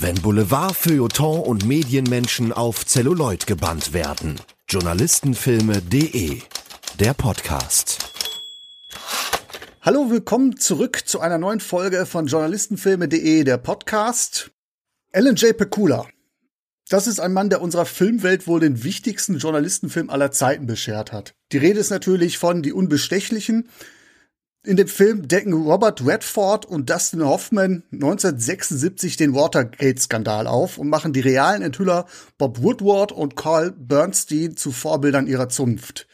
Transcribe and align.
Wenn 0.00 0.14
Boulevard, 0.14 0.76
Feuilleton 0.76 1.40
und 1.40 1.66
Medienmenschen 1.66 2.52
auf 2.52 2.86
Zelluloid 2.86 3.48
gebannt 3.48 3.92
werden. 3.92 4.36
Journalistenfilme.de 4.68 6.40
Der 7.00 7.14
Podcast. 7.14 7.98
Hallo, 9.82 10.08
willkommen 10.08 10.56
zurück 10.56 11.02
zu 11.04 11.18
einer 11.18 11.38
neuen 11.38 11.58
Folge 11.58 12.06
von 12.06 12.28
Journalistenfilme.de, 12.28 13.42
der 13.42 13.58
Podcast. 13.58 14.52
Alan 15.12 15.34
J. 15.34 15.56
Pekula. 15.56 16.06
Das 16.88 17.08
ist 17.08 17.18
ein 17.18 17.32
Mann, 17.32 17.50
der 17.50 17.60
unserer 17.60 17.84
Filmwelt 17.84 18.46
wohl 18.46 18.60
den 18.60 18.84
wichtigsten 18.84 19.38
Journalistenfilm 19.38 20.10
aller 20.10 20.30
Zeiten 20.30 20.68
beschert 20.68 21.10
hat. 21.10 21.34
Die 21.50 21.58
Rede 21.58 21.80
ist 21.80 21.90
natürlich 21.90 22.38
von 22.38 22.62
Die 22.62 22.72
Unbestechlichen, 22.72 23.68
in 24.64 24.76
dem 24.76 24.88
Film 24.88 25.28
decken 25.28 25.52
Robert 25.52 26.04
Redford 26.04 26.66
und 26.66 26.90
Dustin 26.90 27.24
Hoffman 27.24 27.84
1976 27.92 29.16
den 29.16 29.34
Watergate-Skandal 29.34 30.46
auf 30.46 30.78
und 30.78 30.88
machen 30.88 31.12
die 31.12 31.20
realen 31.20 31.62
Enthüller 31.62 32.06
Bob 32.38 32.62
Woodward 32.62 33.12
und 33.12 33.36
Carl 33.36 33.72
Bernstein 33.72 34.56
zu 34.56 34.72
Vorbildern 34.72 35.26
ihrer 35.26 35.48
Zunft. 35.48 36.06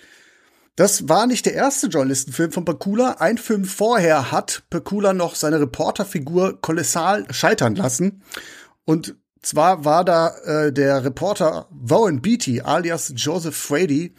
Das 0.77 1.09
war 1.09 1.27
nicht 1.27 1.47
der 1.47 1.55
erste 1.55 1.87
Journalistenfilm 1.87 2.51
von 2.51 2.65
Pakula. 2.65 3.17
Ein 3.21 3.39
Film 3.39 3.65
vorher 3.65 4.33
hat 4.33 4.65
Pakula 4.71 5.13
noch 5.13 5.37
seine 5.37 5.61
Reporterfigur 5.61 6.61
kolossal 6.61 7.27
scheitern 7.33 7.77
lassen. 7.77 8.23
Und 8.85 9.15
zwar 9.41 9.85
war 9.85 10.05
da 10.05 10.37
äh, 10.45 10.73
der 10.73 11.05
Reporter 11.05 11.69
Warren 11.71 12.23
Beatty 12.23 12.61
alias 12.61 13.13
Joseph 13.15 13.57
Frady 13.57 14.15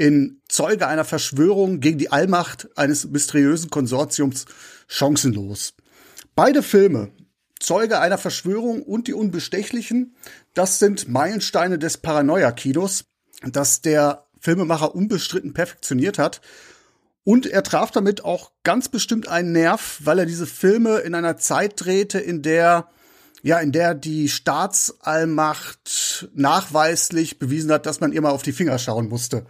in 0.00 0.40
Zeuge 0.48 0.86
einer 0.86 1.04
Verschwörung 1.04 1.80
gegen 1.80 1.98
die 1.98 2.10
Allmacht 2.10 2.70
eines 2.74 3.10
mysteriösen 3.10 3.68
Konsortiums 3.68 4.46
chancenlos. 4.88 5.74
Beide 6.34 6.62
Filme, 6.62 7.10
Zeuge 7.58 8.00
einer 8.00 8.16
Verschwörung 8.16 8.82
und 8.82 9.08
die 9.08 9.12
Unbestechlichen, 9.12 10.16
das 10.54 10.78
sind 10.78 11.10
Meilensteine 11.10 11.78
des 11.78 11.98
Paranoia-Kinos, 11.98 13.04
das 13.42 13.82
der 13.82 14.24
Filmemacher 14.38 14.94
unbestritten 14.94 15.52
perfektioniert 15.52 16.16
hat. 16.16 16.40
Und 17.22 17.44
er 17.44 17.62
traf 17.62 17.90
damit 17.90 18.24
auch 18.24 18.52
ganz 18.64 18.88
bestimmt 18.88 19.28
einen 19.28 19.52
Nerv, 19.52 20.00
weil 20.02 20.20
er 20.20 20.26
diese 20.26 20.46
Filme 20.46 21.00
in 21.00 21.14
einer 21.14 21.36
Zeit 21.36 21.74
drehte, 21.76 22.18
in 22.18 22.40
der 22.40 22.88
ja, 23.42 23.58
in 23.58 23.72
der 23.72 23.94
die 23.94 24.28
Staatsallmacht 24.28 26.28
nachweislich 26.34 27.38
bewiesen 27.38 27.72
hat, 27.72 27.86
dass 27.86 28.00
man 28.00 28.12
ihr 28.12 28.20
mal 28.20 28.30
auf 28.30 28.42
die 28.42 28.52
Finger 28.52 28.78
schauen 28.78 29.08
musste. 29.08 29.46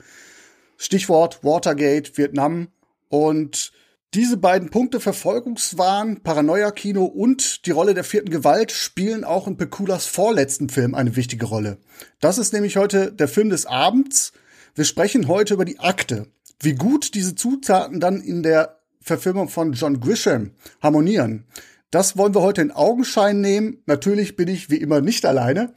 Stichwort 0.81 1.45
Watergate, 1.45 2.17
Vietnam 2.17 2.69
und 3.11 3.71
diese 4.15 4.39
beiden 4.39 4.71
Punkte 4.71 4.99
Verfolgungswahn, 4.99 6.23
Paranoia-Kino 6.23 7.05
und 7.05 7.67
die 7.67 7.71
Rolle 7.71 7.93
der 7.93 8.03
vierten 8.03 8.31
Gewalt 8.31 8.73
spielen 8.73 9.23
auch 9.23 9.47
in 9.47 9.59
Pekulas 9.59 10.07
vorletzten 10.07 10.71
Film 10.71 10.95
eine 10.95 11.17
wichtige 11.17 11.45
Rolle. 11.45 11.77
Das 12.19 12.39
ist 12.39 12.55
nämlich 12.55 12.79
heute 12.79 13.13
der 13.13 13.29
Film 13.29 13.51
des 13.51 13.67
Abends. 13.67 14.33
Wir 14.75 14.87
sprechen 14.87 15.29
heute 15.29 15.53
über 15.53 15.67
die 15.67 15.81
Akte. 15.81 16.29
Wie 16.61 16.75
gut 16.75 17.15
diese 17.15 17.35
Zutaten 17.35 18.01
dann 18.01 18.23
in 18.23 18.43
der 18.43 18.81
Verfilmung 19.03 19.51
von 19.51 19.75
John 19.75 20.01
Grisham 20.01 20.53
harmonieren. 20.83 21.45
Das 21.91 22.17
wollen 22.17 22.35
wir 22.35 22.41
heute 22.41 22.63
in 22.63 22.71
Augenschein 22.71 23.43
nehmen. 23.43 23.83
Natürlich 23.85 24.35
bin 24.35 24.49
ich 24.49 24.71
wie 24.71 24.77
immer 24.77 25.03
nicht 25.03 25.27
alleine. 25.27 25.75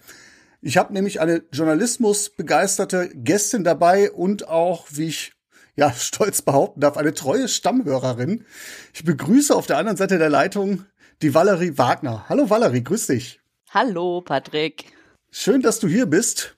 Ich 0.66 0.78
habe 0.78 0.94
nämlich 0.94 1.19
eine 1.19 1.44
journalismusbegeisterte 1.52 3.09
Gästin 3.14 3.66
dabei 3.66 4.09
und 4.09 4.47
auch, 4.47 4.86
wie 4.92 5.08
ich 5.08 5.33
ja 5.75 5.92
stolz 5.97 6.42
behaupten 6.42 6.80
darf, 6.80 6.95
eine 6.95 7.14
treue 7.14 7.50
Stammhörerin. 7.50 8.45
Ich 8.94 9.03
begrüße 9.03 9.53
auf 9.53 9.67
der 9.67 9.78
anderen 9.78 9.97
Seite 9.97 10.17
der 10.17 10.30
Leitung 10.30 10.86
die 11.22 11.34
Valerie 11.34 11.78
Wagner. 11.78 12.30
Hallo 12.30 12.50
Valerie, 12.50 12.81
grüß 12.81 13.08
dich. 13.08 13.41
Hallo 13.72 14.22
Patrick. 14.22 14.86
Schön, 15.31 15.61
dass 15.61 15.80
du 15.80 15.89
hier 15.89 16.06
bist, 16.06 16.56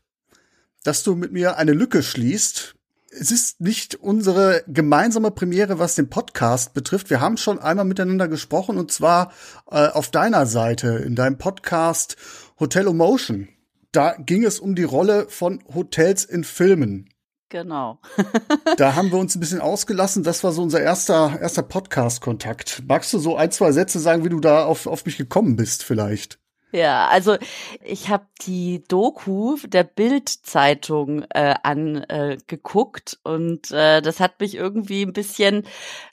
dass 0.83 1.01
du 1.01 1.15
mit 1.15 1.31
mir 1.31 1.57
eine 1.57 1.71
Lücke 1.71 2.03
schließt. 2.03 2.75
Es 3.09 3.31
ist 3.31 3.59
nicht 3.59 3.95
unsere 3.95 4.63
gemeinsame 4.67 5.31
Premiere, 5.31 5.79
was 5.79 5.95
den 5.95 6.11
Podcast 6.11 6.75
betrifft. 6.75 7.09
Wir 7.09 7.21
haben 7.21 7.37
schon 7.37 7.57
einmal 7.57 7.85
miteinander 7.85 8.27
gesprochen 8.27 8.77
und 8.77 8.91
zwar 8.91 9.31
äh, 9.71 9.87
auf 9.87 10.11
deiner 10.11 10.45
Seite 10.45 10.89
in 10.89 11.15
deinem 11.15 11.39
Podcast 11.39 12.17
Hotel 12.59 12.85
Emotion 12.87 13.47
da 13.95 14.15
ging 14.17 14.43
es 14.43 14.59
um 14.59 14.75
die 14.75 14.83
Rolle 14.83 15.27
von 15.29 15.63
Hotels 15.73 16.25
in 16.25 16.43
Filmen. 16.43 17.09
Genau. 17.49 17.99
da 18.77 18.95
haben 18.95 19.11
wir 19.11 19.19
uns 19.19 19.35
ein 19.35 19.39
bisschen 19.39 19.61
ausgelassen. 19.61 20.23
Das 20.23 20.43
war 20.43 20.51
so 20.51 20.61
unser 20.61 20.81
erster, 20.81 21.39
erster 21.39 21.63
Podcast-Kontakt. 21.63 22.83
Magst 22.87 23.13
du 23.13 23.19
so 23.19 23.37
ein, 23.37 23.51
zwei 23.51 23.71
Sätze 23.71 23.99
sagen, 23.99 24.25
wie 24.25 24.29
du 24.29 24.39
da 24.39 24.65
auf, 24.65 24.87
auf 24.87 25.05
mich 25.05 25.17
gekommen 25.17 25.55
bist, 25.55 25.83
vielleicht? 25.83 26.39
Ja, 26.71 27.07
also 27.07 27.37
ich 27.81 28.09
habe 28.09 28.25
die 28.41 28.83
Doku 28.85 29.55
der 29.65 29.85
Bild-Zeitung 29.85 31.23
äh, 31.29 31.55
angeguckt 31.63 33.19
äh, 33.23 33.29
und 33.29 33.71
äh, 33.71 34.01
das 34.01 34.19
hat 34.19 34.41
mich 34.41 34.55
irgendwie 34.55 35.03
ein 35.03 35.13
bisschen, 35.13 35.65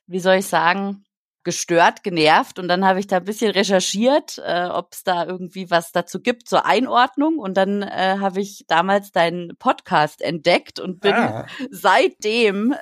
wie 0.06 0.20
soll 0.20 0.36
ich 0.36 0.46
sagen, 0.46 1.02
gestört, 1.44 2.02
genervt 2.02 2.58
und 2.58 2.68
dann 2.68 2.84
habe 2.84 3.00
ich 3.00 3.06
da 3.06 3.18
ein 3.18 3.24
bisschen 3.24 3.50
recherchiert, 3.50 4.40
äh, 4.44 4.66
ob 4.66 4.92
es 4.92 5.04
da 5.04 5.26
irgendwie 5.26 5.70
was 5.70 5.92
dazu 5.92 6.20
gibt 6.20 6.48
zur 6.48 6.66
Einordnung 6.66 7.38
und 7.38 7.56
dann 7.56 7.82
äh, 7.82 8.16
habe 8.20 8.40
ich 8.40 8.64
damals 8.68 9.12
deinen 9.12 9.56
Podcast 9.56 10.22
entdeckt 10.22 10.80
und 10.80 11.00
bin 11.00 11.14
ah. 11.14 11.46
seitdem 11.70 12.74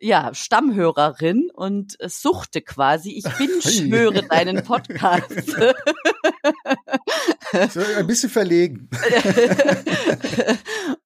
ja, 0.00 0.32
Stammhörerin 0.32 1.50
und 1.52 1.96
suchte 2.06 2.62
quasi. 2.62 3.12
Ich 3.12 3.24
bin 3.36 3.50
schwöre 3.62 4.22
deinen 4.22 4.62
Podcast. 4.62 5.32
so 7.70 7.80
ein 7.96 8.06
bisschen 8.06 8.30
verlegen. 8.30 8.88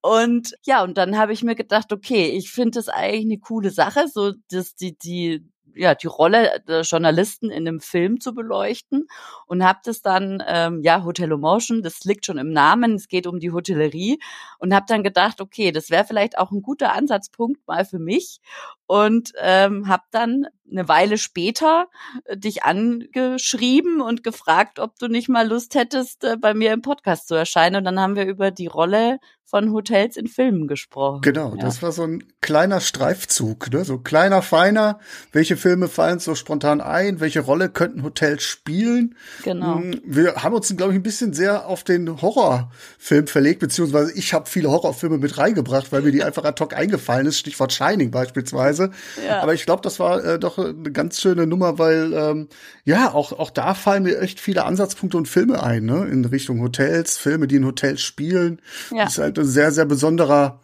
und 0.01 0.53
ja, 0.63 0.83
und 0.83 0.97
dann 0.97 1.17
habe 1.17 1.33
ich 1.33 1.43
mir 1.43 1.55
gedacht, 1.55 1.91
okay, 1.91 2.27
ich 2.27 2.51
finde 2.51 2.79
das 2.79 2.87
eigentlich 2.87 3.25
eine 3.25 3.39
coole 3.39 3.71
Sache, 3.71 4.05
so 4.13 4.33
dass 4.49 4.75
die 4.75 4.97
die 4.97 5.45
ja 5.75 5.95
die 5.95 6.07
Rolle 6.07 6.61
der 6.67 6.81
Journalisten 6.81 7.49
in 7.49 7.67
einem 7.67 7.79
Film 7.79 8.19
zu 8.19 8.33
beleuchten 8.33 9.07
und 9.47 9.63
habe 9.63 9.79
das 9.83 10.01
dann 10.01 10.43
ähm, 10.47 10.81
ja 10.83 11.03
Hotel 11.03 11.31
Emotion, 11.31 11.81
das 11.81 12.03
liegt 12.03 12.25
schon 12.25 12.37
im 12.37 12.51
Namen, 12.51 12.95
es 12.95 13.07
geht 13.07 13.27
um 13.27 13.39
die 13.39 13.51
Hotellerie 13.51 14.19
und 14.59 14.73
habe 14.73 14.85
dann 14.87 15.03
gedacht, 15.03 15.41
okay, 15.41 15.71
das 15.71 15.89
wäre 15.89 16.05
vielleicht 16.05 16.37
auch 16.37 16.51
ein 16.51 16.61
guter 16.61 16.93
Ansatzpunkt 16.93 17.65
mal 17.67 17.85
für 17.85 17.99
mich 17.99 18.39
und 18.87 19.33
ähm, 19.39 19.87
habe 19.87 20.03
dann 20.11 20.45
eine 20.71 20.87
Weile 20.87 21.17
später 21.17 21.87
äh, 22.25 22.37
dich 22.37 22.63
angeschrieben 22.63 24.01
und 24.01 24.23
gefragt, 24.23 24.79
ob 24.79 24.97
du 24.99 25.07
nicht 25.07 25.29
mal 25.29 25.47
Lust 25.47 25.75
hättest, 25.75 26.23
äh, 26.23 26.37
bei 26.37 26.53
mir 26.53 26.73
im 26.73 26.81
Podcast 26.81 27.27
zu 27.27 27.35
erscheinen. 27.35 27.77
Und 27.77 27.85
dann 27.85 27.99
haben 27.99 28.15
wir 28.15 28.25
über 28.25 28.51
die 28.51 28.67
Rolle 28.67 29.19
von 29.45 29.71
Hotels 29.71 30.17
in 30.17 30.25
Filmen 30.25 30.67
gesprochen. 30.67 31.21
Genau, 31.21 31.51
ja. 31.51 31.61
das 31.61 31.83
war 31.83 31.91
so 31.91 32.01
ein 32.01 32.23
kleiner 32.41 32.79
Streifzug, 32.79 33.71
ne? 33.71 33.85
so 33.85 33.99
kleiner, 33.99 34.41
feiner. 34.41 34.97
Welche 35.31 35.57
Filme 35.57 35.89
fallen 35.89 36.17
so 36.17 36.33
spontan 36.33 36.81
ein? 36.81 37.19
Welche 37.19 37.41
Rolle 37.41 37.69
könnten 37.69 38.01
Hotels 38.01 38.41
spielen? 38.41 39.15
Genau. 39.43 39.75
Hm, 39.75 40.01
wir 40.05 40.37
haben 40.37 40.55
uns, 40.55 40.75
glaube 40.75 40.93
ich, 40.93 40.99
ein 40.99 41.03
bisschen 41.03 41.33
sehr 41.33 41.67
auf 41.67 41.83
den 41.83 42.19
Horrorfilm 42.19 43.27
verlegt, 43.27 43.59
beziehungsweise 43.59 44.11
ich 44.13 44.33
habe 44.33 44.49
viele 44.49 44.71
Horrorfilme 44.71 45.19
mit 45.19 45.37
reingebracht, 45.37 45.91
weil 45.91 46.01
mir 46.01 46.11
die 46.11 46.23
einfach 46.23 46.45
ad 46.45 46.59
hoc 46.59 46.75
eingefallen 46.75 47.27
ist. 47.27 47.37
Stichwort 47.37 47.73
Shining 47.73 48.09
beispielsweise. 48.09 48.82
Ja. 49.25 49.41
Aber 49.41 49.53
ich 49.53 49.65
glaube, 49.65 49.81
das 49.81 49.99
war 49.99 50.23
äh, 50.23 50.39
doch 50.39 50.57
eine 50.57 50.91
ganz 50.91 51.21
schöne 51.21 51.47
Nummer, 51.47 51.79
weil 51.79 52.13
ähm, 52.13 52.49
ja, 52.83 53.13
auch, 53.13 53.31
auch 53.31 53.49
da 53.49 53.73
fallen 53.73 54.03
mir 54.03 54.19
echt 54.19 54.39
viele 54.39 54.65
Ansatzpunkte 54.65 55.17
und 55.17 55.27
Filme 55.27 55.63
ein, 55.63 55.85
ne? 55.85 56.05
In 56.05 56.25
Richtung 56.25 56.61
Hotels, 56.61 57.17
Filme, 57.17 57.47
die 57.47 57.57
in 57.57 57.65
Hotels 57.65 58.01
spielen. 58.01 58.61
Ja. 58.91 59.03
Das 59.05 59.13
ist 59.13 59.19
halt 59.19 59.39
ein 59.39 59.45
sehr, 59.45 59.71
sehr 59.71 59.85
besonderer, 59.85 60.61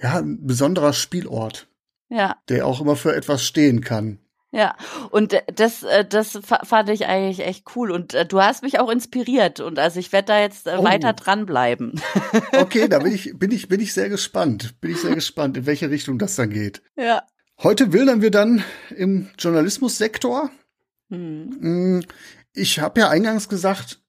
ja, 0.00 0.18
ein 0.18 0.46
besonderer 0.46 0.92
Spielort. 0.92 1.68
Ja. 2.08 2.36
Der 2.48 2.66
auch 2.66 2.80
immer 2.80 2.96
für 2.96 3.14
etwas 3.14 3.44
stehen 3.44 3.80
kann. 3.80 4.18
Ja, 4.56 4.74
und 5.10 5.36
das, 5.54 5.82
äh, 5.82 6.04
das 6.04 6.38
fand 6.40 6.88
ich 6.88 7.06
eigentlich 7.06 7.46
echt 7.46 7.66
cool. 7.76 7.90
Und 7.90 8.14
äh, 8.14 8.24
du 8.24 8.40
hast 8.40 8.62
mich 8.62 8.78
auch 8.78 8.88
inspiriert. 8.88 9.60
Und 9.60 9.78
also 9.78 10.00
ich 10.00 10.12
werde 10.12 10.28
da 10.28 10.40
jetzt 10.40 10.66
äh, 10.66 10.76
oh. 10.78 10.84
weiter 10.84 11.12
dranbleiben. 11.12 12.00
Okay, 12.52 12.88
da 12.88 13.00
bin 13.00 13.12
ich, 13.14 13.38
bin 13.38 13.50
ich, 13.50 13.68
bin 13.68 13.80
ich 13.80 13.92
sehr 13.92 14.08
gespannt. 14.08 14.80
Bin 14.80 14.92
ich 14.92 15.00
sehr 15.00 15.14
gespannt, 15.14 15.58
in 15.58 15.66
welche 15.66 15.90
Richtung 15.90 16.18
das 16.18 16.36
dann 16.36 16.48
geht. 16.48 16.80
Ja. 16.96 17.22
Heute 17.62 17.92
wildern 17.92 18.20
wir 18.20 18.30
dann 18.30 18.62
im 18.94 19.28
Journalismussektor. 19.38 20.50
Mhm. 21.08 22.04
Ich 22.52 22.80
habe 22.80 23.00
ja 23.00 23.08
eingangs 23.08 23.48
gesagt, 23.48 24.00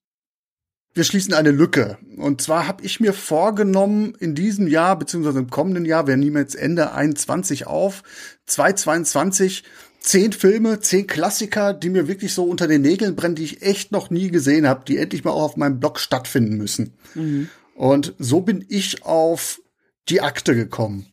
wir 0.93 1.03
schließen 1.03 1.33
eine 1.33 1.51
Lücke. 1.51 1.97
Und 2.17 2.41
zwar 2.41 2.67
habe 2.67 2.83
ich 2.83 2.99
mir 2.99 3.13
vorgenommen, 3.13 4.15
in 4.19 4.35
diesem 4.35 4.67
Jahr, 4.67 4.97
beziehungsweise 4.97 5.39
im 5.39 5.49
kommenden 5.49 5.85
Jahr, 5.85 6.07
wir 6.07 6.17
nehmen 6.17 6.37
jetzt 6.37 6.55
Ende 6.55 6.91
21 6.91 7.67
auf, 7.67 8.03
2022, 8.47 9.63
zehn 9.99 10.33
Filme, 10.33 10.79
zehn 10.79 11.07
Klassiker, 11.07 11.73
die 11.73 11.89
mir 11.89 12.07
wirklich 12.07 12.33
so 12.33 12.43
unter 12.43 12.67
den 12.67 12.81
Nägeln 12.81 13.15
brennen, 13.15 13.35
die 13.35 13.43
ich 13.43 13.61
echt 13.61 13.91
noch 13.91 14.09
nie 14.09 14.29
gesehen 14.29 14.67
habe, 14.67 14.83
die 14.85 14.97
endlich 14.97 15.23
mal 15.23 15.31
auch 15.31 15.43
auf 15.43 15.57
meinem 15.57 15.79
Blog 15.79 15.99
stattfinden 15.99 16.57
müssen. 16.57 16.97
Mhm. 17.13 17.49
Und 17.75 18.13
so 18.17 18.41
bin 18.41 18.65
ich 18.67 19.03
auf 19.03 19.61
die 20.09 20.21
Akte 20.21 20.55
gekommen. 20.55 21.05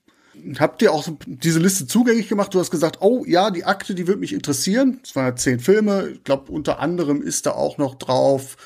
Habt 0.59 0.83
ihr 0.83 0.93
auch 0.93 1.09
diese 1.27 1.59
Liste 1.59 1.87
zugänglich 1.87 2.29
gemacht? 2.29 2.55
Du 2.55 2.61
hast 2.61 2.71
gesagt, 2.71 2.99
oh 3.01 3.25
ja, 3.27 3.51
die 3.51 3.65
Akte, 3.65 3.95
die 3.95 4.07
würde 4.07 4.21
mich 4.21 4.33
interessieren. 4.33 5.01
Es 5.03 5.15
waren 5.17 5.27
ja 5.27 5.37
zehn 5.37 5.61
Filme. 5.61 6.09
Ich 6.15 6.25
glaube, 6.25 6.53
unter 6.53 6.81
anderem 6.81 7.23
ist 7.23 7.47
da 7.47 7.53
auch 7.53 7.79
noch 7.79 7.95
drauf 7.97 8.57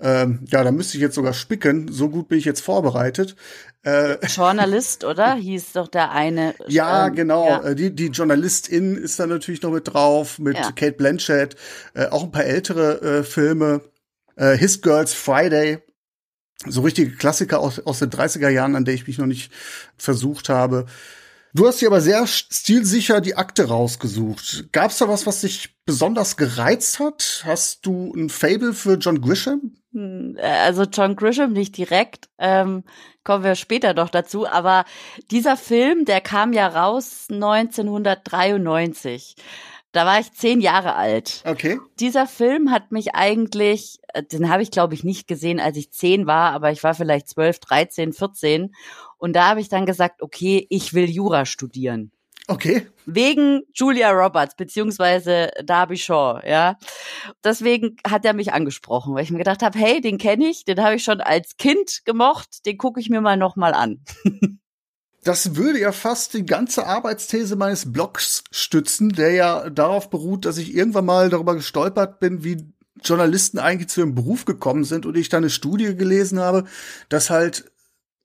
Ähm, 0.00 0.44
ja, 0.46 0.62
da 0.62 0.70
müsste 0.70 0.96
ich 0.96 1.02
jetzt 1.02 1.16
sogar 1.16 1.32
spicken. 1.32 1.90
So 1.90 2.08
gut 2.08 2.28
bin 2.28 2.38
ich 2.38 2.44
jetzt 2.44 2.60
vorbereitet. 2.60 3.34
Äh, 3.82 4.24
Journalist, 4.26 5.04
oder? 5.04 5.34
Hieß 5.34 5.72
doch 5.72 5.88
der 5.88 6.12
eine. 6.12 6.54
Ja, 6.68 7.08
ähm, 7.08 7.14
genau. 7.14 7.48
Ja. 7.48 7.64
Äh, 7.64 7.74
die, 7.74 7.94
die 7.94 8.06
Journalistin 8.06 8.96
ist 8.96 9.18
da 9.18 9.26
natürlich 9.26 9.62
noch 9.62 9.72
mit 9.72 9.92
drauf, 9.92 10.38
mit 10.38 10.56
ja. 10.56 10.70
Kate 10.72 10.92
Blanchett. 10.92 11.56
Äh, 11.94 12.06
auch 12.06 12.22
ein 12.22 12.30
paar 12.30 12.44
ältere 12.44 13.00
äh, 13.00 13.22
Filme. 13.24 13.80
Äh, 14.36 14.56
His 14.56 14.82
Girls 14.82 15.14
Friday. 15.14 15.78
So 16.66 16.82
richtige 16.82 17.12
Klassiker 17.12 17.60
aus, 17.60 17.80
aus 17.80 18.00
den 18.00 18.10
30er 18.10 18.48
Jahren, 18.48 18.74
an 18.76 18.84
der 18.84 18.94
ich 18.94 19.06
mich 19.06 19.18
noch 19.18 19.26
nicht 19.26 19.52
versucht 19.96 20.48
habe. 20.48 20.86
Du 21.54 21.66
hast 21.66 21.80
dir 21.80 21.88
aber 21.88 22.00
sehr 22.00 22.26
stilsicher 22.26 23.20
die 23.20 23.36
Akte 23.36 23.68
rausgesucht. 23.68 24.72
Gab 24.72 24.90
es 24.90 24.98
da 24.98 25.08
was, 25.08 25.26
was 25.26 25.40
dich 25.40 25.74
besonders 25.86 26.36
gereizt 26.36 27.00
hat? 27.00 27.42
Hast 27.44 27.86
du 27.86 28.12
ein 28.14 28.28
Fable 28.28 28.74
für 28.74 28.94
John 28.94 29.20
Grisham? 29.20 29.72
Hm, 29.92 30.36
äh, 30.38 30.42
also 30.42 30.84
John 30.84 31.16
Grisham 31.16 31.52
nicht 31.52 31.76
direkt, 31.76 32.28
ähm, 32.38 32.84
kommen 33.24 33.44
wir 33.44 33.54
später 33.54 33.94
noch 33.94 34.10
dazu, 34.10 34.46
aber 34.46 34.84
dieser 35.30 35.56
Film, 35.56 36.04
der 36.04 36.20
kam 36.20 36.52
ja 36.52 36.68
raus 36.68 37.26
1993. 37.30 39.36
Da 39.92 40.04
war 40.04 40.20
ich 40.20 40.32
zehn 40.32 40.60
Jahre 40.60 40.94
alt. 40.96 41.42
Okay. 41.46 41.78
Dieser 41.98 42.26
Film 42.26 42.70
hat 42.70 42.92
mich 42.92 43.14
eigentlich, 43.14 43.98
äh, 44.08 44.22
den 44.22 44.50
habe 44.50 44.62
ich 44.62 44.70
glaube 44.70 44.94
ich 44.94 45.04
nicht 45.04 45.26
gesehen, 45.26 45.60
als 45.60 45.76
ich 45.76 45.90
zehn 45.92 46.26
war, 46.26 46.52
aber 46.52 46.70
ich 46.70 46.84
war 46.84 46.94
vielleicht 46.94 47.28
zwölf, 47.28 47.58
dreizehn, 47.58 48.12
vierzehn. 48.12 48.74
Und 49.16 49.34
da 49.34 49.48
habe 49.48 49.60
ich 49.60 49.68
dann 49.68 49.86
gesagt, 49.86 50.22
okay, 50.22 50.66
ich 50.68 50.94
will 50.94 51.08
Jura 51.08 51.46
studieren. 51.46 52.12
Okay. 52.50 52.86
Wegen 53.04 53.62
Julia 53.74 54.10
Roberts 54.10 54.56
beziehungsweise 54.56 55.50
Darby 55.64 55.98
Shaw, 55.98 56.40
ja. 56.46 56.78
Deswegen 57.44 57.96
hat 58.06 58.24
er 58.24 58.32
mich 58.32 58.54
angesprochen, 58.54 59.14
weil 59.14 59.22
ich 59.22 59.30
mir 59.30 59.38
gedacht 59.38 59.62
habe, 59.62 59.78
hey, 59.78 60.00
den 60.00 60.16
kenne 60.16 60.46
ich, 60.46 60.64
den 60.64 60.82
habe 60.82 60.96
ich 60.96 61.04
schon 61.04 61.20
als 61.20 61.58
Kind 61.58 62.00
gemocht, 62.06 62.64
den 62.64 62.78
gucke 62.78 63.00
ich 63.00 63.10
mir 63.10 63.20
mal 63.20 63.36
noch 63.36 63.56
mal 63.56 63.74
an. 63.74 64.02
das 65.24 65.56
würde 65.56 65.80
ja 65.80 65.92
fast 65.92 66.34
die 66.34 66.46
ganze 66.46 66.86
Arbeitsthese 66.86 67.56
meines 67.56 67.92
Blogs 67.92 68.44
stützen, 68.50 69.10
der 69.10 69.32
ja 69.32 69.70
darauf 69.70 70.10
beruht, 70.10 70.44
dass 70.44 70.58
ich 70.58 70.74
irgendwann 70.74 71.06
mal 71.06 71.28
darüber 71.28 71.54
gestolpert 71.54 72.20
bin, 72.20 72.44
wie 72.44 72.72
Journalisten 73.02 73.58
eigentlich 73.58 73.88
zu 73.88 74.00
ihrem 74.00 74.14
Beruf 74.14 74.44
gekommen 74.44 74.84
sind 74.84 75.06
und 75.06 75.16
ich 75.16 75.28
da 75.28 75.36
eine 75.36 75.50
Studie 75.50 75.94
gelesen 75.96 76.38
habe, 76.38 76.64
dass 77.08 77.30
halt 77.30 77.70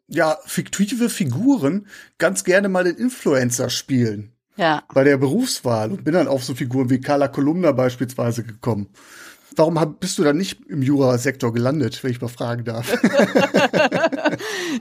ja 0.08 0.38
fiktive 0.46 1.10
Figuren 1.10 1.88
ganz 2.18 2.44
gerne 2.44 2.70
mal 2.70 2.84
den 2.84 2.96
Influencer 2.96 3.70
spielen. 3.70 4.34
Ja. 4.56 4.84
Bei 4.94 5.04
der 5.04 5.18
Berufswahl 5.18 5.92
und 5.92 6.04
bin 6.04 6.14
dann 6.14 6.28
auf 6.28 6.44
so 6.44 6.54
Figuren 6.54 6.90
wie 6.90 7.02
Carla 7.02 7.28
Kolumna 7.28 7.72
beispielsweise 7.72 8.44
gekommen. 8.44 8.90
Warum 9.56 9.98
bist 10.00 10.18
du 10.18 10.24
dann 10.24 10.38
nicht 10.38 10.62
im 10.68 10.82
Jura-Sektor 10.82 11.54
gelandet, 11.54 12.04
wenn 12.04 12.12
ich 12.12 12.22
mal 12.22 12.28
fragen 12.28 12.64
darf? 12.64 12.92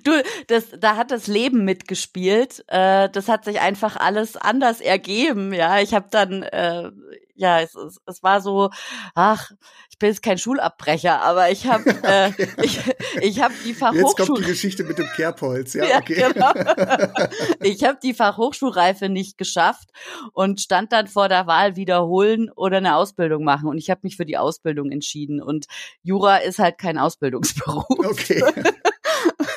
du, 0.04 0.22
das, 0.48 0.66
da 0.78 0.96
hat 0.96 1.10
das 1.10 1.26
Leben 1.26 1.64
mitgespielt. 1.64 2.64
Äh, 2.68 3.08
das 3.10 3.28
hat 3.28 3.44
sich 3.44 3.60
einfach 3.60 3.96
alles 3.96 4.36
anders 4.36 4.80
ergeben. 4.80 5.52
Ja, 5.52 5.80
ich 5.80 5.94
habe 5.94 6.06
dann 6.10 6.42
äh, 6.42 6.90
ja, 7.34 7.60
es, 7.60 7.74
es, 7.74 8.00
es 8.06 8.22
war 8.22 8.40
so, 8.40 8.70
ach, 9.14 9.50
ich 9.90 9.98
bin 9.98 10.10
jetzt 10.10 10.22
kein 10.22 10.38
Schulabbrecher, 10.38 11.20
aber 11.22 11.50
ich 11.50 11.66
habe 11.66 11.90
äh, 12.04 12.30
ich, 12.62 12.78
ich 13.20 13.42
hab 13.42 13.52
die 13.64 13.74
Fachhochschule. 13.74 14.08
Jetzt 14.08 14.16
kommt 14.16 14.38
die 14.38 14.44
Geschichte 14.44 14.84
mit 14.84 14.98
dem 14.98 15.08
Kerbholz, 15.16 15.74
ja, 15.74 15.84
ja 15.88 15.98
okay. 15.98 16.32
Genau. 16.32 16.52
Ich 17.60 17.84
habe 17.84 17.98
die 18.02 18.14
Fachhochschulreife 18.14 19.08
nicht 19.08 19.38
geschafft 19.38 19.88
und 20.32 20.60
stand 20.60 20.92
dann 20.92 21.06
vor 21.06 21.28
der 21.28 21.46
Wahl 21.46 21.76
wiederholen 21.76 22.50
oder 22.50 22.78
eine 22.78 22.96
Ausbildung 22.96 23.44
machen 23.44 23.68
und 23.68 23.78
ich 23.78 23.90
habe 23.90 24.00
mich 24.02 24.16
für 24.16 24.26
die 24.26 24.36
Ausbildung 24.36 24.90
entschieden 24.90 25.40
und 25.42 25.66
Jura 26.02 26.38
ist 26.38 26.58
halt 26.58 26.78
kein 26.78 26.98
Ausbildungsberuf. 26.98 27.84
Okay. 27.88 28.42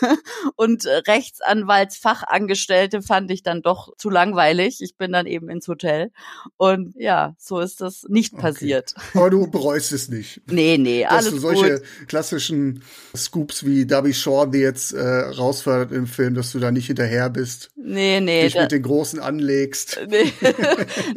und 0.55 0.85
Rechtsanwaltsfachangestellte 0.85 3.01
fand 3.01 3.31
ich 3.31 3.43
dann 3.43 3.61
doch 3.61 3.95
zu 3.97 4.09
langweilig. 4.09 4.81
Ich 4.81 4.97
bin 4.97 5.11
dann 5.11 5.25
eben 5.25 5.49
ins 5.49 5.67
Hotel. 5.67 6.11
Und 6.57 6.93
ja, 6.97 7.35
so 7.37 7.59
ist 7.59 7.81
das 7.81 8.05
nicht 8.07 8.37
passiert. 8.37 8.93
Okay. 8.95 9.05
Aber 9.19 9.29
du 9.29 9.47
bereust 9.47 9.91
es 9.91 10.09
nicht. 10.09 10.41
Nee, 10.49 10.77
nee, 10.77 11.03
dass 11.03 11.11
alles 11.11 11.31
du 11.31 11.37
solche 11.39 11.79
gut. 11.79 12.07
klassischen 12.07 12.83
Scoops 13.15 13.65
wie 13.65 13.85
Darby 13.85 14.13
Shaw, 14.13 14.45
die 14.45 14.59
jetzt 14.59 14.93
äh, 14.93 15.01
rausfördert 15.01 15.91
im 15.91 16.07
Film, 16.07 16.35
dass 16.35 16.51
du 16.51 16.59
da 16.59 16.71
nicht 16.71 16.87
hinterher 16.87 17.29
bist. 17.29 17.71
Nee, 17.75 18.19
nee. 18.19 18.43
Dich 18.43 18.55
mit 18.55 18.71
den 18.71 18.83
Großen 18.83 19.19
anlegst. 19.19 19.99
Nee. 20.07 20.31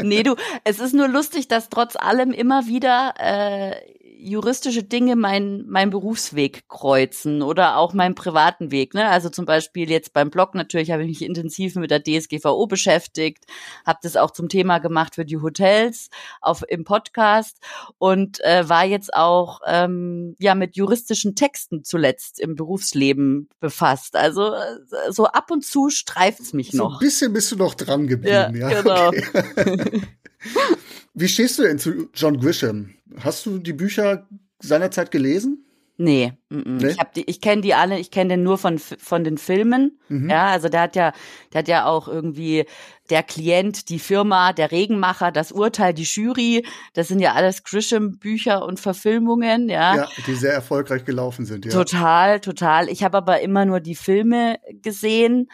nee, 0.03 0.23
du, 0.23 0.35
es 0.65 0.81
ist 0.81 0.95
nur 0.95 1.09
lustig, 1.09 1.47
dass 1.47 1.69
trotz 1.69 1.95
allem 1.95 2.33
immer 2.33 2.67
wieder 2.67 3.15
äh, 3.19 3.75
juristische 4.19 4.83
Dinge 4.83 5.17
mein, 5.17 5.65
mein 5.69 5.91
Berufsweg 5.91 6.69
kreuzen 6.69 7.43
oder 7.43 7.77
auch 7.77 7.93
meinen 7.95 8.15
privaten 8.15 8.71
Weg. 8.71 8.95
Ne? 8.95 9.09
Also 9.09 9.29
zum 9.29 9.47
Beispiel 9.47 9.91
jetzt 9.91 10.13
beim 10.13 10.31
Blog 10.31 10.55
natürlich 10.55 10.91
habe 10.91 11.03
ich 11.03 11.09
mich 11.09 11.23
intensiv 11.23 11.77
mit 11.77 11.91
der 11.91 12.03
DSGVO 12.03 12.67
beschäftigt, 12.67 13.45
habe 13.87 14.01
das 14.03 14.17
auch 14.17 14.33
zum 14.33 14.49
Thema 14.49 14.79
gemacht 14.79 15.15
für 15.15 15.25
die 15.25 15.39
Hotels 15.39 16.11
auf 16.41 16.65
im 16.69 16.85
Podcast 16.85 17.59
und 17.99 18.41
äh, 18.45 18.69
war 18.69 18.85
jetzt 18.85 19.15
auch 19.15 19.61
ähm, 19.67 20.35
ja 20.39 20.55
mit 20.55 20.77
juristischen 20.77 21.35
Texten 21.35 21.85
zuletzt 21.85 22.41
im 22.41 22.57
Berufsleben 22.57 23.49
befasst. 23.61 24.17
Also 24.17 24.53
äh, 24.55 25.11
so 25.11 25.27
ab 25.27 25.51
und 25.51 25.65
zu 25.65 25.91
streift's 25.91 26.53
mich 26.53 26.73
noch. 26.73 26.91
So 26.93 26.97
ein 26.97 27.01
bisschen 27.01 27.33
bist 27.33 27.53
du 27.53 27.57
noch 27.57 27.75
dran 27.75 28.07
geblieben, 28.07 28.57
ja. 28.57 28.71
ja? 28.71 28.83
Genau. 28.83 29.09
Okay. 29.09 30.03
Wie 31.19 31.29
stehst 31.29 31.59
du 31.59 31.63
denn 31.63 31.79
zu 31.79 32.09
John 32.15 32.39
Grisham? 32.39 32.95
Hast 33.21 33.45
du 33.47 33.59
die 33.59 33.73
Bücher 33.73 34.29
seinerzeit 34.61 35.11
gelesen? 35.11 35.65
Nee, 36.01 36.33
m 36.49 36.63
-m. 36.63 36.81
nee? 36.81 36.91
ich 36.91 36.99
hab 36.99 37.13
die, 37.13 37.29
ich 37.29 37.41
kenne 37.41 37.61
die 37.61 37.75
alle, 37.75 37.99
ich 37.99 38.13
kenne 38.13 38.35
den 38.35 38.45
nur 38.45 38.57
von 38.57 38.79
von 38.79 39.25
den 39.25 39.37
Filmen. 39.37 39.99
Mhm. 40.09 40.31
Ja, 40.31 40.47
also 40.47 40.69
der 40.69 40.83
hat 40.83 40.95
ja, 40.95 41.13
der 41.53 41.59
hat 41.59 41.67
ja 41.67 41.87
auch 41.87 42.07
irgendwie 42.07 42.67
der 43.11 43.25
Klient, 43.25 43.89
die 43.89 43.99
Firma, 43.99 44.53
der 44.53 44.71
Regenmacher, 44.71 45.33
das 45.33 45.51
Urteil, 45.51 45.93
die 45.95 46.05
Jury. 46.05 46.65
Das 46.93 47.09
sind 47.09 47.19
ja 47.19 47.33
alles 47.33 47.65
Grisham 47.65 48.19
Bücher 48.19 48.65
und 48.65 48.79
Verfilmungen, 48.79 49.69
ja. 49.69 49.97
Ja, 49.97 50.09
die 50.25 50.37
sehr 50.37 50.53
erfolgreich 50.53 51.05
gelaufen 51.05 51.45
sind. 51.47 51.65
Ja. 51.65 51.73
Total, 51.73 52.39
total. 52.39 52.89
Ich 52.89 53.03
habe 53.03 53.17
aber 53.17 53.41
immer 53.41 53.65
nur 53.65 53.81
die 53.81 53.97
Filme 53.97 54.61
gesehen. 54.83 55.49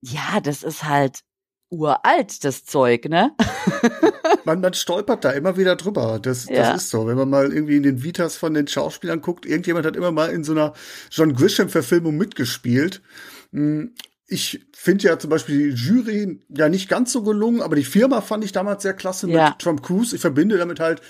Ja, 0.00 0.40
das 0.42 0.64
ist 0.64 0.82
halt 0.82 1.20
uralt, 1.74 2.44
das 2.44 2.64
Zeug, 2.64 3.08
ne? 3.08 3.32
man, 4.44 4.60
man 4.60 4.74
stolpert 4.74 5.24
da 5.24 5.30
immer 5.30 5.56
wieder 5.56 5.76
drüber. 5.76 6.18
Das, 6.20 6.48
ja. 6.48 6.72
das 6.72 6.84
ist 6.84 6.90
so. 6.90 7.06
Wenn 7.06 7.16
man 7.16 7.30
mal 7.30 7.52
irgendwie 7.52 7.76
in 7.76 7.82
den 7.82 8.02
Vitas 8.02 8.36
von 8.36 8.54
den 8.54 8.66
Schauspielern 8.66 9.20
guckt, 9.20 9.46
irgendjemand 9.46 9.86
hat 9.86 9.96
immer 9.96 10.12
mal 10.12 10.30
in 10.30 10.44
so 10.44 10.52
einer 10.52 10.72
John 11.10 11.34
Grisham-Verfilmung 11.34 12.16
mitgespielt. 12.16 13.02
Hm, 13.52 13.94
ich 14.26 14.66
finde 14.72 15.04
ja 15.04 15.18
zum 15.18 15.30
Beispiel 15.30 15.70
die 15.70 15.76
Jury 15.76 16.40
ja 16.48 16.68
nicht 16.68 16.88
ganz 16.88 17.12
so 17.12 17.22
gelungen, 17.22 17.60
aber 17.60 17.76
die 17.76 17.84
Firma 17.84 18.20
fand 18.20 18.44
ich 18.44 18.52
damals 18.52 18.82
sehr 18.82 18.94
klasse 18.94 19.28
ja. 19.28 19.50
mit 19.50 19.58
Tom 19.58 19.82
Cruise. 19.82 20.14
Ich 20.14 20.22
verbinde 20.22 20.56
damit 20.56 20.80
halt, 20.80 21.02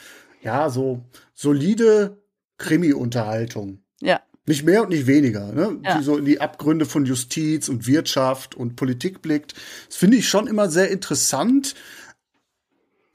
ja, 0.43 0.69
so 0.69 1.05
solide 1.33 2.23
Krimi-Unterhaltung. 2.59 3.83
Ja. 4.01 4.21
Nicht 4.47 4.65
mehr 4.65 4.83
und 4.83 4.91
nicht 4.91 5.07
weniger, 5.07 5.53
ne? 5.53 5.79
Ja. 5.83 5.99
Die 5.99 6.05
so 6.05 6.19
in 6.19 6.27
die 6.27 6.41
Abgründe 6.41 6.85
von 6.85 7.07
Justiz 7.07 7.69
und 7.69 7.87
Wirtschaft 7.87 8.55
und 8.55 8.77
Politik 8.77 9.23
blickt. 9.23 9.55
Das 9.87 9.97
finde 9.97 10.19
ich 10.19 10.29
schon 10.29 10.47
immer 10.47 10.69
sehr 10.69 10.91
interessant. 10.91 11.75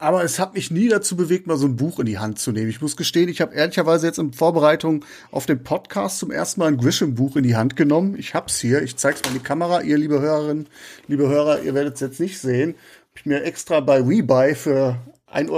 Aber 0.01 0.23
es 0.23 0.39
hat 0.39 0.53
mich 0.53 0.71
nie 0.71 0.87
dazu 0.87 1.17
bewegt, 1.17 1.45
mal 1.45 1.57
so 1.57 1.67
ein 1.67 1.75
Buch 1.75 1.99
in 1.99 2.05
die 2.05 2.19
Hand 2.19 2.39
zu 2.39 2.53
nehmen. 2.53 2.69
Ich 2.69 2.81
muss 2.81 2.95
gestehen, 2.95 3.27
ich 3.27 3.41
habe 3.41 3.53
ehrlicherweise 3.53 4.07
jetzt 4.07 4.17
in 4.17 4.31
Vorbereitung 4.31 5.03
auf 5.29 5.45
den 5.45 5.61
Podcast 5.61 6.19
zum 6.19 6.31
ersten 6.31 6.61
Mal 6.61 6.67
ein 6.67 6.77
Grisham-Buch 6.77 7.35
in 7.35 7.43
die 7.43 7.57
Hand 7.57 7.75
genommen. 7.75 8.15
Ich 8.17 8.33
hab's 8.33 8.59
hier. 8.59 8.81
Ich 8.81 8.95
zeig's 8.95 9.21
mal 9.21 9.31
in 9.31 9.39
die 9.39 9.43
Kamera. 9.43 9.81
Ihr, 9.81 9.97
liebe 9.97 10.21
Hörerinnen, 10.21 10.67
liebe 11.07 11.27
Hörer, 11.27 11.61
ihr 11.63 11.73
werdet 11.73 11.95
es 11.95 11.99
jetzt 11.99 12.21
nicht 12.21 12.39
sehen. 12.39 12.75
Hab 13.09 13.17
ich 13.17 13.25
mir 13.25 13.43
extra 13.43 13.81
bei 13.81 14.07
WeBuy 14.07 14.55
für 14.55 14.97
1,50 15.31 15.49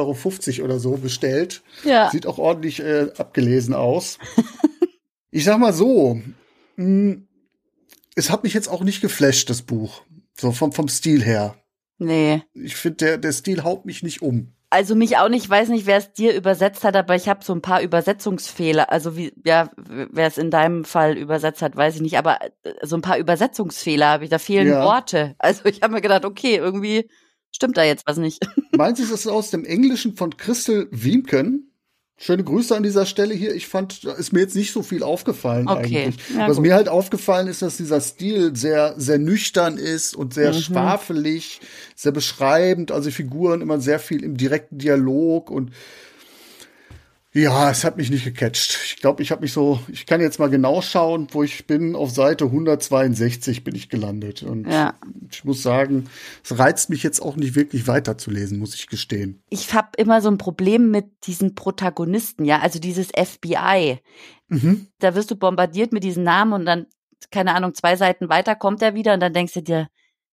Euro 0.58 0.66
oder 0.66 0.80
so 0.80 0.98
bestellt. 0.98 1.62
Ja. 1.84 2.10
Sieht 2.10 2.26
auch 2.26 2.40
ordentlich 2.40 2.82
äh, 2.82 3.10
abgelesen 3.18 3.76
aus. 3.76 4.18
ich 5.32 5.44
sag 5.46 5.58
mal 5.60 5.74
so, 5.74 6.22
hm, 6.76 7.28
es 8.16 8.30
hat 8.30 8.44
mich 8.44 8.54
jetzt 8.54 8.68
auch 8.68 8.84
nicht 8.84 9.02
geflasht, 9.02 9.50
das 9.50 9.62
Buch. 9.62 10.04
So 10.38 10.52
vom, 10.52 10.72
vom 10.72 10.88
Stil 10.88 11.24
her. 11.24 11.56
Nee. 11.98 12.44
Ich 12.54 12.76
finde, 12.76 12.98
der, 12.98 13.18
der 13.18 13.32
Stil 13.32 13.64
haut 13.64 13.86
mich 13.86 14.04
nicht 14.04 14.22
um. 14.22 14.54
Also 14.70 14.96
mich 14.96 15.18
auch 15.18 15.28
nicht, 15.28 15.44
ich 15.44 15.50
weiß 15.50 15.68
nicht, 15.68 15.86
wer 15.86 15.98
es 15.98 16.14
dir 16.14 16.34
übersetzt 16.34 16.86
hat, 16.86 16.96
aber 16.96 17.16
ich 17.16 17.28
habe 17.28 17.44
so 17.44 17.54
ein 17.54 17.62
paar 17.62 17.82
Übersetzungsfehler. 17.82 18.90
Also 18.90 19.18
wie, 19.18 19.34
ja, 19.46 19.70
wer 19.78 20.28
es 20.28 20.38
in 20.38 20.50
deinem 20.50 20.86
Fall 20.86 21.18
übersetzt 21.18 21.62
hat, 21.62 21.76
weiß 21.76 21.96
ich 21.96 22.02
nicht, 22.02 22.18
aber 22.18 22.40
äh, 22.42 22.74
so 22.82 22.96
ein 22.96 23.02
paar 23.02 23.18
Übersetzungsfehler 23.18 24.08
habe 24.08 24.24
ich, 24.24 24.30
da 24.30 24.40
fehlen 24.40 24.70
ja. 24.70 24.84
Worte. 24.84 25.36
Also 25.40 25.66
ich 25.66 25.82
habe 25.82 25.94
mir 25.94 26.02
gedacht, 26.02 26.24
okay, 26.24 26.56
irgendwie 26.56 27.10
stimmt 27.52 27.76
da 27.76 27.84
jetzt 27.84 28.08
was 28.08 28.18
nicht. 28.18 28.40
Meinst 28.72 29.00
du, 29.00 29.04
ist 29.04 29.12
das 29.12 29.28
aus 29.28 29.52
dem 29.52 29.66
Englischen 29.66 30.16
von 30.16 30.36
Christel 30.38 30.88
Wiemken? 30.92 31.71
Schöne 32.18 32.44
Grüße 32.44 32.76
an 32.76 32.84
dieser 32.84 33.08
Stelle 33.08 33.34
hier. 33.34 33.56
Ich 33.56 33.68
fand, 33.68 34.06
da 34.06 34.14
ist 34.14 34.32
mir 34.32 34.42
jetzt 34.42 34.56
nicht 34.56 34.74
so 34.74 34.84
viel 34.84 35.02
aufgefallen 35.02 35.68
okay. 35.68 36.04
eigentlich. 36.04 36.16
Ja, 36.36 36.48
Was 36.48 36.58
gut. 36.58 36.66
mir 36.66 36.76
halt 36.76 36.88
aufgefallen 36.88 37.48
ist, 37.48 37.64
dass 37.64 37.78
dieser 37.78 38.00
Stil 38.00 38.56
sehr, 38.56 38.94
sehr 38.98 39.18
nüchtern 39.18 39.78
ist 39.78 40.16
und 40.16 40.34
sehr 40.34 40.54
mhm. 40.54 40.60
schwafelig, 40.60 41.62
sehr 41.96 42.12
beschreibend. 42.12 42.92
Also 42.92 43.10
Figuren 43.10 43.62
immer 43.62 43.80
sehr 43.80 43.98
viel 43.98 44.24
im 44.24 44.38
direkten 44.38 44.78
Dialog 44.78 45.50
und 45.50 45.72
Ja, 47.34 47.72
es 47.72 47.86
hat 47.86 47.96
mich 47.96 48.10
nicht 48.10 48.26
gecatcht. 48.26 48.78
Ich 48.84 48.98
glaube, 48.98 49.24
ich 49.24 49.32
habe 49.32 49.42
mich 49.42 49.54
so, 49.54 49.80
ich 49.88 50.06
kann 50.06 50.20
jetzt 50.20 50.38
mal 50.38 50.50
genau 50.50 50.82
schauen, 50.82 51.28
wo 51.32 51.44
ich 51.44 51.66
bin. 51.66 51.96
Auf 51.96 52.12
Seite 52.12 52.46
162 52.46 53.64
bin 53.64 53.74
ich 53.74 53.88
gelandet. 53.88 54.44
Und 54.44 54.70
ja. 54.70 54.96
ich 55.32 55.46
muss 55.46 55.64
sagen, 55.64 56.10
es 56.44 56.60
reizt 56.60 56.90
mich 56.90 57.04
jetzt 57.04 57.22
auch 57.22 57.38
nicht 57.38 57.56
wirklich 57.56 57.88
weiterzulesen, 57.88 58.60
muss 58.60 58.76
ich 58.76 58.88
gestehen. 58.88 59.42
Ich 59.50 59.74
habe 59.74 59.90
immer 59.96 60.20
so 60.22 60.30
ein 60.30 60.38
Problem 60.38 60.92
mit 60.92 61.06
diesen 61.26 61.56
Protagonisten, 61.56 62.44
ja, 62.44 62.60
also 62.60 62.80
dieses 62.80 63.08
FBI. 63.08 64.00
Mhm. 64.50 64.88
Da 65.00 65.16
wirst 65.16 65.32
du 65.32 65.38
bombardiert 65.38 65.94
mit 65.94 66.04
diesen 66.04 66.24
Namen 66.24 66.52
und 66.52 66.66
dann, 66.66 66.88
keine 67.32 67.56
Ahnung, 67.56 67.74
zwei 67.74 67.96
Seiten 67.96 68.28
weiter 68.28 68.56
kommt 68.56 68.82
er 68.82 68.94
wieder 68.94 69.14
und 69.14 69.22
dann 69.22 69.34
denkst 69.34 69.54
du 69.54 69.62
dir, 69.62 69.88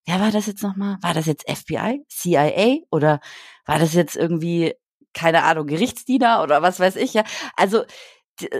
wer 0.04 0.18
war 0.18 0.32
das 0.32 0.46
jetzt 0.46 0.64
nochmal? 0.64 0.96
War 1.00 1.14
das 1.14 1.26
jetzt 1.26 1.48
FBI, 1.48 2.04
CIA 2.08 2.78
oder 2.90 3.20
war 3.66 3.78
das 3.78 3.94
jetzt 3.94 4.16
irgendwie 4.16 4.74
keine 5.14 5.44
Ahnung, 5.44 5.66
Gerichtsdiener 5.66 6.42
oder 6.42 6.62
was 6.62 6.80
weiß 6.80 6.96
ich, 6.96 7.14
ja. 7.14 7.24
Also, 7.56 7.84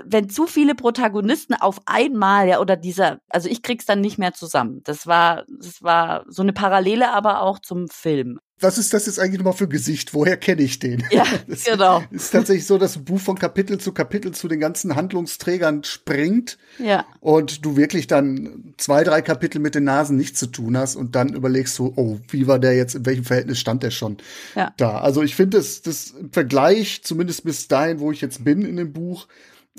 wenn 0.04 0.28
zu 0.28 0.46
viele 0.46 0.74
Protagonisten 0.74 1.54
auf 1.54 1.80
einmal, 1.86 2.48
ja, 2.48 2.60
oder 2.60 2.76
dieser, 2.76 3.20
also 3.28 3.48
ich 3.48 3.62
krieg's 3.62 3.86
dann 3.86 4.00
nicht 4.00 4.18
mehr 4.18 4.34
zusammen. 4.34 4.82
Das 4.84 5.06
war, 5.06 5.44
das 5.48 5.82
war 5.82 6.24
so 6.28 6.42
eine 6.42 6.52
Parallele 6.52 7.12
aber 7.12 7.42
auch 7.42 7.60
zum 7.60 7.88
Film 7.88 8.40
was 8.60 8.78
ist 8.78 8.92
das 8.92 9.06
jetzt 9.06 9.20
eigentlich 9.20 9.38
nochmal 9.38 9.54
für 9.54 9.68
Gesicht? 9.68 10.14
Woher 10.14 10.36
kenne 10.36 10.62
ich 10.62 10.78
den? 10.78 11.04
Ja, 11.10 11.24
das 11.46 11.64
genau. 11.64 12.02
Ist 12.10 12.30
tatsächlich 12.30 12.66
so, 12.66 12.78
dass 12.78 12.96
ein 12.96 13.04
Buch 13.04 13.20
von 13.20 13.38
Kapitel 13.38 13.78
zu 13.78 13.92
Kapitel 13.92 14.32
zu 14.32 14.48
den 14.48 14.60
ganzen 14.60 14.96
Handlungsträgern 14.96 15.84
springt. 15.84 16.58
Ja. 16.78 17.06
Und 17.20 17.64
du 17.64 17.76
wirklich 17.76 18.06
dann 18.06 18.74
zwei, 18.76 19.04
drei 19.04 19.22
Kapitel 19.22 19.60
mit 19.60 19.74
den 19.74 19.84
Nasen 19.84 20.16
nichts 20.16 20.40
zu 20.40 20.46
tun 20.46 20.76
hast 20.76 20.96
und 20.96 21.14
dann 21.14 21.34
überlegst 21.34 21.78
du, 21.78 21.92
oh, 21.96 22.18
wie 22.30 22.46
war 22.46 22.58
der 22.58 22.76
jetzt, 22.76 22.94
in 22.94 23.06
welchem 23.06 23.24
Verhältnis 23.24 23.58
stand 23.58 23.82
der 23.82 23.90
schon 23.90 24.18
ja. 24.54 24.72
da? 24.76 24.98
Also 24.98 25.22
ich 25.22 25.36
finde, 25.36 25.58
das, 25.58 25.82
das 25.82 26.10
im 26.10 26.32
Vergleich, 26.32 27.02
zumindest 27.04 27.44
bis 27.44 27.68
dahin, 27.68 28.00
wo 28.00 28.10
ich 28.10 28.20
jetzt 28.20 28.44
bin 28.44 28.62
in 28.62 28.76
dem 28.76 28.92
Buch, 28.92 29.28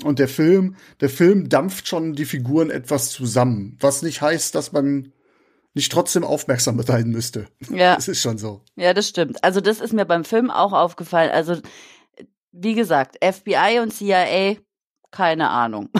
und 0.02 0.18
der 0.18 0.28
Film, 0.28 0.76
der 1.00 1.10
Film 1.10 1.50
dampft 1.50 1.86
schon 1.86 2.14
die 2.14 2.24
Figuren 2.24 2.70
etwas 2.70 3.10
zusammen. 3.10 3.76
Was 3.80 4.00
nicht 4.00 4.22
heißt, 4.22 4.54
dass 4.54 4.72
man 4.72 5.12
nicht 5.74 5.92
trotzdem 5.92 6.24
aufmerksam 6.24 6.80
sein 6.82 7.08
müsste. 7.08 7.46
Ja. 7.70 7.94
Das 8.00 8.08
ist 8.08 8.20
schon 8.20 8.38
so. 8.38 8.64
Ja, 8.76 8.94
das 8.94 9.08
stimmt. 9.08 9.42
Also 9.44 9.60
das 9.60 9.80
ist 9.80 9.92
mir 9.92 10.04
beim 10.04 10.24
Film 10.24 10.50
auch 10.50 10.72
aufgefallen. 10.72 11.30
Also 11.30 11.56
wie 12.52 12.74
gesagt, 12.74 13.16
FBI 13.22 13.80
und 13.80 13.92
CIA, 13.92 14.56
keine 15.10 15.50
Ahnung. 15.50 15.90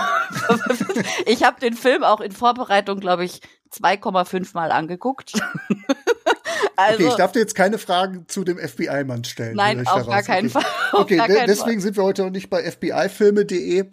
ich 1.26 1.44
habe 1.44 1.60
den 1.60 1.74
Film 1.74 2.02
auch 2.02 2.20
in 2.20 2.32
Vorbereitung, 2.32 3.00
glaube 3.00 3.24
ich, 3.24 3.40
2,5 3.72 4.50
Mal 4.54 4.72
angeguckt. 4.72 5.32
also, 6.76 6.94
okay, 6.94 7.08
ich 7.08 7.14
darf 7.14 7.32
dir 7.32 7.40
jetzt 7.40 7.54
keine 7.54 7.78
Fragen 7.78 8.26
zu 8.28 8.44
dem 8.44 8.58
FBI-Mann 8.58 9.24
stellen. 9.24 9.56
Nein, 9.56 9.86
auf 9.86 10.06
gar 10.06 10.22
keinen 10.22 10.50
Fall. 10.50 10.64
Okay, 10.92 11.20
de 11.26 11.46
deswegen 11.46 11.80
sind 11.80 11.96
wir 11.96 12.02
heute 12.02 12.22
noch 12.22 12.30
nicht 12.30 12.50
bei 12.50 12.68
FBIfilme.de 12.68 13.92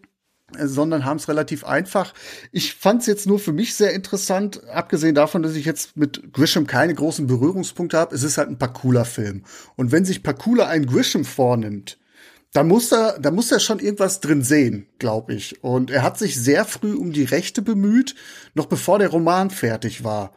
sondern 0.57 1.05
haben 1.05 1.17
es 1.17 1.27
relativ 1.27 1.65
einfach. 1.65 2.13
Ich 2.51 2.75
fand 2.75 3.01
es 3.01 3.07
jetzt 3.07 3.27
nur 3.27 3.39
für 3.39 3.51
mich 3.51 3.75
sehr 3.75 3.93
interessant, 3.93 4.63
abgesehen 4.69 5.15
davon, 5.15 5.43
dass 5.43 5.55
ich 5.55 5.65
jetzt 5.65 5.97
mit 5.97 6.33
Grisham 6.33 6.67
keine 6.67 6.95
großen 6.95 7.27
Berührungspunkte 7.27 7.97
habe. 7.97 8.15
Es 8.15 8.23
ist 8.23 8.37
halt 8.37 8.49
ein 8.49 8.57
Pakula-Film. 8.57 9.43
Und 9.75 9.91
wenn 9.91 10.05
sich 10.05 10.23
Pakula 10.23 10.67
ein 10.67 10.85
Grisham 10.85 11.25
vornimmt, 11.25 11.97
dann 12.53 12.69
muss 12.69 12.91
er, 12.91 13.19
da 13.19 13.29
muss 13.29 13.51
er 13.51 13.59
schon 13.59 13.79
irgendwas 13.79 14.21
drin 14.21 14.41
sehen, 14.41 14.87
glaube 14.99 15.33
ich. 15.33 15.63
Und 15.63 15.91
er 15.91 16.01
hat 16.01 16.17
sich 16.17 16.39
sehr 16.39 16.63
früh 16.63 16.93
um 16.93 17.11
die 17.11 17.25
Rechte 17.25 17.61
bemüht, 17.61 18.15
noch 18.53 18.67
bevor 18.67 18.99
der 18.99 19.09
Roman 19.09 19.49
fertig 19.49 20.03
war. 20.03 20.33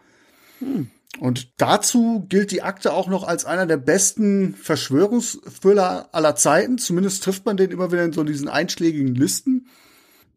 Hm. 0.59 0.90
Und 1.19 1.61
dazu 1.61 2.26
gilt 2.29 2.50
die 2.50 2.62
Akte 2.62 2.93
auch 2.93 3.09
noch 3.09 3.25
als 3.25 3.45
einer 3.45 3.67
der 3.67 3.76
besten 3.76 4.55
Verschwörungsthriller 4.55 6.09
aller 6.12 6.37
Zeiten. 6.37 6.79
Zumindest 6.79 7.23
trifft 7.23 7.47
man 7.47 7.57
den 7.57 7.71
immer 7.71 7.93
wieder 7.93 8.05
in 8.05 8.12
so 8.12 8.25
diesen 8.25 8.49
einschlägigen 8.49 9.14
Listen. 9.14 9.67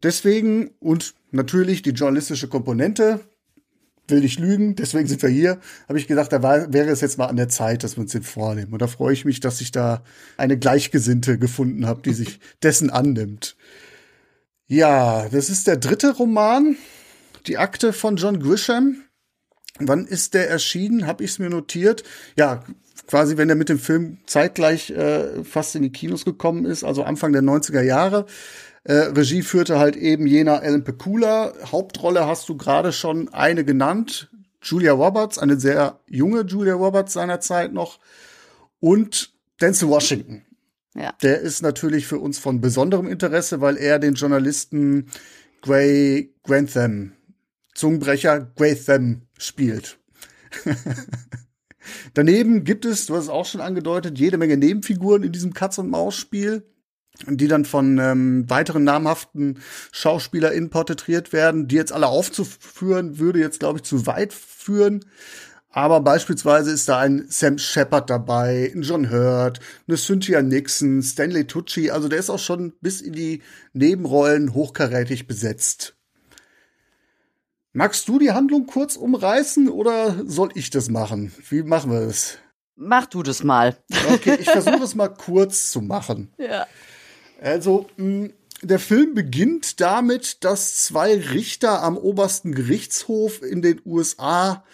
Deswegen 0.04 0.70
und 0.80 1.14
natürlich 1.30 1.82
die 1.82 1.90
journalistische 1.90 2.46
Komponente, 2.46 3.20
will 4.06 4.20
nicht 4.20 4.38
lügen, 4.38 4.76
deswegen 4.76 5.08
sind 5.08 5.22
wir 5.22 5.30
hier, 5.30 5.58
habe 5.88 5.98
ich 5.98 6.06
gesagt, 6.06 6.32
da 6.32 6.42
war, 6.42 6.72
wäre 6.72 6.90
es 6.90 7.00
jetzt 7.00 7.16
mal 7.16 7.26
an 7.26 7.36
der 7.36 7.48
Zeit, 7.48 7.82
dass 7.82 7.96
wir 7.96 8.02
uns 8.02 8.12
den 8.12 8.22
vornehmen. 8.22 8.74
Und 8.74 8.82
da 8.82 8.86
freue 8.86 9.14
ich 9.14 9.24
mich, 9.24 9.40
dass 9.40 9.62
ich 9.62 9.72
da 9.72 10.04
eine 10.36 10.58
Gleichgesinnte 10.58 11.38
gefunden 11.38 11.86
habe, 11.86 12.02
die 12.02 12.12
sich 12.12 12.38
dessen 12.62 12.90
annimmt. 12.90 13.56
Ja, 14.66 15.28
das 15.30 15.48
ist 15.48 15.66
der 15.66 15.76
dritte 15.76 16.12
Roman, 16.12 16.76
die 17.46 17.58
Akte 17.58 17.92
von 17.92 18.16
John 18.16 18.40
Grisham. 18.40 19.02
Wann 19.78 20.06
ist 20.06 20.34
der 20.34 20.50
erschienen? 20.50 21.06
Habe 21.06 21.24
ich 21.24 21.32
es 21.32 21.38
mir 21.38 21.50
notiert. 21.50 22.04
Ja, 22.36 22.62
quasi, 23.06 23.36
wenn 23.36 23.48
er 23.48 23.56
mit 23.56 23.68
dem 23.68 23.78
Film 23.78 24.18
zeitgleich 24.26 24.90
äh, 24.90 25.42
fast 25.44 25.74
in 25.74 25.82
die 25.82 25.92
Kinos 25.92 26.24
gekommen 26.24 26.64
ist, 26.64 26.84
also 26.84 27.02
Anfang 27.04 27.32
der 27.32 27.42
90er 27.42 27.82
Jahre. 27.82 28.26
Äh, 28.84 28.94
Regie 28.94 29.42
führte 29.42 29.78
halt 29.78 29.96
eben 29.96 30.26
jener 30.26 30.60
Alan 30.60 30.84
Pecula. 30.84 31.54
Hauptrolle 31.72 32.26
hast 32.26 32.48
du 32.48 32.56
gerade 32.56 32.92
schon 32.92 33.32
eine 33.32 33.64
genannt. 33.64 34.30
Julia 34.62 34.92
Roberts, 34.92 35.38
eine 35.38 35.58
sehr 35.58 36.00
junge 36.08 36.42
Julia 36.42 36.74
Roberts 36.74 37.14
seiner 37.14 37.40
Zeit 37.40 37.72
noch. 37.72 37.98
Und 38.80 39.32
Denzel 39.60 39.88
Washington. 39.88 40.44
Ja. 40.94 41.12
Der 41.22 41.40
ist 41.40 41.62
natürlich 41.62 42.06
für 42.06 42.18
uns 42.18 42.38
von 42.38 42.60
besonderem 42.60 43.08
Interesse, 43.08 43.60
weil 43.60 43.76
er 43.76 43.98
den 43.98 44.14
Journalisten 44.14 45.08
Gray 45.62 46.34
Grantham, 46.42 47.12
Zungenbrecher 47.74 48.40
Grantham 48.54 49.22
spielt. 49.38 49.98
Daneben 52.14 52.64
gibt 52.64 52.84
es, 52.84 53.06
du 53.06 53.16
hast 53.16 53.24
es 53.24 53.30
auch 53.30 53.46
schon 53.46 53.60
angedeutet, 53.60 54.18
jede 54.18 54.38
Menge 54.38 54.56
Nebenfiguren 54.56 55.22
in 55.22 55.32
diesem 55.32 55.52
Katz-und-Maus-Spiel 55.52 56.64
die 57.26 57.48
dann 57.48 57.64
von 57.64 57.98
ähm, 57.98 58.48
weiteren 58.48 58.84
namhaften 58.84 59.60
SchauspielerInnen 59.92 60.70
porträtiert 60.70 61.32
werden, 61.32 61.68
die 61.68 61.76
jetzt 61.76 61.92
alle 61.92 62.08
aufzuführen, 62.08 63.18
würde 63.18 63.38
jetzt, 63.38 63.60
glaube 63.60 63.78
ich, 63.78 63.84
zu 63.84 64.06
weit 64.06 64.32
führen. 64.32 65.04
Aber 65.70 66.00
beispielsweise 66.00 66.70
ist 66.70 66.88
da 66.88 67.00
ein 67.00 67.26
Sam 67.28 67.58
Shepard 67.58 68.08
dabei, 68.08 68.70
ein 68.72 68.82
John 68.82 69.10
Hurt, 69.10 69.58
eine 69.88 69.96
Cynthia 69.96 70.40
Nixon, 70.40 71.02
Stanley 71.02 71.46
Tucci. 71.46 71.90
Also 71.90 72.08
der 72.08 72.20
ist 72.20 72.30
auch 72.30 72.38
schon 72.38 72.74
bis 72.80 73.00
in 73.00 73.12
die 73.12 73.42
Nebenrollen 73.72 74.54
hochkarätig 74.54 75.26
besetzt. 75.26 75.96
Magst 77.72 78.06
du 78.06 78.20
die 78.20 78.30
Handlung 78.30 78.66
kurz 78.66 78.94
umreißen 78.94 79.68
oder 79.68 80.22
soll 80.24 80.50
ich 80.54 80.70
das 80.70 80.90
machen? 80.90 81.32
Wie 81.48 81.64
machen 81.64 81.90
wir 81.90 82.06
das? 82.06 82.38
Mach 82.76 83.06
du 83.06 83.24
das 83.24 83.42
mal. 83.42 83.76
Okay, 84.12 84.36
ich 84.38 84.48
versuche 84.48 84.76
es 84.84 84.94
mal 84.94 85.08
kurz 85.08 85.72
zu 85.72 85.80
machen. 85.80 86.32
Ja. 86.38 86.68
Also, 87.44 87.86
mh, 87.98 88.30
der 88.62 88.78
Film 88.78 89.12
beginnt 89.12 89.82
damit, 89.82 90.42
dass 90.44 90.76
zwei 90.76 91.14
Richter 91.14 91.82
am 91.82 91.98
obersten 91.98 92.54
Gerichtshof 92.54 93.42
in 93.42 93.60
den 93.60 93.82
USA 93.84 94.64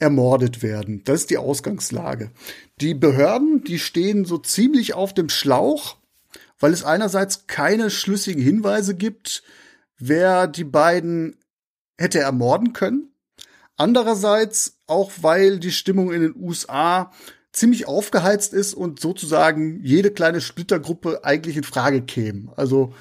ermordet 0.00 0.60
werden. 0.60 1.02
Das 1.04 1.20
ist 1.20 1.30
die 1.30 1.38
Ausgangslage. 1.38 2.32
Die 2.80 2.94
Behörden, 2.94 3.62
die 3.62 3.78
stehen 3.78 4.24
so 4.24 4.38
ziemlich 4.38 4.94
auf 4.94 5.14
dem 5.14 5.28
Schlauch, 5.28 5.98
weil 6.58 6.72
es 6.72 6.82
einerseits 6.82 7.46
keine 7.46 7.90
schlüssigen 7.90 8.42
Hinweise 8.42 8.96
gibt, 8.96 9.44
wer 9.96 10.48
die 10.48 10.64
beiden 10.64 11.36
hätte 11.96 12.18
ermorden 12.18 12.72
können. 12.72 13.12
Andererseits 13.76 14.80
auch, 14.88 15.12
weil 15.20 15.60
die 15.60 15.70
Stimmung 15.70 16.12
in 16.12 16.22
den 16.22 16.34
USA 16.34 17.12
ziemlich 17.56 17.88
aufgeheizt 17.88 18.52
ist 18.52 18.74
und 18.74 19.00
sozusagen 19.00 19.80
jede 19.82 20.10
kleine 20.10 20.42
Splittergruppe 20.42 21.24
eigentlich 21.24 21.56
in 21.56 21.62
Frage 21.62 22.02
käme. 22.02 22.52
Also 22.56 22.92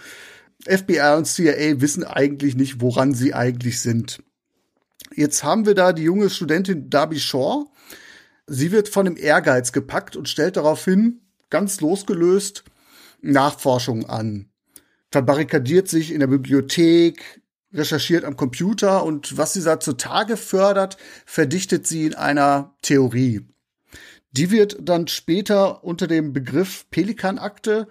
FBI 0.66 1.16
und 1.18 1.26
CIA 1.26 1.82
wissen 1.82 2.06
eigentlich 2.06 2.56
nicht, 2.56 2.80
woran 2.80 3.14
sie 3.14 3.34
eigentlich 3.34 3.82
sind. 3.82 4.24
Jetzt 5.14 5.44
haben 5.44 5.66
wir 5.66 5.76
da 5.76 5.92
die 5.92 6.04
junge 6.04 6.30
Studentin 6.30 6.90
Darby 6.90 7.20
Shaw. 7.20 7.66
Sie 8.48 8.72
wird 8.72 8.88
von 8.88 9.06
dem 9.06 9.18
Ehrgeiz 9.18 9.74
gepackt 9.74 10.16
und 10.16 10.30
stellt 10.30 10.56
daraufhin, 10.56 11.22
ganz 11.50 11.82
losgelöst, 11.82 12.64
Nachforschungen 13.22 14.06
an. 14.06 14.50
Verbarrikadiert 15.12 15.90
sich 15.90 16.14
in 16.14 16.22
der 16.22 16.28
Bibliothek, 16.28 17.42
recherchiert 17.74 18.24
am 18.24 18.38
Computer 18.38 19.04
und 19.04 19.38
was 19.38 19.54
sie 19.54 19.64
da 19.64 19.82
zutage 19.82 20.38
fördert, 20.38 20.98
verdichtet 21.26 21.86
sie 21.86 22.06
in 22.06 22.14
einer 22.16 22.74
Theorie. 22.82 23.46
Die 24.36 24.52
wird 24.52 24.78
dann 24.82 25.08
später 25.08 25.84
unter 25.84 26.08
dem 26.08 26.34
Begriff 26.34 26.90
Pelikanakte 26.90 27.88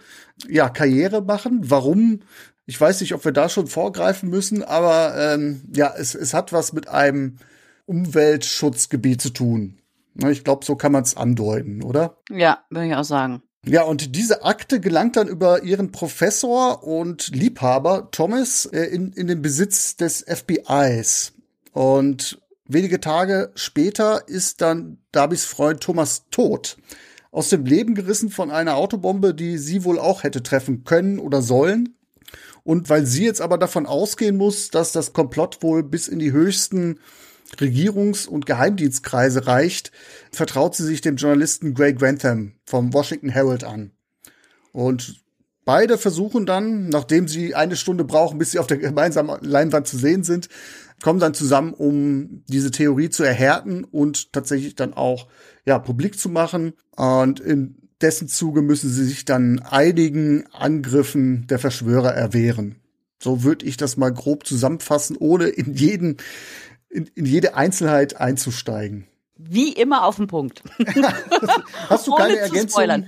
ja 0.47 0.69
Karriere 0.69 1.23
machen. 1.23 1.61
Warum? 1.71 2.21
Ich 2.67 2.79
weiß 2.79 3.01
nicht, 3.01 3.15
ob 3.15 3.25
wir 3.25 3.33
da 3.33 3.49
schon 3.49 3.67
vorgreifen 3.67 4.29
müssen, 4.29 4.63
aber 4.63 5.15
ähm, 5.17 5.63
ja, 5.75 5.93
es, 5.97 6.15
es 6.15 6.35
hat 6.35 6.53
was 6.53 6.73
mit 6.73 6.89
einem 6.89 7.39
Umweltschutzgebiet 7.87 9.23
zu 9.23 9.31
tun. 9.31 9.79
Ich 10.29 10.45
glaube, 10.45 10.65
so 10.65 10.77
kann 10.77 10.93
man 10.93 11.03
es 11.03 11.17
andeuten, 11.17 11.83
oder? 11.83 12.19
Ja, 12.31 12.65
würde 12.71 12.89
ich 12.89 12.95
auch 12.95 13.05
sagen. 13.05 13.43
Ja, 13.67 13.83
und 13.83 14.15
diese 14.15 14.45
Akte 14.45 14.81
gelangt 14.81 15.17
dann 15.17 15.29
über 15.29 15.63
ihren 15.63 15.93
Professor 15.93 16.85
und 16.85 17.29
Liebhaber 17.29 18.11
Thomas 18.11 18.67
äh, 18.67 18.83
in, 18.85 19.13
in 19.13 19.27
den 19.27 19.41
Besitz 19.41 19.97
des 19.97 20.23
FBIs. 20.23 21.33
Und 21.73 22.39
Wenige 22.67 23.01
Tage 23.01 23.53
später 23.55 24.27
ist 24.27 24.61
dann 24.61 24.99
Darbys 25.13 25.45
Freund 25.45 25.81
Thomas 25.81 26.25
tot. 26.31 26.77
aus 27.35 27.49
dem 27.49 27.67
Leben 27.67 27.97
gerissen 27.97 28.31
von 28.31 28.53
einer 28.53 28.77
Autobombe, 28.77 29.35
die 29.35 29.59
sie 29.59 29.83
wohl 29.83 29.99
auch 29.99 30.23
hätte 30.23 30.43
treffen 30.43 30.85
können 30.85 31.19
oder 31.19 31.43
sollen. 31.43 31.97
Und 32.63 32.89
weil 32.89 33.05
sie 33.07 33.25
jetzt 33.25 33.41
aber 33.41 33.59
davon 33.59 33.87
ausgehen 33.87 34.37
muss, 34.37 34.71
dass 34.71 34.93
das 34.93 35.13
Komplott 35.13 35.63
wohl 35.63 35.83
bis 35.83 36.07
in 36.07 36.21
die 36.21 36.33
höchsten 36.33 37.01
Regierungs- 37.59 38.29
und 38.29 38.47
Geheimdienstkreise 38.47 39.47
reicht, 39.49 39.91
vertraut 40.31 40.77
sie 40.77 40.85
sich 40.85 41.01
dem 41.01 41.17
Journalisten 41.17 41.75
Greg 41.75 41.99
Grantham 41.99 42.53
vom 42.65 42.93
Washington 42.95 43.29
Herald 43.29 43.65
an. 43.65 43.91
Und 44.73 45.21
beide 45.65 45.99
versuchen 45.99 46.47
dann, 46.47 46.89
nachdem 46.89 47.27
sie 47.27 47.55
eine 47.55 47.77
Stunde 47.77 48.05
brauchen, 48.05 48.39
bis 48.39 48.53
sie 48.53 48.61
auf 48.61 48.67
der 48.69 48.79
gemeinsamen 48.79 49.39
Leinwand 49.43 49.89
zu 49.89 49.99
sehen 49.99 50.23
sind, 50.23 50.49
kommen 51.05 51.21
dann 51.21 51.35
zusammen, 51.35 51.75
um 51.75 52.45
diese 52.49 52.71
Theorie 52.71 53.11
zu 53.11 53.25
erhärten 53.25 53.85
und 53.85 54.33
tatsächlich 54.33 54.75
dann 54.75 54.95
auch 54.95 55.29
ja 55.67 55.79
publik 55.79 56.19
zu 56.19 56.31
machen. 56.31 56.73
Und 56.97 57.41
in 57.41 57.77
dessen 58.01 58.27
Zuge 58.27 58.63
müssen 58.63 58.89
sie 58.89 59.05
sich 59.05 59.27
dann 59.27 59.59
einigen 59.59 60.47
Angriffen 60.51 61.47
der 61.47 61.59
Verschwörer 61.59 62.15
erwehren. 62.15 62.77
So 63.23 63.43
würde 63.43 63.67
ich 63.67 63.77
das 63.77 63.99
mal 63.99 64.15
grob 64.15 64.47
zusammenfassen, 64.47 65.19
ohne 65.19 65.49
in 65.49 65.75
jeden 65.75 66.17
in, 66.89 67.11
in 67.15 67.27
jede 67.27 67.55
Einzelheit 67.55 68.19
einzusteigen. 68.19 69.07
Wie 69.37 69.73
immer 69.73 70.05
auf 70.05 70.15
den 70.17 70.29
Punkt. 70.29 70.63
Hast 71.89 72.07
du 72.07 72.15
keine 72.15 72.37
Ergänzung? 72.37 73.07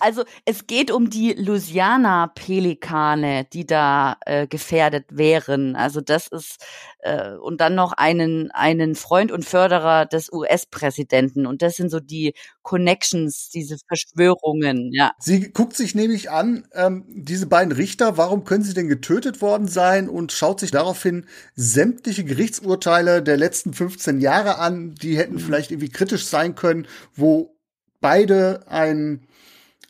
Also 0.00 0.24
es 0.44 0.66
geht 0.66 0.90
um 0.90 1.08
die 1.08 1.34
Louisiana-Pelikane, 1.34 3.46
die 3.52 3.64
da 3.64 4.16
äh, 4.26 4.48
gefährdet 4.48 5.04
wären. 5.10 5.76
Also 5.76 6.00
das 6.00 6.26
ist 6.26 6.66
äh, 7.08 7.36
und 7.36 7.60
dann 7.60 7.74
noch 7.74 7.92
einen 7.92 8.50
einen 8.50 8.94
Freund 8.94 9.32
und 9.32 9.44
Förderer 9.44 10.06
des 10.06 10.30
US-Präsidenten 10.32 11.46
und 11.46 11.62
das 11.62 11.76
sind 11.76 11.90
so 11.90 12.00
die 12.00 12.34
Connections, 12.62 13.48
diese 13.48 13.78
Verschwörungen. 13.86 14.90
Ja. 14.92 15.12
Sie 15.18 15.50
guckt 15.52 15.74
sich 15.74 15.94
nämlich 15.94 16.30
an 16.30 16.66
ähm, 16.74 17.04
diese 17.08 17.46
beiden 17.46 17.72
Richter. 17.72 18.16
Warum 18.18 18.44
können 18.44 18.62
sie 18.62 18.74
denn 18.74 18.88
getötet 18.88 19.40
worden 19.40 19.68
sein? 19.68 20.08
Und 20.08 20.32
schaut 20.32 20.60
sich 20.60 20.70
daraufhin 20.70 21.24
sämtliche 21.54 22.24
Gerichtsurteile 22.24 23.22
der 23.22 23.38
letzten 23.38 23.72
15 23.72 24.20
Jahre 24.20 24.58
an. 24.58 24.94
Die 24.94 25.16
hätten 25.16 25.34
mhm. 25.34 25.40
vielleicht 25.40 25.70
irgendwie 25.70 25.88
kritisch 25.88 26.26
sein 26.26 26.54
können, 26.54 26.86
wo 27.14 27.56
beide 28.00 28.64
ein 28.68 29.26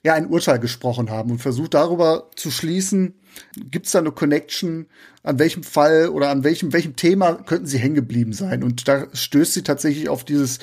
ja 0.05 0.15
ein 0.15 0.29
Urteil 0.29 0.59
gesprochen 0.61 1.11
haben 1.11 1.33
und 1.33 1.39
versucht 1.41 1.75
darüber 1.75 2.31
zu 2.37 2.51
schließen, 2.51 3.15
gibt 3.57 3.87
es 3.87 3.93
da 3.93 3.99
eine 3.99 4.13
Connection, 4.13 4.87
an 5.23 5.39
welchem 5.39 5.63
Fall 5.63 6.09
oder 6.09 6.31
an 6.31 6.45
welchem, 6.45 6.73
welchem 6.73 6.97
Thema 6.97 7.35
könnten 7.35 7.67
sie 7.67 7.79
hängen 7.79 7.95
geblieben 7.95 8.33
sein? 8.33 8.63
Und 8.63 8.89
da 8.89 9.07
stößt 9.13 9.55
sie 9.55 9.63
tatsächlich 9.63 10.09
auf 10.09 10.25
dieses 10.25 10.59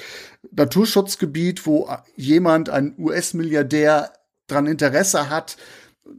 Naturschutzgebiet, 0.52 1.66
wo 1.66 1.90
jemand, 2.16 2.70
ein 2.70 2.96
US-Milliardär, 2.98 4.12
dran 4.48 4.68
Interesse 4.68 5.30
hat. 5.30 5.58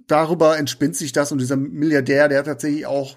Darüber 0.06 0.58
entspinnt 0.58 0.96
sich 0.96 1.12
das 1.12 1.32
und 1.32 1.38
dieser 1.38 1.56
Milliardär, 1.56 2.28
der 2.28 2.38
hat 2.38 2.46
tatsächlich 2.46 2.86
auch 2.86 3.16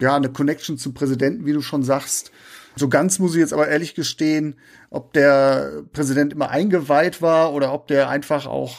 ja 0.00 0.16
eine 0.16 0.30
Connection 0.30 0.78
zum 0.78 0.94
Präsidenten, 0.94 1.46
wie 1.46 1.52
du 1.52 1.62
schon 1.62 1.84
sagst. 1.84 2.32
So 2.74 2.88
ganz 2.88 3.18
muss 3.18 3.34
ich 3.34 3.40
jetzt 3.40 3.52
aber 3.52 3.68
ehrlich 3.68 3.94
gestehen, 3.94 4.56
ob 4.90 5.12
der 5.12 5.84
Präsident 5.92 6.32
immer 6.32 6.50
eingeweiht 6.50 7.22
war 7.22 7.52
oder 7.52 7.72
ob 7.72 7.86
der 7.86 8.08
einfach 8.08 8.46
auch 8.46 8.78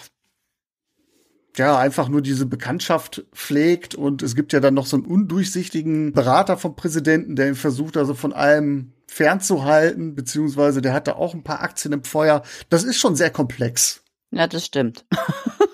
ja, 1.57 1.77
einfach 1.77 2.09
nur 2.09 2.21
diese 2.21 2.45
Bekanntschaft 2.45 3.25
pflegt 3.33 3.95
und 3.95 4.23
es 4.23 4.35
gibt 4.35 4.53
ja 4.53 4.59
dann 4.59 4.73
noch 4.73 4.85
so 4.85 4.97
einen 4.97 5.05
undurchsichtigen 5.05 6.13
Berater 6.13 6.57
vom 6.57 6.75
Präsidenten, 6.75 7.35
der 7.35 7.47
ihn 7.49 7.55
versucht 7.55 7.97
also 7.97 8.13
von 8.13 8.33
allem 8.33 8.93
fernzuhalten, 9.07 10.15
beziehungsweise 10.15 10.81
der 10.81 10.93
hat 10.93 11.07
da 11.07 11.13
auch 11.13 11.33
ein 11.33 11.43
paar 11.43 11.61
Aktien 11.61 11.93
im 11.93 12.03
Feuer. 12.03 12.41
Das 12.69 12.83
ist 12.83 12.97
schon 12.97 13.15
sehr 13.15 13.29
komplex. 13.29 14.03
Ja, 14.31 14.47
das 14.47 14.65
stimmt. 14.65 15.05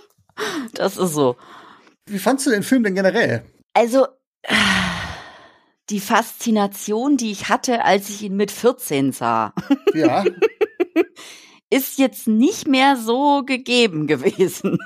das 0.73 0.97
ist 0.97 1.13
so. 1.13 1.37
Wie 2.05 2.19
fandst 2.19 2.45
du 2.45 2.49
den 2.49 2.63
Film 2.63 2.83
denn 2.83 2.95
generell? 2.95 3.43
Also, 3.73 4.07
die 5.89 6.01
Faszination, 6.01 7.15
die 7.15 7.31
ich 7.31 7.47
hatte, 7.47 7.85
als 7.85 8.09
ich 8.09 8.23
ihn 8.23 8.35
mit 8.35 8.51
14 8.51 9.13
sah. 9.13 9.53
Ja. 9.93 10.25
ist 11.69 11.99
jetzt 11.99 12.27
nicht 12.27 12.67
mehr 12.67 12.95
so 12.95 13.43
gegeben 13.43 14.07
gewesen. 14.11 14.79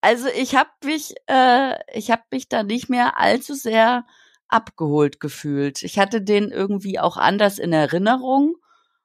Also 0.00 0.28
ich 0.28 0.54
habe 0.54 0.70
mich, 0.84 1.14
äh, 1.28 1.78
ich 1.96 2.10
habe 2.10 2.22
mich 2.30 2.48
da 2.48 2.62
nicht 2.62 2.88
mehr 2.88 3.18
allzu 3.18 3.54
sehr 3.54 4.06
abgeholt 4.48 5.20
gefühlt. 5.20 5.82
Ich 5.82 5.98
hatte 5.98 6.22
den 6.22 6.50
irgendwie 6.50 6.98
auch 6.98 7.16
anders 7.16 7.58
in 7.58 7.72
Erinnerung 7.72 8.56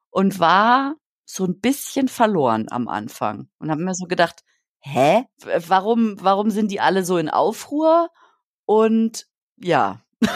und 0.09 0.39
war 0.39 0.95
so 1.25 1.45
ein 1.45 1.59
bisschen 1.59 2.07
verloren 2.07 2.67
am 2.69 2.87
Anfang 2.87 3.49
und 3.59 3.69
habe 3.69 3.83
mir 3.83 3.93
so 3.93 4.07
gedacht, 4.07 4.43
hä, 4.79 5.25
warum, 5.67 6.15
warum 6.19 6.49
sind 6.49 6.71
die 6.71 6.79
alle 6.79 7.03
so 7.03 7.17
in 7.17 7.29
Aufruhr? 7.29 8.09
Und 8.65 9.27
ja. 9.57 10.01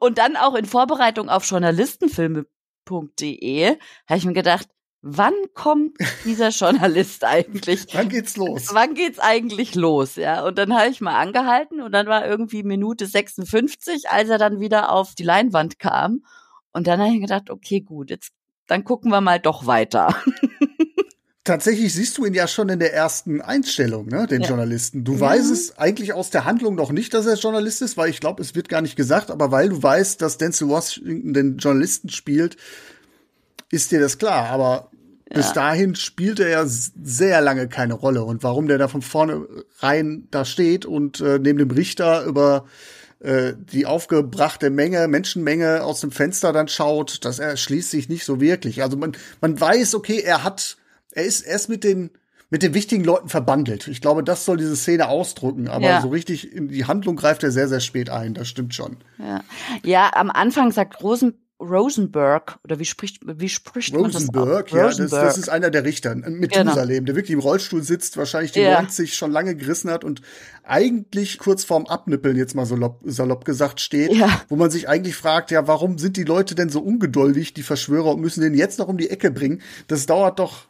und 0.00 0.18
dann 0.18 0.36
auch 0.36 0.54
in 0.54 0.66
Vorbereitung 0.66 1.28
auf 1.28 1.48
Journalistenfilme.de 1.48 3.78
habe 4.06 4.18
ich 4.18 4.24
mir 4.24 4.32
gedacht, 4.32 4.68
wann 5.04 5.34
kommt 5.52 5.98
dieser 6.24 6.48
Journalist 6.50 7.24
eigentlich? 7.24 7.86
wann 7.92 8.08
geht's 8.08 8.36
los? 8.36 8.68
Wann 8.72 8.94
geht's 8.94 9.18
eigentlich 9.18 9.74
los? 9.74 10.16
Ja, 10.16 10.44
und 10.44 10.58
dann 10.58 10.74
habe 10.74 10.88
ich 10.88 11.00
mal 11.00 11.20
angehalten 11.20 11.80
und 11.80 11.92
dann 11.92 12.06
war 12.06 12.26
irgendwie 12.26 12.62
Minute 12.62 13.06
56, 13.06 14.08
als 14.08 14.30
er 14.30 14.38
dann 14.38 14.60
wieder 14.60 14.90
auf 14.90 15.14
die 15.14 15.22
Leinwand 15.22 15.78
kam. 15.78 16.24
Und 16.72 16.86
dann 16.86 17.00
habe 17.00 17.12
ich 17.12 17.20
gedacht, 17.20 17.50
okay, 17.50 17.80
gut, 17.80 18.10
jetzt 18.10 18.32
dann 18.66 18.82
gucken 18.82 19.10
wir 19.10 19.20
mal 19.20 19.38
doch 19.38 19.66
weiter. 19.66 20.16
Tatsächlich 21.44 21.92
siehst 21.92 22.16
du 22.16 22.24
ihn 22.24 22.32
ja 22.32 22.48
schon 22.48 22.70
in 22.70 22.78
der 22.78 22.94
ersten 22.94 23.42
Einstellung, 23.42 24.06
ne, 24.06 24.26
den 24.26 24.40
ja. 24.40 24.48
Journalisten. 24.48 25.04
Du 25.04 25.12
mhm. 25.12 25.20
weißt 25.20 25.50
es 25.50 25.76
eigentlich 25.76 26.14
aus 26.14 26.30
der 26.30 26.46
Handlung 26.46 26.74
noch 26.74 26.90
nicht, 26.90 27.12
dass 27.12 27.26
er 27.26 27.34
Journalist 27.34 27.82
ist, 27.82 27.98
weil 27.98 28.08
ich 28.08 28.20
glaube, 28.20 28.40
es 28.40 28.54
wird 28.54 28.70
gar 28.70 28.80
nicht 28.80 28.96
gesagt, 28.96 29.30
aber 29.30 29.50
weil 29.50 29.68
du 29.68 29.82
weißt, 29.82 30.22
dass 30.22 30.38
Denzel 30.38 30.68
Washington 30.68 31.34
den 31.34 31.58
Journalisten 31.58 32.08
spielt, 32.08 32.56
ist 33.70 33.92
dir 33.92 34.00
das 34.00 34.16
klar. 34.16 34.46
Aber 34.46 34.90
bis 35.30 35.52
dahin 35.52 35.94
spielt 35.94 36.38
er 36.38 36.48
ja 36.48 36.64
sehr 36.66 37.40
lange 37.40 37.68
keine 37.68 37.94
Rolle. 37.94 38.24
Und 38.24 38.42
warum 38.42 38.68
der 38.68 38.78
da 38.78 38.88
von 38.88 39.02
vorne 39.02 39.46
rein 39.78 40.28
da 40.30 40.44
steht 40.44 40.84
und 40.84 41.20
äh, 41.20 41.38
neben 41.38 41.58
dem 41.58 41.70
Richter 41.70 42.24
über 42.24 42.66
äh, 43.20 43.54
die 43.56 43.86
aufgebrachte 43.86 44.70
Menge, 44.70 45.08
Menschenmenge 45.08 45.82
aus 45.82 46.00
dem 46.00 46.10
Fenster 46.10 46.52
dann 46.52 46.68
schaut, 46.68 47.24
das 47.24 47.38
erschließt 47.38 47.90
sich 47.90 48.08
nicht 48.08 48.24
so 48.24 48.40
wirklich. 48.40 48.82
Also 48.82 48.96
man, 48.96 49.12
man 49.40 49.58
weiß, 49.58 49.94
okay, 49.94 50.20
er 50.20 50.44
hat, 50.44 50.76
er 51.12 51.24
ist 51.24 51.40
erst 51.40 51.68
mit 51.68 51.84
den 51.84 52.10
mit 52.50 52.62
den 52.62 52.74
wichtigen 52.74 53.02
Leuten 53.02 53.28
verbandelt. 53.28 53.88
Ich 53.88 54.00
glaube, 54.00 54.22
das 54.22 54.44
soll 54.44 54.58
diese 54.58 54.76
Szene 54.76 55.08
ausdrücken, 55.08 55.66
aber 55.66 55.86
ja. 55.86 56.00
so 56.00 56.08
richtig 56.08 56.52
in 56.52 56.68
die 56.68 56.84
Handlung 56.84 57.16
greift 57.16 57.42
er 57.42 57.50
sehr, 57.50 57.66
sehr 57.66 57.80
spät 57.80 58.10
ein, 58.10 58.34
das 58.34 58.46
stimmt 58.46 58.74
schon. 58.74 58.98
Ja, 59.18 59.40
ja 59.82 60.10
am 60.14 60.30
Anfang 60.30 60.70
sagt 60.70 61.02
Rosen 61.02 61.34
Rosenberg, 61.60 62.58
oder 62.64 62.78
wie 62.78 62.84
spricht, 62.84 63.20
wie 63.24 63.48
spricht 63.48 63.94
Rosenberg, 63.94 64.34
man 64.34 64.62
das 64.64 64.72
ja, 64.72 64.86
Rosenberg. 64.86 65.10
Das, 65.24 65.34
das 65.34 65.38
ist 65.38 65.48
einer 65.48 65.70
der 65.70 65.84
Richter, 65.84 66.14
mit 66.14 66.52
genau. 66.52 66.74
der 66.74 66.88
wirklich 67.06 67.30
im 67.30 67.38
Rollstuhl 67.38 67.82
sitzt, 67.82 68.16
wahrscheinlich 68.16 68.52
die 68.52 68.60
ja. 68.60 68.80
90 68.82 69.14
schon 69.14 69.30
lange 69.30 69.54
gerissen 69.54 69.90
hat 69.90 70.04
und 70.04 70.20
eigentlich 70.64 71.38
kurz 71.38 71.64
vorm 71.64 71.86
Abnippeln 71.86 72.36
jetzt 72.36 72.54
mal 72.54 72.66
salopp, 72.66 73.00
salopp 73.04 73.44
gesagt 73.44 73.80
steht, 73.80 74.12
ja. 74.12 74.42
wo 74.48 74.56
man 74.56 74.70
sich 74.70 74.88
eigentlich 74.88 75.16
fragt, 75.16 75.50
ja, 75.50 75.66
warum 75.68 75.98
sind 75.98 76.16
die 76.16 76.24
Leute 76.24 76.54
denn 76.54 76.70
so 76.70 76.80
ungeduldig, 76.80 77.54
die 77.54 77.62
Verschwörer, 77.62 78.14
und 78.14 78.20
müssen 78.20 78.40
den 78.40 78.54
jetzt 78.54 78.78
noch 78.78 78.88
um 78.88 78.98
die 78.98 79.10
Ecke 79.10 79.30
bringen? 79.30 79.62
Das 79.86 80.06
dauert 80.06 80.38
doch 80.38 80.66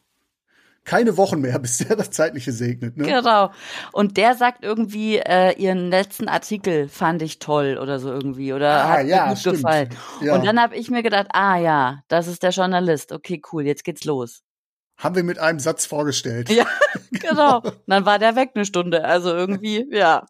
keine 0.85 1.16
Wochen 1.16 1.40
mehr, 1.40 1.59
bis 1.61 1.79
der 1.79 1.97
das 1.97 2.11
Zeitliche 2.11 2.53
segnet. 2.53 2.97
Ne? 2.97 3.05
Genau. 3.05 3.51
Und 3.92 4.16
der 4.16 4.35
sagt 4.35 4.64
irgendwie, 4.64 5.16
äh, 5.16 5.53
ihren 5.61 5.90
letzten 5.90 6.29
Artikel 6.29 6.88
fand 6.88 7.23
ich 7.23 7.38
toll 7.38 7.79
oder 7.81 7.99
so 7.99 8.11
irgendwie 8.11 8.53
oder 8.53 8.85
ah, 8.85 8.88
hat 8.99 9.07
ja, 9.07 9.25
mir 9.25 9.29
gut 9.31 9.38
stimmt. 9.38 9.57
gefallen. 9.57 9.88
Ja. 10.20 10.35
Und 10.35 10.44
dann 10.44 10.61
habe 10.61 10.77
ich 10.77 10.90
mir 10.90 11.03
gedacht, 11.03 11.29
ah 11.33 11.57
ja, 11.57 12.03
das 12.09 12.27
ist 12.27 12.42
der 12.42 12.51
Journalist. 12.51 13.12
Okay, 13.12 13.40
cool, 13.53 13.66
jetzt 13.66 13.85
geht's 13.85 14.05
los. 14.05 14.42
Haben 14.97 15.16
wir 15.16 15.25
mit 15.25 15.38
einem 15.38 15.59
Satz 15.59 15.87
vorgestellt. 15.87 16.51
Ja, 16.51 16.66
genau. 17.11 17.62
dann 17.87 18.07
war 18.07 18.18
der 18.18 18.37
weg 18.37 18.53
eine 18.55 18.64
Stunde. 18.64 19.05
Also 19.05 19.35
irgendwie, 19.35 19.87
ja. 19.90 20.27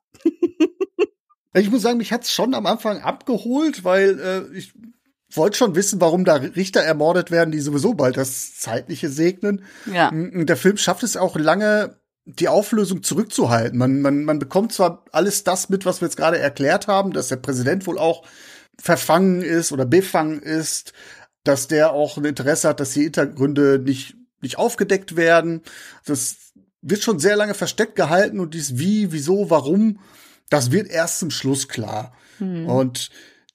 Ich 1.57 1.71
muss 1.71 1.83
sagen, 1.83 1.99
mich 1.99 2.13
hat's 2.13 2.33
schon 2.33 2.55
am 2.55 2.67
Anfang 2.67 3.03
abgeholt, 3.03 3.85
weil 3.85 4.19
äh, 4.19 4.57
ich 4.57 4.73
wollte 5.37 5.57
schon 5.57 5.75
wissen, 5.75 6.01
warum 6.01 6.25
da 6.25 6.35
Richter 6.35 6.81
ermordet 6.81 7.31
werden, 7.31 7.51
die 7.51 7.61
sowieso 7.61 7.95
bald 7.95 8.17
das 8.17 8.57
Zeitliche 8.57 9.09
segnen. 9.09 9.65
Ja. 9.93 10.11
Der 10.13 10.57
Film 10.57 10.77
schafft 10.77 11.03
es 11.03 11.17
auch 11.17 11.37
lange, 11.37 11.99
die 12.25 12.49
Auflösung 12.49 13.03
zurückzuhalten. 13.03 13.79
Man, 13.79 14.01
man, 14.01 14.25
man 14.25 14.39
bekommt 14.39 14.73
zwar 14.73 15.05
alles 15.13 15.45
das 15.45 15.69
mit, 15.69 15.85
was 15.85 16.01
wir 16.01 16.07
jetzt 16.09 16.17
gerade 16.17 16.39
erklärt 16.39 16.87
haben, 16.87 17.13
dass 17.13 17.29
der 17.29 17.37
Präsident 17.37 17.87
wohl 17.87 17.99
auch 17.99 18.25
verfangen 18.81 19.43
ist 19.43 19.73
oder 19.73 19.85
befangen 19.85 20.41
ist, 20.41 20.93
dass 21.45 21.69
der 21.69 21.93
auch 21.93 22.17
ein 22.17 22.25
Interesse 22.25 22.69
hat, 22.69 22.81
dass 22.81 22.93
die 22.93 23.03
Hintergründe 23.03 23.79
nicht, 23.79 24.17
nicht 24.41 24.59
aufgedeckt 24.59 25.17
werden. 25.17 25.63
Das 26.07 26.37
wird 26.81 27.03
schon 27.03 27.19
sehr 27.19 27.37
lange 27.37 27.55
versteckt 27.55 27.97
gehalten 27.97 28.41
und 28.41 28.55
dies 28.55 28.79
wie, 28.79 29.13
wieso, 29.13 29.51
warum, 29.51 30.01
das 30.51 30.73
wird 30.73 30.89
erst 30.91 31.19
zum 31.19 31.31
Schluss 31.31 31.69
klar. 31.69 32.15
Hm. 32.39 32.67
Und 32.67 33.11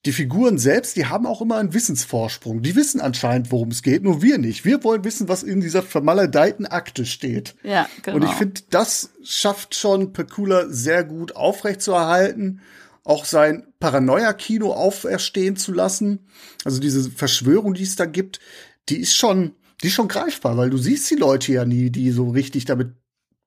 die 0.06 0.14
Figuren 0.14 0.58
selbst, 0.58 0.96
die 0.96 1.08
haben 1.08 1.26
auch 1.26 1.42
immer 1.42 1.58
einen 1.58 1.74
Wissensvorsprung. 1.74 2.62
Die 2.62 2.76
wissen 2.76 3.02
anscheinend, 3.02 3.52
worum 3.52 3.70
es 3.70 3.84
geht, 3.84 4.02
nur 4.02 4.22
wir 4.22 4.38
nicht. 4.38 4.64
Wir 4.64 4.84
wollen 4.84 5.04
wissen, 5.04 5.28
was 5.28 5.44
in 5.44 5.60
dieser 5.60 5.84
vermaledeiten 5.84 6.66
Akte 6.66 7.06
steht. 7.06 7.56
Ja, 7.64 7.90
genau. 8.04 8.18
Und 8.18 8.24
ich 8.24 8.32
finde, 8.32 8.62
das 8.70 9.12
schafft 9.24 9.76
schon 9.76 10.14
Pecula 10.14 10.68
sehr 10.70 11.04
gut 11.04 11.36
aufrechtzuerhalten, 11.36 12.62
auch 13.04 13.26
sein 13.26 13.68
Paranoia-Kino 13.80 14.72
auferstehen 14.72 15.58
zu 15.58 15.74
lassen. 15.74 16.28
Also 16.64 16.80
diese 16.80 17.12
Verschwörung, 17.12 17.74
die 17.74 17.84
es 17.84 17.98
da 17.98 18.06
gibt, 18.06 18.40
die 18.88 19.00
ist 19.00 19.16
schon, 19.16 19.56
die 19.84 19.88
ist 19.88 19.94
schon 19.94 20.08
greifbar, 20.08 20.56
weil 20.56 20.70
du 20.70 20.78
siehst 20.78 21.12
die 21.12 21.16
Leute 21.16 21.52
ja 21.52 21.66
nie, 21.66 21.90
die 21.90 22.12
so 22.12 22.30
richtig 22.30 22.64
damit 22.64 22.94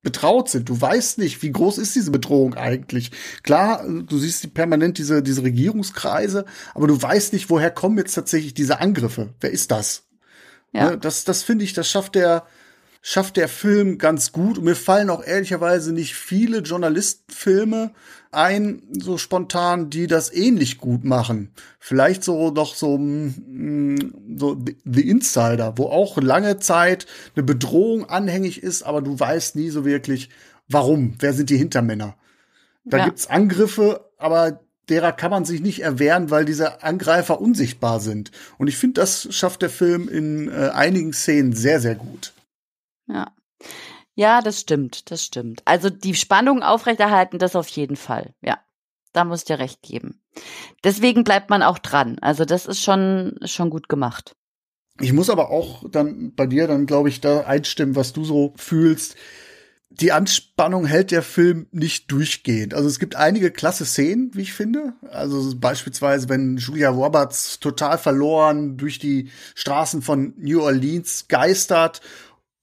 betraut 0.03 0.49
sind. 0.49 0.69
Du 0.69 0.81
weißt 0.81 1.19
nicht, 1.19 1.43
wie 1.43 1.53
groß 1.53 1.79
ist 1.79 1.95
diese 1.95 2.11
Bedrohung 2.11 2.55
eigentlich. 2.55 3.13
Klar, 3.43 3.87
du 3.87 4.19
siehst 4.19 4.53
permanent 4.53 4.99
diese, 4.99 5.23
diese 5.23 5.43
Regierungskreise, 5.43 6.45
aber 6.75 6.89
du 6.89 7.01
weißt 7.01 7.33
nicht, 7.33 7.51
woher 7.51 7.71
kommen 7.71 7.99
jetzt 7.99 8.15
tatsächlich 8.15 8.55
diese 8.55 8.81
Angriffe. 8.81 9.35
Wer 9.41 9.51
ist 9.51 9.71
das? 9.71 10.05
Ja. 10.73 10.91
Ne, 10.91 10.99
das, 10.99 11.25
das 11.25 11.43
finde 11.43 11.65
ich, 11.65 11.73
das 11.73 11.89
schafft 11.89 12.17
der, 12.17 12.47
schafft 13.01 13.37
der 13.37 13.49
Film 13.49 13.99
ganz 13.99 14.33
gut. 14.33 14.59
Und 14.59 14.65
mir 14.65 14.77
fallen 14.77 15.11
auch 15.11 15.25
ehrlicherweise 15.25 15.93
nicht 15.93 16.15
viele 16.15 16.59
Journalistenfilme 16.59 17.93
ein, 18.33 18.83
so 18.91 19.19
spontan, 19.19 19.91
die 19.91 20.07
das 20.07 20.33
ähnlich 20.33 20.79
gut 20.79 21.05
machen. 21.05 21.53
Vielleicht 21.79 22.25
so 22.25 22.51
noch 22.51 22.75
so, 22.75 22.99
mm, 22.99 24.37
so 24.37 24.59
The 24.85 25.09
Insider, 25.09 25.75
wo 25.77 25.87
auch 25.87 26.17
lange 26.17 26.59
Zeit 26.59 27.07
eine 27.37 27.45
Bedrohung 27.45 28.09
anhängig 28.09 28.63
ist, 28.63 28.83
aber 28.83 29.03
du 29.03 29.19
weißt 29.19 29.57
nie 29.57 29.71
so 29.71 29.85
wirklich, 29.85 30.31
warum, 30.69 31.15
wer 31.19 31.35
sind 31.35 31.51
die 31.51 31.59
Hintermänner. 31.59 32.17
Da 32.85 32.99
ja. 32.99 33.05
gibt's 33.05 33.29
Angriffe, 33.29 34.11
aber 34.19 34.61
derer 34.89 35.13
kann 35.13 35.31
man 35.31 35.45
sich 35.45 35.61
nicht 35.61 35.81
erwehren, 35.81 36.31
weil 36.31 36.45
diese 36.45 36.83
Angreifer 36.83 37.41
unsichtbar 37.41 38.01
sind. 38.01 38.33
Und 38.59 38.69
ich 38.69 38.77
finde, 38.77 39.01
das 39.01 39.29
schafft 39.31 39.63
der 39.63 39.71
Film 39.71 40.09
in 40.09 40.49
äh, 40.49 40.71
einigen 40.71 41.13
Szenen 41.13 41.53
sehr, 41.53 41.81
sehr 41.81 41.95
gut. 41.95 42.33
Ja. 43.07 43.31
Ja, 44.15 44.43
das 44.43 44.61
stimmt, 44.61 45.11
das 45.11 45.25
stimmt. 45.25 45.63
Also 45.65 45.89
die 45.89 46.15
Spannung 46.15 46.63
aufrechterhalten, 46.63 47.39
das 47.39 47.57
auf 47.57 47.69
jeden 47.69 47.97
Fall. 47.97 48.35
Ja, 48.43 48.59
da 49.13 49.25
muss 49.25 49.45
dir 49.45 49.59
recht 49.59 49.83
geben. 49.83 50.21
Deswegen 50.85 51.25
bleibt 51.25 51.51
man 51.51 51.63
auch 51.63 51.79
dran. 51.79 52.19
Also 52.21 52.45
das 52.45 52.67
ist 52.67 52.83
schon, 52.83 53.39
schon 53.45 53.71
gut 53.71 53.89
gemacht. 53.89 54.37
Ich 55.01 55.13
muss 55.13 55.31
aber 55.31 55.51
auch 55.51 55.85
dann 55.91 56.35
bei 56.35 56.47
dir 56.47 56.67
dann, 56.67 56.87
glaube 56.87 57.09
ich, 57.09 57.21
da 57.21 57.41
einstimmen, 57.41 57.97
was 57.97 58.13
du 58.13 58.25
so 58.25 58.53
fühlst. 58.57 59.17
Die 59.89 60.13
Anspannung 60.13 60.87
hält 60.87 61.11
der 61.11 61.23
Film 61.23 61.67
nicht 61.71 62.11
durchgehend. 62.11 62.73
Also 62.73 62.89
es 62.89 62.99
gibt 62.99 63.15
einige 63.15 63.51
klasse 63.51 63.85
Szenen, 63.85 64.31
wie 64.35 64.43
ich 64.43 64.55
finde. 64.55 64.95
Also 65.11 65.55
beispielsweise, 65.59 66.29
wenn 66.29 66.57
Julia 66.57 66.89
Roberts 66.89 67.61
total 67.61 67.99
verloren 67.99 68.77
durch 68.77 68.99
die 68.99 69.31
Straßen 69.55 70.01
von 70.01 70.35
New 70.39 70.63
Orleans 70.63 71.29
geistert 71.29 72.01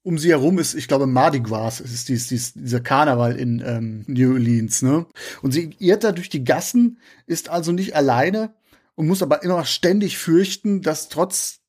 um 0.02 0.18
sie 0.18 0.30
herum 0.30 0.58
ist, 0.58 0.74
ich 0.74 0.88
glaube, 0.88 1.06
Mardi 1.06 1.40
Gras 1.40 1.80
ist 1.80 2.08
dies, 2.08 2.28
dies, 2.28 2.54
dieser 2.54 2.80
Karneval 2.80 3.36
in 3.36 3.62
ähm, 3.64 4.04
New 4.06 4.32
Orleans, 4.32 4.82
ne? 4.82 5.06
Und 5.42 5.52
sie 5.52 5.76
irrt 5.78 6.04
da 6.04 6.12
durch 6.12 6.30
die 6.30 6.44
Gassen, 6.44 6.98
ist 7.26 7.50
also 7.50 7.72
nicht 7.72 7.94
alleine 7.94 8.54
und 8.94 9.06
muss 9.06 9.22
aber 9.22 9.42
immer 9.42 9.64
ständig 9.64 10.16
fürchten, 10.18 10.80
dass 10.80 11.08
trotz 11.08 11.60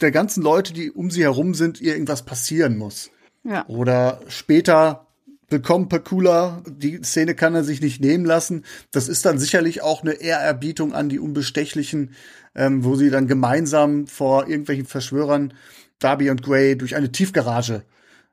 der 0.00 0.10
ganzen 0.12 0.42
Leute, 0.42 0.72
die 0.72 0.90
um 0.90 1.10
sie 1.10 1.22
herum 1.22 1.54
sind, 1.54 1.80
ihr 1.80 1.92
irgendwas 1.92 2.24
passieren 2.24 2.78
muss. 2.78 3.10
Ja. 3.44 3.66
Oder 3.68 4.20
später 4.28 5.06
bekommt 5.48 5.88
Pacula, 5.88 6.62
die 6.66 7.02
Szene 7.02 7.34
kann 7.34 7.54
er 7.54 7.64
sich 7.64 7.80
nicht 7.80 8.00
nehmen 8.00 8.24
lassen. 8.24 8.64
Das 8.92 9.08
ist 9.08 9.24
dann 9.24 9.38
sicherlich 9.38 9.82
auch 9.82 10.02
eine 10.02 10.12
Ehrerbietung 10.12 10.92
an 10.92 11.08
die 11.08 11.18
Unbestechlichen, 11.18 12.12
ähm, 12.54 12.84
wo 12.84 12.96
sie 12.96 13.10
dann 13.10 13.26
gemeinsam 13.26 14.06
vor 14.06 14.46
irgendwelchen 14.46 14.86
Verschwörern 14.86 15.54
Darby 15.98 16.30
und 16.30 16.42
Gray 16.42 16.76
durch 16.76 16.96
eine 16.96 17.12
Tiefgarage 17.12 17.84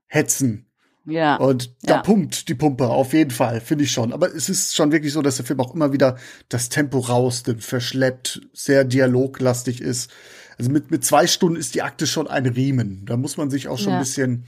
hetzen. 0.08 0.66
Ja. 1.06 1.36
Und 1.36 1.76
da 1.84 1.96
ja. 1.96 2.02
pumpt 2.02 2.50
die 2.50 2.56
Pumpe, 2.56 2.88
auf 2.88 3.14
jeden 3.14 3.32
Fall, 3.32 3.62
finde 3.62 3.84
ich 3.84 3.92
schon. 3.92 4.12
Aber 4.12 4.34
es 4.34 4.50
ist 4.50 4.76
schon 4.76 4.92
wirklich 4.92 5.14
so, 5.14 5.22
dass 5.22 5.38
der 5.38 5.46
Film 5.46 5.60
auch 5.60 5.74
immer 5.74 5.94
wieder 5.94 6.18
das 6.50 6.70
Tempo 6.70 7.00
rausnimmt, 7.00 7.64
verschleppt, 7.64 8.42
sehr 8.54 8.84
dialoglastig 8.84 9.82
ist. 9.82 10.12
Also 10.58 10.72
mit, 10.72 10.90
mit 10.90 11.06
zwei 11.06 11.28
Stunden 11.28 11.58
ist 11.58 11.76
die 11.76 11.84
Akte 11.84 12.08
schon 12.08 12.28
ein 12.28 12.46
Riemen. 12.46 13.06
Da 13.06 13.18
muss 13.18 13.38
man 13.38 13.50
sich 13.50 13.68
auch 13.68 13.78
schon 13.78 13.92
ja. 13.92 13.98
ein 13.98 14.04
bisschen. 14.04 14.46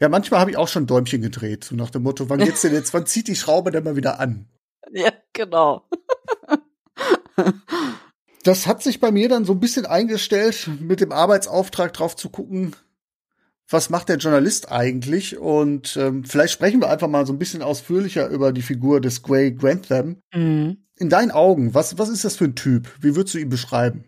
Ja, 0.00 0.08
manchmal 0.08 0.40
habe 0.40 0.50
ich 0.50 0.56
auch 0.56 0.68
schon 0.68 0.86
Däumchen 0.86 1.22
gedreht, 1.22 1.64
so 1.64 1.76
nach 1.76 1.90
dem 1.90 2.02
Motto, 2.02 2.28
wann 2.28 2.40
geht's 2.40 2.62
denn 2.62 2.72
jetzt, 2.72 2.92
wann 2.92 3.06
zieht 3.06 3.28
die 3.28 3.36
Schraube 3.36 3.70
denn 3.70 3.84
mal 3.84 3.96
wieder 3.96 4.18
an? 4.20 4.46
Ja, 4.92 5.10
genau. 5.32 5.88
das 8.44 8.66
hat 8.66 8.82
sich 8.82 9.00
bei 9.00 9.10
mir 9.10 9.28
dann 9.28 9.44
so 9.44 9.52
ein 9.52 9.60
bisschen 9.60 9.86
eingestellt, 9.86 10.68
mit 10.80 11.00
dem 11.00 11.12
Arbeitsauftrag 11.12 11.92
drauf 11.92 12.14
zu 12.14 12.28
gucken, 12.28 12.76
was 13.68 13.88
macht 13.90 14.10
der 14.10 14.18
Journalist 14.18 14.70
eigentlich? 14.70 15.38
Und 15.38 15.96
ähm, 15.96 16.24
vielleicht 16.24 16.52
sprechen 16.52 16.80
wir 16.80 16.90
einfach 16.90 17.08
mal 17.08 17.26
so 17.26 17.32
ein 17.32 17.38
bisschen 17.38 17.62
ausführlicher 17.62 18.28
über 18.28 18.52
die 18.52 18.62
Figur 18.62 19.00
des 19.00 19.22
Gray 19.22 19.52
Grantham. 19.52 20.18
Mhm. 20.32 20.84
In 20.96 21.08
deinen 21.08 21.30
Augen, 21.30 21.74
was, 21.74 21.98
was 21.98 22.10
ist 22.10 22.24
das 22.24 22.36
für 22.36 22.44
ein 22.44 22.54
Typ? 22.54 22.88
Wie 23.00 23.16
würdest 23.16 23.34
du 23.34 23.38
ihn 23.38 23.48
beschreiben? 23.48 24.04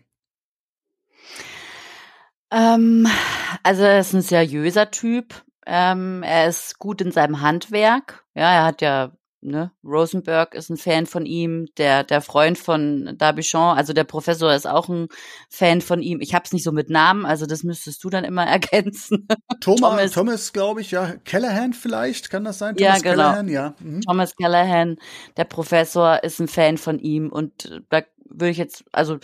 Ähm, 2.51 3.07
also 3.63 3.83
er 3.83 3.99
ist 3.99 4.13
ein 4.13 4.21
seriöser 4.21 4.91
Typ. 4.91 5.43
Ähm, 5.65 6.23
er 6.23 6.47
ist 6.47 6.77
gut 6.79 7.01
in 7.01 7.11
seinem 7.11 7.41
Handwerk. 7.41 8.23
Ja, 8.35 8.53
er 8.53 8.65
hat 8.65 8.81
ja 8.81 9.16
ne, 9.47 9.71
Rosenberg 9.83 10.53
ist 10.53 10.69
ein 10.69 10.77
Fan 10.77 11.05
von 11.05 11.25
ihm, 11.25 11.67
der 11.77 12.03
der 12.03 12.21
Freund 12.21 12.57
von 12.57 13.15
Dabichon, 13.17 13.77
also 13.77 13.93
der 13.93 14.03
Professor 14.03 14.53
ist 14.53 14.67
auch 14.67 14.89
ein 14.89 15.07
Fan 15.49 15.81
von 15.81 16.01
ihm. 16.01 16.19
Ich 16.21 16.33
habe 16.33 16.45
es 16.45 16.53
nicht 16.53 16.63
so 16.63 16.71
mit 16.71 16.89
Namen, 16.89 17.25
also 17.25 17.45
das 17.45 17.63
müsstest 17.63 18.03
du 18.03 18.09
dann 18.09 18.23
immer 18.23 18.45
ergänzen. 18.47 19.27
Thomas, 19.61 19.79
Thomas, 19.79 20.11
Thomas 20.11 20.53
glaube 20.53 20.81
ich, 20.81 20.91
ja, 20.91 21.15
Callahan 21.25 21.73
vielleicht, 21.73 22.29
kann 22.29 22.43
das 22.43 22.59
sein? 22.59 22.75
Thomas 22.75 23.01
ja, 23.01 23.11
genau. 23.11 23.23
Callahan, 23.23 23.47
ja. 23.47 23.75
Mhm. 23.79 24.01
Thomas 24.01 24.35
Callahan, 24.35 24.97
der 25.37 25.45
Professor 25.45 26.23
ist 26.23 26.39
ein 26.39 26.47
Fan 26.47 26.77
von 26.77 26.99
ihm 26.99 27.29
und 27.29 27.81
da 27.89 28.01
würde 28.29 28.51
ich 28.51 28.57
jetzt, 28.57 28.83
also 28.91 29.17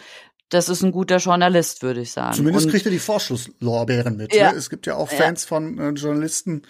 das 0.54 0.70
ist 0.70 0.84
ein 0.84 0.92
guter 0.92 1.18
Journalist, 1.18 1.82
würde 1.82 2.02
ich 2.02 2.12
sagen. 2.12 2.36
Zumindest 2.36 2.68
und, 2.68 2.72
kriegt 2.72 2.86
er 2.86 2.92
die 2.92 3.00
Vorschusslorbeeren 3.00 4.16
mit. 4.16 4.36
Ja. 4.36 4.52
Ne? 4.52 4.58
Es 4.58 4.70
gibt 4.70 4.86
ja 4.86 4.96
auch 4.96 5.10
Fans 5.10 5.44
ja. 5.44 5.48
von 5.48 5.80
äh, 5.80 5.90
Journalisten, 5.90 6.62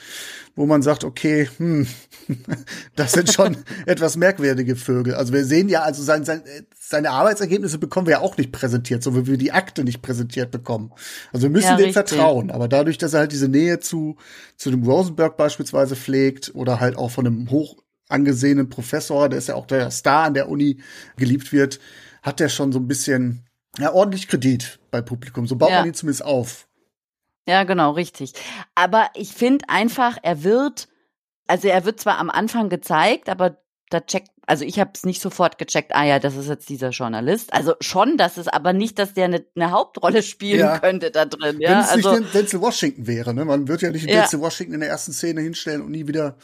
wo 0.56 0.66
man 0.66 0.82
sagt, 0.82 1.04
okay, 1.04 1.50
hm, 1.58 1.86
das 2.96 3.12
sind 3.12 3.34
schon 3.34 3.58
etwas 3.86 4.16
merkwürdige 4.16 4.76
Vögel. 4.76 5.16
Also 5.16 5.34
wir 5.34 5.44
sehen 5.44 5.68
ja, 5.68 5.82
also 5.82 6.02
sein, 6.02 6.24
sein, 6.24 6.44
seine 6.80 7.12
Arbeitsergebnisse 7.12 7.78
bekommen 7.78 8.08
wir 8.08 8.14
ja 8.14 8.22
auch 8.22 8.38
nicht 8.38 8.52
präsentiert, 8.54 9.04
so 9.04 9.16
wie 9.16 9.28
wir 9.28 9.38
die 9.38 9.52
Akte 9.52 9.84
nicht 9.84 10.02
präsentiert 10.02 10.52
bekommen. 10.52 10.92
Also 11.34 11.44
wir 11.44 11.50
müssen 11.50 11.66
ja, 11.66 11.76
dem 11.76 11.86
richtig. 11.86 11.94
vertrauen. 11.94 12.52
Aber 12.52 12.70
dadurch, 12.70 12.98
dass 12.98 13.14
er 13.14 13.22
halt 13.22 13.34
diese 13.34 13.50
Nähe 13.50 13.82
zu, 13.82 14.16
zu 14.56 14.72
dem 14.72 14.84
Rosenberg 14.84 15.36
beispielsweise 15.36 15.96
pflegt 15.98 16.56
oder 16.56 16.80
halt 16.80 16.98
auch 16.98 17.12
von 17.12 17.28
einem 17.28 17.50
hoch 17.50 17.78
angesehenen 18.08 18.70
Professor, 18.70 19.28
der 19.28 19.40
ist 19.40 19.50
ja 19.50 19.56
auch 19.56 19.66
der 19.66 19.92
Star 19.92 20.26
an 20.26 20.34
der 20.34 20.48
Uni 20.48 20.80
geliebt 21.18 21.52
wird, 21.52 21.80
hat 22.22 22.40
er 22.40 22.48
schon 22.48 22.72
so 22.72 22.80
ein 22.80 22.88
bisschen 22.88 23.46
ja, 23.78 23.94
ordentlich 23.94 24.28
Kredit 24.28 24.80
bei 24.92 25.02
Publikum. 25.02 25.48
So 25.48 25.56
baut 25.56 25.70
ja. 25.70 25.80
man 25.80 25.88
ihn 25.88 25.94
zumindest 25.94 26.26
auf. 26.26 26.68
Ja, 27.48 27.64
genau, 27.64 27.92
richtig. 27.92 28.34
Aber 28.76 29.10
ich 29.16 29.34
finde 29.34 29.68
einfach, 29.68 30.18
er 30.22 30.44
wird, 30.44 30.88
also 31.48 31.68
er 31.68 31.84
wird 31.86 32.00
zwar 32.00 32.20
am 32.20 32.30
Anfang 32.30 32.70
gezeigt, 32.70 33.30
aber 33.30 33.63
da 33.94 34.02
checkt, 34.02 34.30
also 34.46 34.66
ich 34.66 34.80
habe 34.80 34.92
es 34.94 35.06
nicht 35.06 35.22
sofort 35.22 35.58
gecheckt, 35.58 35.96
ah 35.96 36.04
ja, 36.04 36.20
das 36.20 36.36
ist 36.36 36.50
jetzt 36.50 36.68
dieser 36.70 36.90
Journalist. 36.90 37.54
Also 37.54 37.76
schon, 37.80 38.18
dass 38.18 38.38
es 38.38 38.48
aber 38.48 38.74
nicht, 38.74 38.98
dass 39.00 39.14
der 39.14 39.26
eine, 39.26 39.46
eine 39.56 39.72
Hauptrolle 39.72 40.24
spielen 40.24 40.60
ja. 40.60 40.80
könnte 40.80 41.12
da 41.12 41.26
drin. 41.26 41.60
Ja? 41.60 41.70
Wenn 41.70 41.80
es 41.80 41.90
also, 41.90 42.20
nicht 42.20 42.34
Denzel 42.34 42.62
Washington 42.62 43.08
wäre, 43.08 43.34
ne? 43.34 43.46
Man 43.46 43.68
wird 43.68 43.82
ja 43.82 43.92
nicht 43.92 44.10
ja. 44.10 44.22
Denzel 44.22 44.42
Washington 44.42 44.76
in 44.76 44.80
der 44.82 44.90
ersten 44.90 45.14
Szene 45.14 45.42
hinstellen 45.42 45.82
und 45.82 45.92
nie 45.92 46.08
wieder 46.08 46.36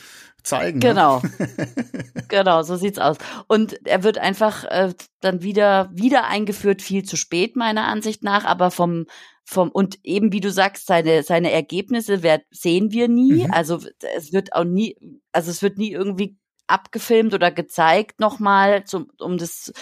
zeigen. 0.44 0.80
Ne? 0.80 0.88
Genau. 0.88 1.22
Ne? 1.38 1.50
genau, 2.28 2.64
so 2.64 2.76
sieht's 2.76 3.00
aus. 3.00 3.18
Und 3.48 3.86
er 3.86 4.04
wird 4.04 4.18
einfach 4.18 4.64
äh, 4.66 4.94
dann 5.22 5.42
wieder 5.42 5.90
wieder 5.94 6.28
eingeführt, 6.28 6.82
viel 6.82 7.04
zu 7.04 7.18
spät 7.18 7.56
meiner 7.56 7.86
Ansicht 7.86 8.24
nach, 8.24 8.46
aber 8.46 8.72
vom 8.72 9.06
vom 9.44 9.70
und 9.70 10.00
eben 10.04 10.32
wie 10.32 10.42
du 10.42 10.52
sagst, 10.52 10.86
seine 10.86 11.24
seine 11.24 11.52
Ergebnisse 11.52 12.24
werd, 12.24 12.44
sehen 12.52 12.92
wir 12.92 13.08
nie. 13.08 13.46
Mhm. 13.46 13.52
Also 13.52 13.80
es 14.16 14.32
wird 14.32 14.54
auch 14.54 14.64
nie, 14.64 14.96
also 15.32 15.50
es 15.52 15.62
wird 15.62 15.78
nie 15.78 15.92
irgendwie 15.92 16.38
abgefilmt 16.70 17.34
oder 17.34 17.52
gezeigt 17.52 18.20
nochmal, 18.20 18.84
um 19.20 19.38
das, 19.38 19.74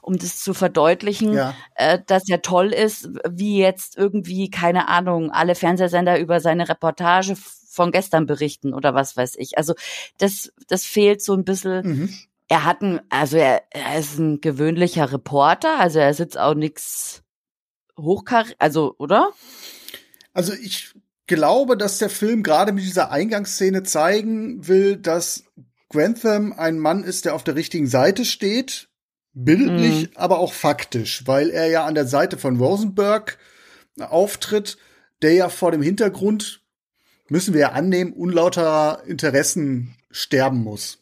um 0.00 0.18
das 0.18 0.40
zu 0.40 0.54
verdeutlichen, 0.54 1.34
ja. 1.34 1.54
äh, 1.74 1.98
dass 2.06 2.28
er 2.28 2.42
toll 2.42 2.72
ist, 2.72 3.08
wie 3.28 3.58
jetzt 3.58 3.96
irgendwie, 3.96 4.50
keine 4.50 4.88
Ahnung, 4.88 5.30
alle 5.30 5.54
Fernsehsender 5.54 6.18
über 6.18 6.40
seine 6.40 6.68
Reportage 6.68 7.36
von 7.36 7.90
gestern 7.90 8.26
berichten 8.26 8.74
oder 8.74 8.94
was 8.94 9.16
weiß 9.16 9.36
ich. 9.36 9.56
Also 9.56 9.74
das, 10.18 10.52
das 10.68 10.84
fehlt 10.84 11.22
so 11.22 11.34
ein 11.34 11.44
bisschen. 11.44 11.86
Mhm. 11.86 12.14
Er 12.48 12.64
hat 12.64 12.82
ein, 12.82 13.00
also 13.08 13.38
er, 13.38 13.62
er 13.70 13.98
ist 13.98 14.18
ein 14.18 14.40
gewöhnlicher 14.40 15.10
Reporter, 15.10 15.78
also 15.78 15.98
er 15.98 16.12
sitzt 16.12 16.36
auch 16.36 16.54
nix 16.54 17.22
hochkar, 17.98 18.46
also, 18.58 18.94
oder? 18.98 19.30
Also 20.34 20.52
ich 20.52 20.94
glaube, 21.26 21.76
dass 21.76 21.98
der 21.98 22.10
Film 22.10 22.42
gerade 22.42 22.72
mit 22.72 22.84
dieser 22.84 23.10
Eingangsszene 23.10 23.82
zeigen 23.84 24.66
will, 24.66 24.96
dass 24.96 25.44
Grantham 25.92 26.52
ein 26.52 26.78
Mann 26.78 27.04
ist, 27.04 27.24
der 27.24 27.34
auf 27.34 27.44
der 27.44 27.54
richtigen 27.54 27.86
Seite 27.86 28.24
steht 28.24 28.88
Bildlich, 29.34 30.10
mhm. 30.10 30.16
aber 30.16 30.38
auch 30.40 30.52
faktisch, 30.52 31.26
weil 31.26 31.48
er 31.48 31.66
ja 31.68 31.86
an 31.86 31.94
der 31.94 32.06
Seite 32.06 32.36
von 32.36 32.58
Rosenberg 32.58 33.38
auftritt, 33.98 34.76
der 35.22 35.32
ja 35.32 35.48
vor 35.48 35.70
dem 35.70 35.80
Hintergrund, 35.80 36.60
müssen 37.28 37.54
wir 37.54 37.62
ja 37.62 37.72
annehmen, 37.72 38.12
unlauterer 38.12 39.04
Interessen 39.06 39.96
sterben 40.10 40.62
muss. 40.62 40.98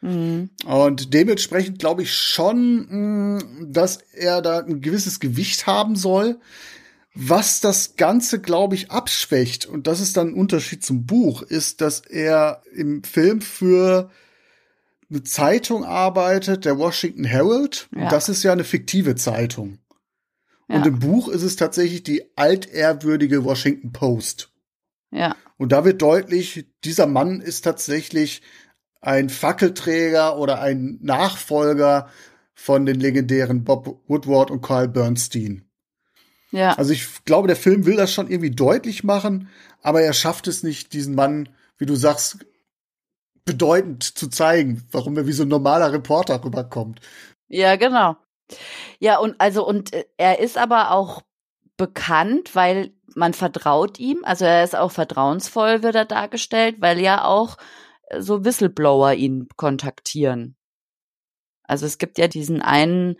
Mhm. 0.00 0.50
Und 0.66 1.14
dementsprechend 1.14 1.78
glaube 1.78 2.02
ich 2.02 2.12
schon, 2.12 3.36
mm, 3.36 3.72
dass 3.72 3.98
er 3.98 4.42
da 4.42 4.58
ein 4.58 4.80
gewisses 4.80 5.20
Gewicht 5.20 5.68
haben 5.68 5.94
soll. 5.94 6.40
Was 7.14 7.60
das 7.60 7.96
Ganze, 7.96 8.40
glaube 8.40 8.76
ich, 8.76 8.90
abschwächt, 8.90 9.66
und 9.66 9.86
das 9.86 10.00
ist 10.00 10.16
dann 10.16 10.28
ein 10.28 10.34
Unterschied 10.34 10.84
zum 10.84 11.06
Buch, 11.06 11.42
ist, 11.42 11.80
dass 11.80 12.00
er 12.00 12.62
im 12.72 13.02
Film 13.02 13.40
für 13.40 14.10
eine 15.10 15.24
Zeitung 15.24 15.84
arbeitet, 15.84 16.64
der 16.64 16.78
Washington 16.78 17.24
Herald. 17.24 17.88
Ja. 17.94 18.04
Und 18.04 18.12
das 18.12 18.28
ist 18.28 18.44
ja 18.44 18.52
eine 18.52 18.64
fiktive 18.64 19.16
Zeitung. 19.16 19.78
Ja. 20.68 20.76
Und 20.76 20.86
im 20.86 20.98
Buch 21.00 21.28
ist 21.28 21.42
es 21.42 21.56
tatsächlich 21.56 22.04
die 22.04 22.24
altehrwürdige 22.36 23.44
Washington 23.44 23.92
Post. 23.92 24.52
Ja. 25.10 25.34
Und 25.56 25.72
da 25.72 25.84
wird 25.84 26.00
deutlich, 26.00 26.66
dieser 26.84 27.06
Mann 27.06 27.40
ist 27.40 27.62
tatsächlich 27.62 28.42
ein 29.00 29.30
Fackelträger 29.30 30.38
oder 30.38 30.60
ein 30.60 30.98
Nachfolger 31.02 32.08
von 32.54 32.86
den 32.86 33.00
legendären 33.00 33.64
Bob 33.64 34.00
Woodward 34.06 34.50
und 34.50 34.62
Carl 34.62 34.86
Bernstein. 34.88 35.69
Ja. 36.50 36.72
Also 36.72 36.92
ich 36.92 37.24
glaube, 37.24 37.46
der 37.48 37.56
Film 37.56 37.86
will 37.86 37.96
das 37.96 38.12
schon 38.12 38.28
irgendwie 38.28 38.50
deutlich 38.50 39.04
machen, 39.04 39.48
aber 39.82 40.02
er 40.02 40.12
schafft 40.12 40.48
es 40.48 40.62
nicht, 40.62 40.92
diesen 40.92 41.14
Mann, 41.14 41.48
wie 41.78 41.86
du 41.86 41.94
sagst, 41.94 42.38
bedeutend 43.44 44.02
zu 44.02 44.28
zeigen, 44.28 44.82
warum 44.90 45.16
er 45.16 45.26
wie 45.26 45.32
so 45.32 45.44
ein 45.44 45.48
normaler 45.48 45.92
Reporter 45.92 46.44
rüberkommt. 46.44 47.00
Ja, 47.48 47.76
genau. 47.76 48.16
Ja, 48.98 49.18
und 49.18 49.40
also, 49.40 49.66
und 49.66 49.92
äh, 49.92 50.04
er 50.16 50.40
ist 50.40 50.58
aber 50.58 50.90
auch 50.90 51.22
bekannt, 51.76 52.54
weil 52.54 52.92
man 53.14 53.32
vertraut 53.32 53.98
ihm. 53.98 54.24
Also 54.24 54.44
er 54.44 54.64
ist 54.64 54.76
auch 54.76 54.90
vertrauensvoll, 54.90 55.82
wird 55.82 55.94
er 55.94 56.04
dargestellt, 56.04 56.76
weil 56.80 57.00
ja 57.00 57.24
auch 57.24 57.56
äh, 58.08 58.20
so 58.20 58.44
Whistleblower 58.44 59.14
ihn 59.14 59.48
kontaktieren. 59.56 60.56
Also 61.62 61.86
es 61.86 61.98
gibt 61.98 62.18
ja 62.18 62.28
diesen 62.28 62.62
einen, 62.62 63.16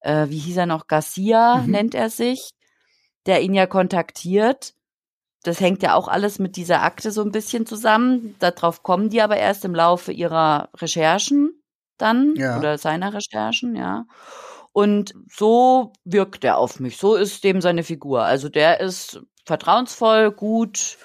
äh, 0.00 0.28
wie 0.28 0.38
hieß 0.38 0.58
er 0.58 0.66
noch, 0.66 0.86
Garcia 0.86 1.58
mhm. 1.58 1.70
nennt 1.70 1.94
er 1.94 2.10
sich, 2.10 2.50
der 3.28 3.42
ihn 3.42 3.54
ja 3.54 3.66
kontaktiert. 3.66 4.74
Das 5.44 5.60
hängt 5.60 5.82
ja 5.82 5.94
auch 5.94 6.08
alles 6.08 6.40
mit 6.40 6.56
dieser 6.56 6.82
Akte 6.82 7.12
so 7.12 7.22
ein 7.22 7.30
bisschen 7.30 7.66
zusammen. 7.66 8.34
Darauf 8.40 8.82
kommen 8.82 9.10
die 9.10 9.22
aber 9.22 9.36
erst 9.36 9.64
im 9.64 9.74
Laufe 9.74 10.10
ihrer 10.10 10.70
Recherchen 10.74 11.62
dann 11.98 12.34
ja. 12.36 12.58
oder 12.58 12.78
seiner 12.78 13.14
Recherchen, 13.14 13.76
ja. 13.76 14.06
Und 14.72 15.14
so 15.30 15.92
wirkt 16.04 16.44
er 16.44 16.58
auf 16.58 16.80
mich. 16.80 16.96
So 16.96 17.14
ist 17.14 17.44
dem 17.44 17.60
seine 17.60 17.82
Figur. 17.82 18.22
Also 18.22 18.48
der 18.48 18.80
ist 18.80 19.20
vertrauensvoll, 19.44 20.30
gut, 20.30 20.98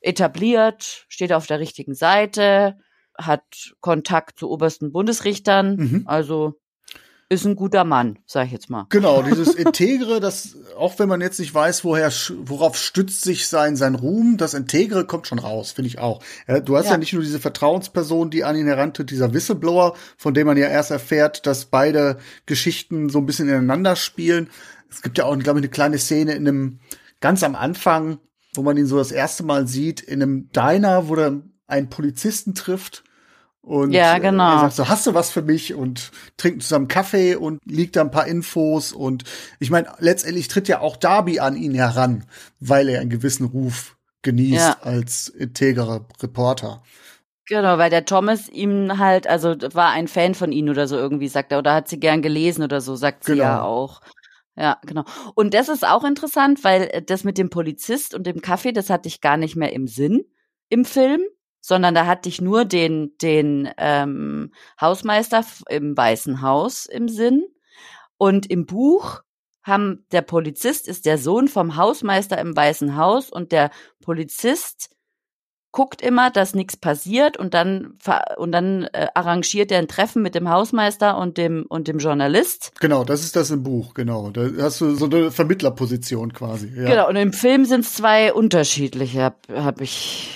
etabliert, 0.00 1.04
steht 1.08 1.32
auf 1.32 1.46
der 1.46 1.60
richtigen 1.60 1.94
Seite, 1.94 2.78
hat 3.16 3.74
Kontakt 3.80 4.38
zu 4.38 4.50
obersten 4.50 4.92
Bundesrichtern. 4.92 5.76
Mhm. 5.76 6.02
Also 6.06 6.54
ist 7.32 7.46
ein 7.46 7.56
guter 7.56 7.84
Mann, 7.84 8.18
sag 8.26 8.46
ich 8.46 8.52
jetzt 8.52 8.68
mal. 8.68 8.86
Genau, 8.90 9.22
dieses 9.28 9.54
Integre, 9.54 10.20
das, 10.20 10.56
auch 10.76 10.98
wenn 10.98 11.08
man 11.08 11.20
jetzt 11.20 11.40
nicht 11.40 11.54
weiß, 11.54 11.82
woher, 11.84 12.10
worauf 12.44 12.76
stützt 12.76 13.22
sich 13.22 13.48
sein, 13.48 13.74
sein 13.76 13.94
Ruhm, 13.94 14.36
das 14.36 14.54
Integre 14.54 15.06
kommt 15.06 15.26
schon 15.26 15.38
raus, 15.38 15.72
finde 15.72 15.88
ich 15.88 15.98
auch. 15.98 16.22
Du 16.64 16.76
hast 16.76 16.86
ja. 16.86 16.92
ja. 16.92 16.98
nicht 16.98 17.12
nur 17.14 17.22
diese 17.22 17.40
Vertrauensperson, 17.40 18.30
die 18.30 18.44
an 18.44 18.56
ihn 18.56 18.66
herantritt, 18.66 19.10
dieser 19.10 19.32
Whistleblower, 19.32 19.96
von 20.16 20.34
dem 20.34 20.46
man 20.46 20.58
ja 20.58 20.66
erst 20.66 20.90
erfährt, 20.90 21.46
dass 21.46 21.64
beide 21.64 22.18
Geschichten 22.46 23.08
so 23.08 23.18
ein 23.18 23.26
bisschen 23.26 23.48
ineinander 23.48 23.96
spielen. 23.96 24.50
Es 24.90 25.00
gibt 25.00 25.16
ja 25.16 25.24
auch, 25.24 25.38
glaube 25.38 25.60
ich, 25.60 25.64
eine 25.64 25.70
kleine 25.70 25.98
Szene 25.98 26.34
in 26.34 26.46
einem, 26.46 26.80
ganz 27.20 27.42
am 27.42 27.54
Anfang, 27.54 28.18
wo 28.54 28.62
man 28.62 28.76
ihn 28.76 28.86
so 28.86 28.98
das 28.98 29.10
erste 29.10 29.42
Mal 29.42 29.66
sieht, 29.66 30.02
in 30.02 30.22
einem 30.22 30.50
Diner, 30.50 31.08
wo 31.08 31.14
er 31.14 31.40
einen 31.66 31.88
Polizisten 31.88 32.54
trifft 32.54 33.04
und 33.62 33.92
ja, 33.92 34.18
genau. 34.18 34.54
er 34.54 34.60
sagt 34.60 34.74
so, 34.74 34.88
hast 34.88 35.06
du 35.06 35.14
was 35.14 35.30
für 35.30 35.42
mich? 35.42 35.74
Und 35.74 36.10
trinken 36.36 36.60
zusammen 36.60 36.88
Kaffee 36.88 37.36
und 37.36 37.60
liegt 37.64 37.94
da 37.94 38.00
ein 38.00 38.10
paar 38.10 38.26
Infos. 38.26 38.92
Und 38.92 39.22
ich 39.60 39.70
meine, 39.70 39.88
letztendlich 39.98 40.48
tritt 40.48 40.66
ja 40.66 40.80
auch 40.80 40.96
Darby 40.96 41.38
an 41.38 41.56
ihn 41.56 41.74
heran, 41.74 42.24
weil 42.58 42.88
er 42.88 43.00
einen 43.00 43.10
gewissen 43.10 43.46
Ruf 43.46 43.96
genießt 44.22 44.56
ja. 44.56 44.76
als 44.82 45.28
integrer 45.28 46.06
Reporter. 46.20 46.82
Genau, 47.46 47.78
weil 47.78 47.90
der 47.90 48.04
Thomas 48.04 48.48
ihm 48.48 48.98
halt, 48.98 49.28
also 49.28 49.54
war 49.74 49.90
ein 49.90 50.08
Fan 50.08 50.34
von 50.34 50.52
ihnen 50.52 50.68
oder 50.68 50.88
so 50.88 50.96
irgendwie, 50.96 51.28
sagt 51.28 51.52
er, 51.52 51.58
oder 51.58 51.74
hat 51.74 51.88
sie 51.88 52.00
gern 52.00 52.22
gelesen 52.22 52.64
oder 52.64 52.80
so, 52.80 52.96
sagt 52.96 53.24
sie 53.24 53.32
genau. 53.32 53.44
ja 53.44 53.62
auch. 53.62 54.00
Ja, 54.56 54.78
genau. 54.86 55.04
Und 55.34 55.54
das 55.54 55.68
ist 55.68 55.86
auch 55.86 56.04
interessant, 56.04 56.62
weil 56.64 57.02
das 57.06 57.24
mit 57.24 57.38
dem 57.38 57.48
Polizist 57.48 58.14
und 58.14 58.26
dem 58.26 58.42
Kaffee, 58.42 58.72
das 58.72 58.90
hatte 58.90 59.08
ich 59.08 59.20
gar 59.20 59.36
nicht 59.36 59.54
mehr 59.56 59.72
im 59.72 59.86
Sinn 59.86 60.24
im 60.68 60.84
Film 60.84 61.22
sondern 61.62 61.94
da 61.94 62.06
hatte 62.06 62.28
ich 62.28 62.40
nur 62.40 62.66
den, 62.66 63.16
den 63.22 63.70
ähm, 63.78 64.52
Hausmeister 64.78 65.44
im 65.70 65.96
Weißen 65.96 66.42
Haus 66.42 66.84
im 66.86 67.08
Sinn. 67.08 67.44
Und 68.18 68.50
im 68.50 68.66
Buch 68.66 69.22
haben 69.62 70.04
der 70.10 70.22
Polizist 70.22 70.88
ist 70.88 71.06
der 71.06 71.18
Sohn 71.18 71.46
vom 71.48 71.76
Hausmeister 71.76 72.36
im 72.38 72.54
Weißen 72.54 72.96
Haus 72.96 73.30
und 73.30 73.52
der 73.52 73.70
Polizist 74.00 74.90
guckt 75.70 76.02
immer, 76.02 76.30
dass 76.30 76.54
nichts 76.54 76.76
passiert 76.76 77.36
und 77.36 77.54
dann 77.54 77.94
und 78.36 78.52
dann 78.52 78.88
äh, 78.92 79.06
arrangiert 79.14 79.72
er 79.72 79.78
ein 79.78 79.88
Treffen 79.88 80.20
mit 80.20 80.34
dem 80.34 80.50
Hausmeister 80.50 81.16
und 81.16 81.38
dem 81.38 81.64
und 81.68 81.88
dem 81.88 81.98
Journalist. 81.98 82.72
Genau, 82.80 83.04
das 83.04 83.22
ist 83.22 83.36
das 83.36 83.50
im 83.50 83.62
Buch, 83.62 83.94
genau. 83.94 84.30
Da 84.30 84.48
hast 84.58 84.80
du 84.80 84.94
so 84.94 85.06
eine 85.06 85.30
Vermittlerposition 85.30 86.32
quasi. 86.32 86.72
Ja. 86.76 86.88
Genau, 86.88 87.08
und 87.08 87.16
im 87.16 87.32
Film 87.32 87.64
sind 87.64 87.80
es 87.80 87.94
zwei 87.94 88.34
unterschiedliche, 88.34 89.22
habe 89.22 89.36
hab 89.64 89.80
ich 89.80 90.28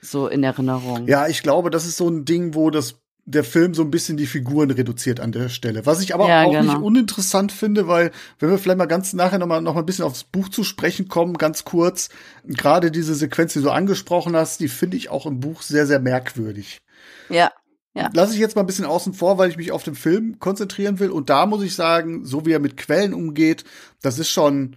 so 0.00 0.28
in 0.28 0.42
Erinnerung. 0.42 1.06
Ja, 1.06 1.28
ich 1.28 1.42
glaube, 1.42 1.70
das 1.70 1.86
ist 1.86 1.96
so 1.96 2.08
ein 2.08 2.24
Ding, 2.24 2.54
wo 2.54 2.70
das 2.70 3.00
der 3.26 3.44
Film 3.44 3.74
so 3.74 3.82
ein 3.82 3.90
bisschen 3.90 4.16
die 4.16 4.26
Figuren 4.26 4.70
reduziert 4.70 5.20
an 5.20 5.30
der 5.30 5.48
Stelle. 5.48 5.86
Was 5.86 6.00
ich 6.00 6.14
aber 6.14 6.28
ja, 6.28 6.44
auch 6.44 6.50
genau. 6.50 6.62
nicht 6.62 6.82
uninteressant 6.82 7.52
finde, 7.52 7.86
weil 7.86 8.10
wenn 8.38 8.50
wir 8.50 8.58
vielleicht 8.58 8.78
mal 8.78 8.86
ganz 8.86 9.12
nachher 9.12 9.38
noch 9.38 9.46
mal, 9.46 9.60
noch 9.60 9.74
mal 9.74 9.80
ein 9.80 9.86
bisschen 9.86 10.04
aufs 10.04 10.24
Buch 10.24 10.48
zu 10.48 10.64
sprechen 10.64 11.08
kommen, 11.08 11.34
ganz 11.34 11.64
kurz, 11.64 12.08
gerade 12.44 12.90
diese 12.90 13.14
Sequenz, 13.14 13.52
die 13.52 13.62
du 13.62 13.70
angesprochen 13.70 14.34
hast, 14.34 14.60
die 14.60 14.68
finde 14.68 14.96
ich 14.96 15.10
auch 15.10 15.26
im 15.26 15.38
Buch 15.38 15.62
sehr, 15.62 15.86
sehr 15.86 16.00
merkwürdig. 16.00 16.80
Ja. 17.28 17.52
Ja. 17.94 18.08
Lass 18.14 18.32
ich 18.32 18.38
jetzt 18.38 18.54
mal 18.54 18.62
ein 18.62 18.66
bisschen 18.66 18.84
außen 18.84 19.14
vor, 19.14 19.36
weil 19.38 19.50
ich 19.50 19.56
mich 19.56 19.72
auf 19.72 19.82
den 19.82 19.96
Film 19.96 20.38
konzentrieren 20.38 21.00
will. 21.00 21.10
Und 21.10 21.28
da 21.28 21.46
muss 21.46 21.62
ich 21.62 21.74
sagen, 21.74 22.24
so 22.24 22.46
wie 22.46 22.52
er 22.52 22.60
mit 22.60 22.76
Quellen 22.76 23.14
umgeht, 23.14 23.64
das 24.00 24.18
ist 24.20 24.30
schon, 24.30 24.76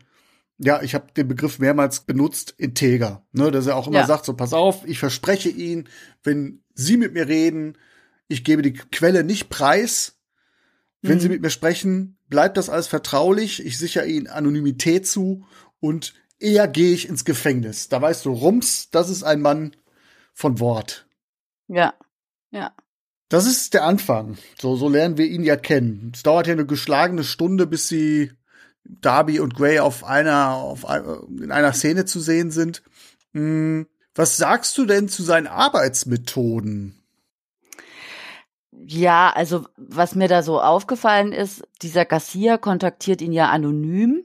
ja, 0.58 0.82
ich 0.82 0.94
habe 0.96 1.12
den 1.16 1.28
Begriff 1.28 1.60
mehrmals 1.60 2.02
benutzt, 2.02 2.54
integer. 2.58 3.26
Ne, 3.32 3.52
dass 3.52 3.68
er 3.68 3.76
auch 3.76 3.88
immer 3.88 4.00
ja. 4.00 4.08
sagt, 4.08 4.26
so 4.26 4.34
pass 4.34 4.54
auf, 4.54 4.88
ich 4.88 5.00
verspreche 5.00 5.50
Ihnen, 5.50 5.90
wenn 6.24 6.64
Sie 6.74 6.98
mit 6.98 7.14
mir 7.14 7.28
reden, 7.28 7.78
ich 8.28 8.44
gebe 8.44 8.62
die 8.62 8.74
Quelle 8.74 9.24
nicht 9.24 9.50
preis. 9.50 10.20
Wenn 11.02 11.18
mhm. 11.18 11.20
Sie 11.20 11.30
mit 11.30 11.42
mir 11.42 11.50
sprechen, 11.50 12.18
bleibt 12.30 12.58
das 12.58 12.70
alles 12.70 12.88
vertraulich. 12.88 13.66
Ich 13.66 13.78
sichere 13.78 14.08
Ihnen 14.08 14.28
Anonymität 14.28 15.06
zu 15.06 15.46
und 15.80 16.14
eher 16.40 16.68
gehe 16.68 16.94
ich 16.94 17.10
ins 17.10 17.26
Gefängnis. 17.26 17.90
Da 17.90 18.02
weißt 18.02 18.26
du, 18.26 18.32
Rums, 18.32 18.90
das 18.90 19.10
ist 19.10 19.24
ein 19.24 19.42
Mann 19.42 19.76
von 20.34 20.60
Wort. 20.60 21.08
Ja, 21.68 21.94
ja. 22.52 22.74
Das 23.30 23.46
ist 23.46 23.74
der 23.74 23.84
Anfang. 23.84 24.38
So, 24.62 24.76
so 24.76 24.88
lernen 24.88 25.18
wir 25.18 25.26
ihn 25.26 25.44
ja 25.44 25.56
kennen. 25.56 26.12
Es 26.14 26.24
dauert 26.24 26.48
ja 26.48 26.54
eine 26.54 26.66
geschlagene 26.66 27.24
Stunde, 27.24 27.66
bis 27.66 27.88
sie 27.88 28.32
Darby 28.86 29.40
und 29.40 29.56
Gray 29.56 29.80
auf 29.80 30.04
einer, 30.04 30.56
auf, 30.56 30.84
in 30.84 31.52
einer 31.52 31.74
Szene 31.74 32.06
zu 32.06 32.20
sehen 32.20 32.52
sind. 32.52 32.84
Hm, 33.34 33.88
was 34.16 34.38
sagst 34.38 34.78
du 34.78 34.86
denn 34.86 35.10
zu 35.10 35.24
seinen 35.24 35.48
Arbeitsmethoden? 35.48 37.00
Ja, 38.72 39.32
also 39.34 39.66
was 39.78 40.16
mir 40.16 40.28
da 40.28 40.44
so 40.44 40.62
aufgefallen 40.62 41.32
ist, 41.32 41.64
dieser 41.82 42.06
Garcia 42.06 42.58
kontaktiert 42.58 43.22
ihn 43.22 43.32
ja 43.32 43.50
anonym 43.50 44.24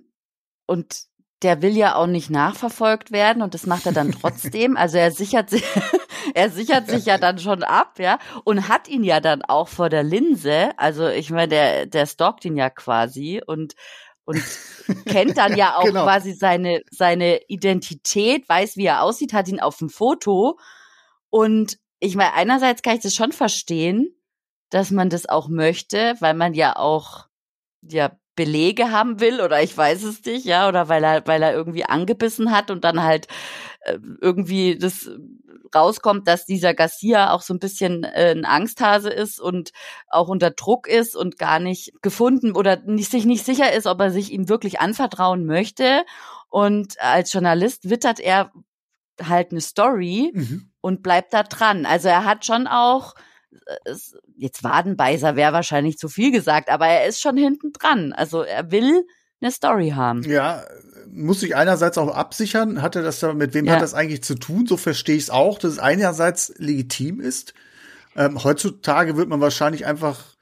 und 0.66 1.08
der 1.42 1.62
will 1.62 1.76
ja 1.76 1.94
auch 1.94 2.08
nicht 2.08 2.30
nachverfolgt 2.30 3.12
werden 3.12 3.42
und 3.42 3.54
das 3.54 3.66
macht 3.66 3.86
er 3.86 3.92
dann 3.92 4.12
trotzdem. 4.12 4.76
Also 4.78 4.98
er 4.98 5.12
sichert 5.12 5.50
sich, 5.50 5.64
er 6.34 6.50
sichert 6.50 6.88
sich 6.88 7.06
ja 7.06 7.18
dann 7.18 7.38
schon 7.38 7.62
ab, 7.62 7.98
ja, 7.98 8.18
und 8.44 8.68
hat 8.68 8.88
ihn 8.88 9.04
ja 9.04 9.20
dann 9.20 9.42
auch 9.42 9.68
vor 9.68 9.88
der 9.88 10.02
Linse. 10.02 10.70
Also 10.76 11.06
ich 11.08 11.30
meine, 11.30 11.48
der, 11.48 11.86
der 11.86 12.06
stalkt 12.06 12.44
ihn 12.44 12.56
ja 12.56 12.70
quasi 12.70 13.40
und 13.46 13.74
und 14.28 14.42
kennt 15.06 15.38
dann 15.38 15.56
ja 15.56 15.76
auch 15.78 15.84
genau. 15.84 16.04
quasi 16.04 16.34
seine, 16.34 16.82
seine 16.90 17.40
Identität, 17.48 18.46
weiß, 18.46 18.76
wie 18.76 18.84
er 18.84 19.02
aussieht, 19.02 19.32
hat 19.32 19.48
ihn 19.48 19.58
auf 19.58 19.78
dem 19.78 19.88
Foto. 19.88 20.58
Und 21.30 21.78
ich 21.98 22.14
meine, 22.14 22.34
einerseits 22.34 22.82
kann 22.82 22.96
ich 22.96 23.02
das 23.02 23.14
schon 23.14 23.32
verstehen, 23.32 24.14
dass 24.68 24.90
man 24.90 25.08
das 25.08 25.26
auch 25.26 25.48
möchte, 25.48 26.14
weil 26.20 26.34
man 26.34 26.52
ja 26.52 26.76
auch 26.76 27.26
ja 27.80 28.12
Belege 28.38 28.92
haben 28.92 29.18
will 29.18 29.40
oder 29.40 29.60
ich 29.60 29.76
weiß 29.76 30.04
es 30.04 30.24
nicht, 30.24 30.44
ja, 30.44 30.68
oder 30.68 30.88
weil 30.88 31.02
er, 31.02 31.26
weil 31.26 31.42
er 31.42 31.52
irgendwie 31.52 31.84
angebissen 31.84 32.52
hat 32.52 32.70
und 32.70 32.84
dann 32.84 33.02
halt 33.02 33.26
äh, 33.80 33.98
irgendwie 34.20 34.78
das 34.78 35.10
rauskommt, 35.74 36.28
dass 36.28 36.46
dieser 36.46 36.72
Garcia 36.72 37.32
auch 37.32 37.42
so 37.42 37.52
ein 37.52 37.58
bisschen 37.58 38.04
äh, 38.04 38.30
ein 38.30 38.44
Angsthase 38.44 39.10
ist 39.10 39.40
und 39.40 39.72
auch 40.08 40.28
unter 40.28 40.52
Druck 40.52 40.86
ist 40.86 41.16
und 41.16 41.36
gar 41.36 41.58
nicht 41.58 41.92
gefunden 42.00 42.52
oder 42.52 42.76
nicht, 42.76 43.10
sich 43.10 43.26
nicht 43.26 43.44
sicher 43.44 43.72
ist, 43.72 43.88
ob 43.88 44.00
er 44.00 44.12
sich 44.12 44.32
ihm 44.32 44.48
wirklich 44.48 44.78
anvertrauen 44.78 45.44
möchte. 45.44 46.04
Und 46.48 47.00
als 47.00 47.32
Journalist 47.32 47.90
wittert 47.90 48.20
er 48.20 48.52
halt 49.20 49.50
eine 49.50 49.60
Story 49.60 50.30
mhm. 50.32 50.70
und 50.80 51.02
bleibt 51.02 51.34
da 51.34 51.42
dran. 51.42 51.86
Also 51.86 52.06
er 52.06 52.24
hat 52.24 52.46
schon 52.46 52.68
auch 52.68 53.16
jetzt 54.36 54.64
Wadenbeißer 54.64 55.36
wäre 55.36 55.52
wahrscheinlich 55.52 55.98
zu 55.98 56.08
viel 56.08 56.30
gesagt, 56.32 56.70
aber 56.70 56.86
er 56.86 57.06
ist 57.06 57.20
schon 57.20 57.36
hinten 57.36 57.72
dran. 57.72 58.12
Also 58.12 58.42
er 58.42 58.70
will 58.70 59.06
eine 59.40 59.50
Story 59.50 59.90
haben. 59.90 60.22
Ja, 60.24 60.64
muss 61.10 61.40
sich 61.40 61.56
einerseits 61.56 61.98
auch 61.98 62.14
absichern, 62.14 62.82
hat 62.82 62.96
er 62.96 63.02
das 63.02 63.20
da, 63.20 63.32
mit 63.32 63.54
wem 63.54 63.66
ja. 63.66 63.74
hat 63.74 63.82
das 63.82 63.94
eigentlich 63.94 64.22
zu 64.22 64.34
tun? 64.34 64.66
So 64.66 64.76
verstehe 64.76 65.16
ich 65.16 65.24
es 65.24 65.30
auch, 65.30 65.58
dass 65.58 65.72
es 65.72 65.78
einerseits 65.78 66.52
legitim 66.58 67.20
ist. 67.20 67.54
Ähm, 68.16 68.42
heutzutage 68.42 69.16
wird 69.16 69.28
man 69.28 69.40
wahrscheinlich 69.40 69.86
einfach 69.86 70.36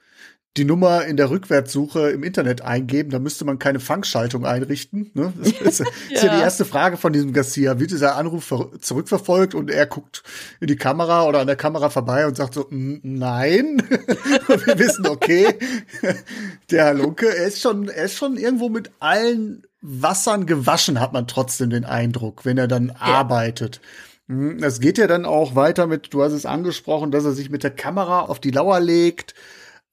die 0.57 0.65
Nummer 0.65 1.05
in 1.05 1.17
der 1.17 1.29
Rückwärtssuche 1.29 2.09
im 2.09 2.23
Internet 2.23 2.61
eingeben, 2.61 3.11
da 3.11 3.19
müsste 3.19 3.45
man 3.45 3.59
keine 3.59 3.79
Fangschaltung 3.79 4.45
einrichten. 4.45 5.11
Ne? 5.13 5.33
Das 5.67 5.79
ist, 5.79 5.79
ja. 5.79 6.15
ist 6.15 6.23
ja 6.23 6.35
die 6.35 6.41
erste 6.41 6.65
Frage 6.65 6.97
von 6.97 7.13
diesem 7.13 7.33
Garcia. 7.33 7.79
Wird 7.79 7.91
dieser 7.91 8.15
Anruf 8.15 8.53
zurückverfolgt 8.79 9.55
und 9.55 9.69
er 9.69 9.85
guckt 9.85 10.23
in 10.59 10.67
die 10.67 10.75
Kamera 10.75 11.25
oder 11.25 11.39
an 11.39 11.47
der 11.47 11.55
Kamera 11.55 11.89
vorbei 11.89 12.27
und 12.27 12.37
sagt 12.37 12.53
so, 12.53 12.67
nein. 12.69 13.81
und 14.47 14.67
wir 14.67 14.79
wissen, 14.79 15.07
okay, 15.07 15.55
der 16.71 16.85
Herr 16.85 16.93
Lunke, 16.93 17.35
er 17.35 17.47
ist 17.47 17.61
schon, 17.61 17.89
er 17.89 18.05
ist 18.05 18.15
schon 18.15 18.37
irgendwo 18.37 18.69
mit 18.69 18.91
allen 18.99 19.63
Wassern 19.81 20.45
gewaschen, 20.45 20.99
hat 20.99 21.13
man 21.13 21.27
trotzdem 21.27 21.69
den 21.69 21.85
Eindruck, 21.85 22.45
wenn 22.45 22.57
er 22.57 22.67
dann 22.67 22.87
ja. 22.87 22.95
arbeitet. 22.99 23.81
Hm, 24.27 24.59
das 24.59 24.79
geht 24.79 24.97
ja 24.97 25.07
dann 25.07 25.25
auch 25.25 25.55
weiter 25.55 25.87
mit, 25.87 26.13
du 26.13 26.23
hast 26.23 26.33
es 26.33 26.45
angesprochen, 26.45 27.11
dass 27.11 27.25
er 27.25 27.33
sich 27.33 27.49
mit 27.49 27.63
der 27.63 27.71
Kamera 27.71 28.21
auf 28.21 28.39
die 28.39 28.51
Lauer 28.51 28.79
legt 28.79 29.33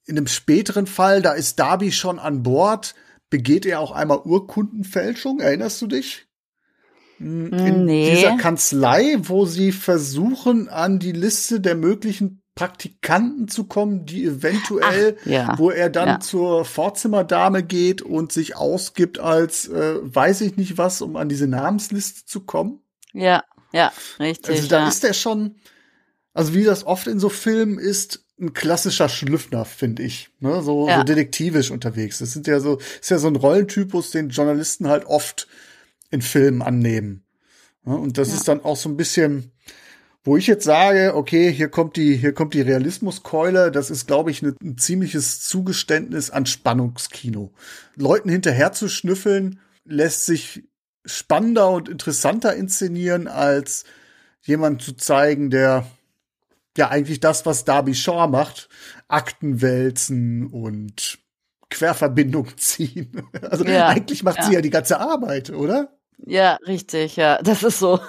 in 0.06 0.16
einem 0.16 0.26
späteren 0.26 0.86
Fall, 0.86 1.22
da 1.22 1.32
ist 1.32 1.58
Darby 1.58 1.92
schon 1.92 2.18
an 2.18 2.42
Bord, 2.42 2.94
begeht 3.30 3.66
er 3.66 3.80
auch 3.80 3.92
einmal 3.92 4.18
Urkundenfälschung, 4.18 5.40
erinnerst 5.40 5.80
du 5.82 5.86
dich? 5.86 6.26
Hm, 7.18 7.52
in 7.52 7.84
nee. 7.84 8.10
dieser 8.10 8.36
Kanzlei, 8.36 9.16
wo 9.20 9.46
sie 9.46 9.72
versuchen, 9.72 10.68
an 10.68 10.98
die 10.98 11.12
Liste 11.12 11.60
der 11.60 11.74
möglichen 11.74 12.42
Praktikanten 12.54 13.48
zu 13.48 13.64
kommen, 13.64 14.06
die 14.06 14.24
eventuell, 14.24 15.16
Ach, 15.20 15.26
ja. 15.26 15.58
wo 15.58 15.70
er 15.70 15.90
dann 15.90 16.08
ja. 16.08 16.20
zur 16.20 16.64
Vorzimmerdame 16.64 17.64
geht 17.64 18.00
und 18.02 18.32
sich 18.32 18.56
ausgibt 18.56 19.18
als 19.18 19.66
äh, 19.68 19.96
weiß 20.02 20.42
ich 20.42 20.56
nicht 20.56 20.78
was, 20.78 21.02
um 21.02 21.16
an 21.16 21.28
diese 21.28 21.48
Namensliste 21.48 22.26
zu 22.26 22.40
kommen. 22.40 22.80
Ja, 23.12 23.42
ja, 23.72 23.92
richtig. 24.20 24.56
Also 24.56 24.68
da 24.68 24.80
ja. 24.80 24.88
ist 24.88 25.02
er 25.02 25.14
schon, 25.14 25.56
also 26.32 26.54
wie 26.54 26.62
das 26.62 26.86
oft 26.86 27.08
in 27.08 27.18
so 27.18 27.28
Filmen 27.28 27.78
ist, 27.78 28.23
ein 28.44 28.52
klassischer 28.52 29.08
Schlüffner, 29.08 29.64
finde 29.64 30.02
ich. 30.02 30.30
Ne? 30.40 30.62
So, 30.62 30.88
ja. 30.88 30.98
so 30.98 31.04
detektivisch 31.04 31.70
unterwegs. 31.70 32.18
Das 32.18 32.32
sind 32.32 32.46
ja 32.46 32.60
so, 32.60 32.78
ist 33.00 33.10
ja 33.10 33.18
so 33.18 33.28
ein 33.28 33.36
Rollentypus, 33.36 34.10
den 34.10 34.28
Journalisten 34.28 34.88
halt 34.88 35.06
oft 35.06 35.48
in 36.10 36.22
Filmen 36.22 36.62
annehmen. 36.62 37.24
Ne? 37.84 37.96
Und 37.96 38.18
das 38.18 38.28
ja. 38.28 38.34
ist 38.34 38.48
dann 38.48 38.62
auch 38.64 38.76
so 38.76 38.88
ein 38.88 38.96
bisschen, 38.96 39.52
wo 40.22 40.36
ich 40.36 40.46
jetzt 40.46 40.64
sage, 40.64 41.14
okay, 41.14 41.52
hier 41.52 41.68
kommt 41.68 41.96
die, 41.96 42.16
hier 42.16 42.32
kommt 42.32 42.54
die 42.54 42.62
Realismuskeule. 42.62 43.70
Das 43.70 43.90
ist, 43.90 44.06
glaube 44.06 44.30
ich, 44.30 44.42
ne, 44.42 44.54
ein 44.62 44.78
ziemliches 44.78 45.40
Zugeständnis 45.40 46.30
an 46.30 46.46
Spannungskino. 46.46 47.52
Leuten 47.96 48.28
hinterher 48.28 48.72
zu 48.72 48.88
schnüffeln, 48.88 49.60
lässt 49.84 50.24
sich 50.24 50.64
spannender 51.04 51.70
und 51.70 51.88
interessanter 51.88 52.54
inszenieren, 52.54 53.28
als 53.28 53.84
jemand 54.42 54.82
zu 54.82 54.94
zeigen, 54.94 55.50
der 55.50 55.86
ja 56.78 56.88
eigentlich 56.88 57.20
das, 57.20 57.46
was 57.46 57.64
Darby 57.64 57.94
Shaw 57.94 58.28
macht. 58.28 58.68
Akten 59.08 59.62
wälzen 59.62 60.46
und 60.46 61.18
Querverbindung 61.70 62.48
ziehen. 62.56 63.22
Also 63.42 63.64
ja, 63.64 63.88
eigentlich 63.88 64.22
macht 64.22 64.38
ja. 64.38 64.44
sie 64.44 64.54
ja 64.54 64.60
die 64.60 64.70
ganze 64.70 64.98
Arbeit, 64.98 65.50
oder? 65.50 65.92
Ja, 66.26 66.56
richtig, 66.66 67.16
ja, 67.16 67.40
das 67.42 67.62
ist 67.62 67.78
so. 67.78 68.00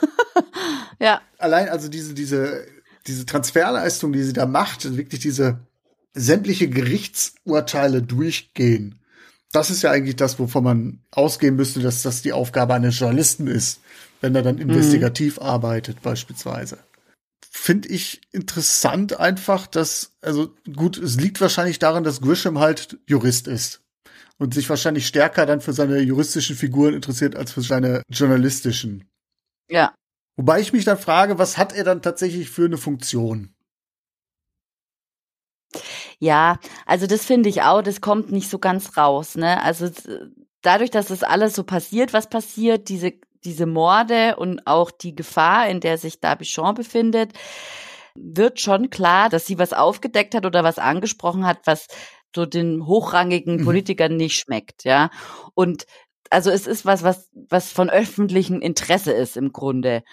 ja. 0.99 1.21
Allein 1.38 1.69
also 1.69 1.89
diese, 1.89 2.13
diese, 2.13 2.65
diese 3.08 3.25
Transferleistung, 3.25 4.13
die 4.13 4.23
sie 4.23 4.34
da 4.34 4.45
macht, 4.45 4.95
wirklich 4.95 5.21
diese 5.21 5.60
sämtliche 6.13 6.69
Gerichtsurteile 6.69 8.01
durchgehen. 8.01 8.99
Das 9.51 9.69
ist 9.69 9.84
ja 9.84 9.91
eigentlich 9.91 10.15
das, 10.15 10.39
wovon 10.39 10.63
man 10.63 10.99
ausgehen 11.12 11.56
müsste, 11.56 11.82
dass 11.82 12.04
das 12.04 12.21
die 12.21 12.34
Aufgabe 12.34 12.73
eines 12.73 12.97
Journalisten 12.99 13.47
ist, 13.47 13.82
wenn 14.21 14.36
er 14.36 14.43
dann 14.43 14.56
mhm. 14.56 14.62
investigativ 14.62 15.38
mhm. 15.38 15.45
arbeitet, 15.45 16.01
beispielsweise 16.01 16.78
finde 17.56 17.88
ich 17.88 18.22
interessant 18.32 19.18
einfach, 19.18 19.65
dass, 19.65 20.18
also 20.22 20.54
gut, 20.76 20.98
es 20.98 21.15
liegt 21.15 21.39
wahrscheinlich 21.39 21.80
daran, 21.80 22.04
dass 22.04 22.22
Grisham 22.22 22.60
halt 22.60 23.00
Jurist 23.08 23.48
ist 23.48 23.82
und 24.38 24.54
sich 24.54 24.70
wahrscheinlich 24.70 25.08
stärker 25.08 25.46
dann 25.46 25.62
für 25.62 25.74
seine 25.74 26.00
juristischen 26.02 26.56
Figuren 26.56 26.94
interessiert 26.94 27.36
als 27.36 27.54
für 27.54 27.62
seine 27.62 28.04
journalistischen. 28.10 29.10
Ja. 29.70 29.96
Wobei 30.36 30.60
ich 30.60 30.74
mich 30.74 30.84
dann 30.84 30.98
frage, 30.98 31.39
was 31.39 31.58
hat 31.58 31.74
er 31.74 31.86
dann 31.86 32.02
tatsächlich 32.02 32.50
für 32.50 32.65
eine 32.65 32.78
Funktion? 32.78 33.56
Ja, 36.20 36.60
also 36.86 37.08
das 37.08 37.26
finde 37.26 37.50
ich 37.50 37.62
auch, 37.62 37.82
das 37.82 38.02
kommt 38.02 38.32
nicht 38.32 38.50
so 38.50 38.60
ganz 38.60 38.98
raus, 38.98 39.36
ne? 39.36 39.63
Also 39.63 39.89
dadurch, 40.62 40.91
dass 40.91 41.08
das 41.08 41.24
alles 41.24 41.56
so 41.56 41.63
passiert, 41.63 42.13
was 42.13 42.30
passiert, 42.30 42.89
diese 42.89 43.13
diese 43.45 43.65
Morde 43.65 44.36
und 44.36 44.65
auch 44.67 44.91
die 44.91 45.15
Gefahr, 45.15 45.69
in 45.69 45.79
der 45.79 45.97
sich 45.97 46.19
Dabichon 46.19 46.75
befindet, 46.75 47.31
wird 48.15 48.60
schon 48.60 48.89
klar, 48.89 49.29
dass 49.29 49.45
sie 49.45 49.60
was 49.60 49.73
aufgedeckt 49.73 50.36
hat 50.36 50.45
oder 50.45 50.63
was 50.63 50.79
angesprochen 50.79 51.45
hat, 51.45 51.60
was 51.65 51.88
so 52.36 52.45
den 52.45 52.86
hochrangigen 52.86 53.58
mhm. 53.58 53.65
Politikern 53.65 54.17
nicht 54.17 54.38
schmeckt, 54.38 54.84
ja. 54.84 55.10
Und 55.53 55.86
also 56.29 56.49
es 56.49 56.67
ist 56.67 56.86
was, 56.86 57.03
was, 57.03 57.29
was 57.49 57.71
von 57.71 57.89
öffentlichem 57.89 58.60
Interesse 58.62 59.12
ist 59.12 59.38
im 59.38 59.51
Grunde. 59.51 60.03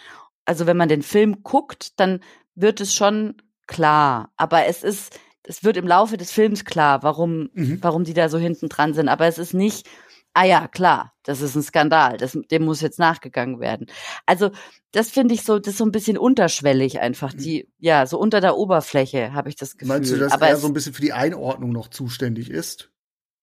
Also 0.45 0.67
wenn 0.67 0.77
man 0.77 0.89
den 0.89 1.03
Film 1.03 1.43
guckt, 1.43 1.99
dann 1.99 2.21
wird 2.55 2.81
es 2.81 2.95
schon 2.95 3.37
klar. 3.67 4.31
Aber 4.37 4.67
es 4.67 4.83
ist, 4.83 5.19
es 5.43 5.65
wird 5.65 5.77
im 5.77 5.87
Laufe 5.87 6.17
des 6.17 6.31
Films 6.31 6.65
klar, 6.65 7.03
warum, 7.03 7.51
mhm. 7.55 7.79
warum 7.81 8.05
die 8.05 8.15
da 8.15 8.29
so 8.29 8.39
hinten 8.39 8.69
dran 8.69 8.95
sind. 8.95 9.09
Aber 9.09 9.27
es 9.27 9.39
ist 9.39 9.55
nicht 9.55 9.89
ah 10.35 10.45
ja, 10.45 10.69
klar, 10.69 11.13
das 11.23 11.41
ist 11.41 11.55
ein 11.55 11.63
Skandal, 11.63 12.17
das, 12.17 12.39
dem 12.51 12.65
muss 12.65 12.81
jetzt 12.81 12.99
nachgegangen 12.99 13.61
werden. 13.61 13.87
Also 14.27 14.51
das 14.93 15.11
finde 15.11 15.35
ich 15.35 15.43
so, 15.43 15.59
das 15.59 15.73
ist 15.73 15.79
so 15.79 15.85
ein 15.85 15.93
bisschen 15.93 16.19
unterschwellig 16.19 17.01
einfach, 17.01 17.33
die, 17.33 17.69
ja, 17.79 18.07
so 18.07 18.19
unter 18.19 18.41
der 18.41 18.57
Oberfläche 18.57 19.33
habe 19.33 19.49
ich 19.49 19.57
das 19.57 19.77
Gefühl. 19.77 19.89
Meinst 19.89 20.13
du, 20.13 20.17
dass 20.17 20.33
Aber 20.33 20.49
er 20.49 20.57
so 20.57 20.67
ein 20.67 20.73
bisschen 20.73 20.95
für 20.95 21.03
die 21.03 21.13
Einordnung 21.13 21.73
noch 21.73 21.89
zuständig 21.89 22.51
ist? 22.51 22.91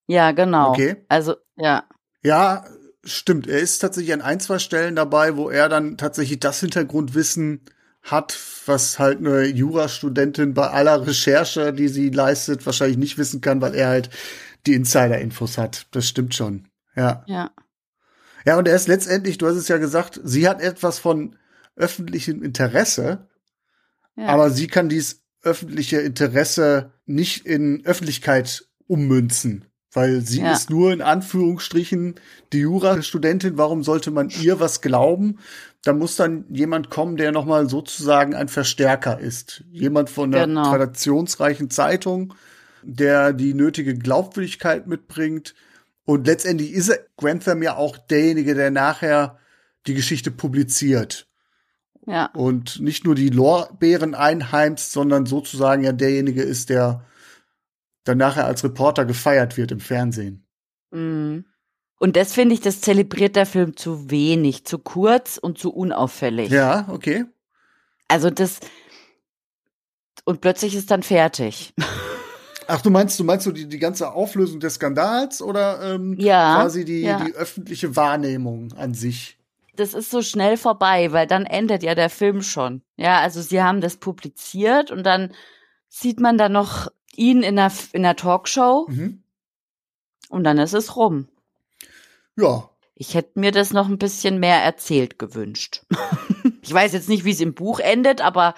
Ja, 0.07 0.31
genau. 0.31 0.71
Okay. 0.71 1.05
Also, 1.07 1.35
ja. 1.55 1.83
Ja, 2.23 2.65
stimmt. 3.03 3.47
Er 3.47 3.59
ist 3.59 3.79
tatsächlich 3.79 4.13
an 4.13 4.21
ein, 4.21 4.39
zwei 4.39 4.59
Stellen 4.59 4.95
dabei, 4.95 5.37
wo 5.37 5.49
er 5.49 5.69
dann 5.69 5.97
tatsächlich 5.97 6.39
das 6.39 6.59
Hintergrundwissen 6.59 7.61
hat, 8.01 8.37
was 8.65 8.97
halt 8.97 9.19
eine 9.19 9.45
Jurastudentin 9.45 10.53
bei 10.53 10.67
aller 10.67 11.05
Recherche, 11.05 11.73
die 11.73 11.87
sie 11.87 12.09
leistet, 12.09 12.65
wahrscheinlich 12.65 12.97
nicht 12.97 13.17
wissen 13.17 13.41
kann, 13.41 13.61
weil 13.61 13.75
er 13.75 13.89
halt 13.89 14.09
die 14.65 14.73
Insider-Infos 14.73 15.57
hat. 15.57 15.87
Das 15.91 16.07
stimmt 16.07 16.35
schon. 16.35 16.68
Ja. 16.95 17.23
Ja. 17.27 17.51
Ja, 18.45 18.57
und 18.57 18.67
er 18.67 18.75
ist 18.75 18.87
letztendlich, 18.87 19.37
du 19.37 19.47
hast 19.47 19.57
es 19.57 19.67
ja 19.67 19.77
gesagt, 19.77 20.19
sie 20.23 20.47
hat 20.47 20.61
etwas 20.61 20.99
von 20.99 21.35
öffentlichem 21.75 22.41
Interesse, 22.41 23.27
ja. 24.15 24.27
aber 24.27 24.49
sie 24.49 24.67
kann 24.67 24.89
dies 24.89 25.23
öffentliche 25.43 25.99
Interesse 25.99 26.91
nicht 27.05 27.45
in 27.45 27.85
Öffentlichkeit 27.85 28.65
ummünzen, 28.87 29.65
weil 29.91 30.21
sie 30.21 30.41
ja. 30.41 30.51
ist 30.51 30.69
nur 30.69 30.91
in 30.91 31.01
Anführungsstrichen 31.01 32.15
die 32.51 32.59
Jurastudentin. 32.59 33.57
Warum 33.57 33.83
sollte 33.83 34.11
man 34.11 34.29
ihr 34.29 34.59
was 34.59 34.81
glauben? 34.81 35.39
Da 35.83 35.93
muss 35.93 36.17
dann 36.17 36.45
jemand 36.49 36.89
kommen, 36.89 37.15
der 37.15 37.31
nochmal 37.31 37.69
sozusagen 37.69 38.35
ein 38.35 38.49
Verstärker 38.49 39.19
ist. 39.19 39.63
Jemand 39.71 40.09
von 40.09 40.33
einer 40.33 40.47
genau. 40.47 40.63
traditionsreichen 40.63 41.69
Zeitung, 41.69 42.33
der 42.83 43.31
die 43.31 43.53
nötige 43.53 43.95
Glaubwürdigkeit 43.95 44.87
mitbringt, 44.87 45.55
und 46.09 46.25
letztendlich 46.25 46.71
ist 46.71 46.91
Grantham 47.17 47.61
ja 47.61 47.75
auch 47.75 47.95
derjenige, 47.95 48.55
der 48.55 48.71
nachher 48.71 49.37
die 49.85 49.93
Geschichte 49.93 50.31
publiziert. 50.31 51.27
Ja. 52.07 52.31
Und 52.33 52.79
nicht 52.79 53.05
nur 53.05 53.13
die 53.13 53.29
Lorbeeren 53.29 54.15
einheimst, 54.15 54.91
sondern 54.91 55.27
sozusagen 55.27 55.83
ja 55.83 55.91
derjenige 55.91 56.41
ist, 56.41 56.71
der 56.71 57.05
dann 58.05 58.17
nachher 58.17 58.45
als 58.45 58.63
Reporter 58.63 59.05
gefeiert 59.05 59.55
wird 59.55 59.71
im 59.71 59.79
Fernsehen. 59.79 60.47
Mhm. 60.89 61.45
Und 61.99 62.15
das 62.15 62.33
finde 62.33 62.55
ich, 62.55 62.61
das 62.61 62.81
zelebriert 62.81 63.35
der 63.35 63.45
Film 63.45 63.77
zu 63.77 64.09
wenig, 64.09 64.65
zu 64.65 64.79
kurz 64.79 65.37
und 65.37 65.59
zu 65.59 65.71
unauffällig. 65.71 66.49
Ja, 66.49 66.87
okay. 66.89 67.25
Also 68.07 68.31
das 68.31 68.61
und 70.25 70.41
plötzlich 70.41 70.73
ist 70.73 70.89
dann 70.89 71.03
fertig. 71.03 71.75
Ach, 72.71 72.81
du 72.81 72.89
meinst, 72.91 73.19
du 73.19 73.23
meinst 73.23 73.45
so 73.45 73.51
die, 73.51 73.67
die 73.67 73.79
ganze 73.79 74.11
Auflösung 74.13 74.59
des 74.59 74.75
Skandals 74.75 75.41
oder 75.41 75.81
ähm, 75.95 76.15
Ja, 76.19 76.61
quasi 76.61 76.85
die, 76.85 77.01
ja. 77.01 77.23
die 77.23 77.33
öffentliche 77.33 77.95
Wahrnehmung 77.95 78.73
an 78.73 78.93
sich? 78.93 79.35
das 79.75 79.93
ist 79.93 80.11
so 80.11 80.21
schnell 80.21 80.57
vorbei, 80.57 81.13
weil 81.13 81.25
dann 81.25 81.45
endet 81.45 81.83
ja 81.83 81.95
der 81.95 82.09
Film 82.09 82.41
schon. 82.41 82.81
Ja, 82.97 83.21
also 83.21 83.41
sie 83.41 83.63
haben 83.63 83.79
das 83.79 83.95
publiziert 83.95 84.91
und 84.91 85.03
dann 85.03 85.33
sieht 85.87 86.19
man 86.19 86.37
da 86.37 86.49
noch 86.49 86.89
ihn 87.15 87.43
in 87.43 87.55
der, 87.55 87.71
in 87.93 88.03
der 88.03 88.17
Talkshow 88.17 88.87
Mhm. 88.89 89.23
und 90.27 90.43
dann 90.43 90.57
ist 90.57 90.73
es 90.73 90.97
rum. 90.97 91.29
Ja, 92.35 92.69
Ich 92.93 93.13
hätte 93.15 93.39
mir 93.39 93.51
das 93.53 93.71
noch 93.71 93.87
ein 93.87 93.97
bisschen 93.97 94.39
mehr 94.41 94.61
erzählt 94.61 95.17
gewünscht. 95.17 95.85
ich 96.61 96.73
weiß 96.73 96.91
jetzt 96.91 97.07
nicht, 97.07 97.23
wie 97.23 97.31
es 97.31 97.39
im 97.39 97.53
Buch 97.53 97.79
endet, 97.79 98.19
aber 98.19 98.55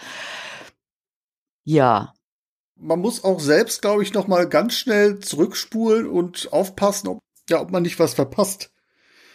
ja. 1.63 2.13
Man 2.81 2.99
muss 2.99 3.23
auch 3.23 3.39
selbst, 3.39 3.81
glaube 3.81 4.03
ich, 4.03 4.13
noch 4.13 4.27
mal 4.27 4.47
ganz 4.49 4.73
schnell 4.73 5.19
zurückspulen 5.19 6.07
und 6.07 6.51
aufpassen, 6.51 7.07
ob, 7.07 7.19
ja, 7.49 7.61
ob 7.61 7.71
man 7.71 7.83
nicht 7.83 7.99
was 7.99 8.13
verpasst. 8.13 8.71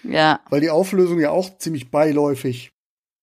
Ja, 0.02 0.40
Weil 0.50 0.60
die 0.60 0.70
Auflösung 0.70 1.18
ja 1.18 1.30
auch 1.30 1.58
ziemlich 1.58 1.90
beiläufig 1.90 2.72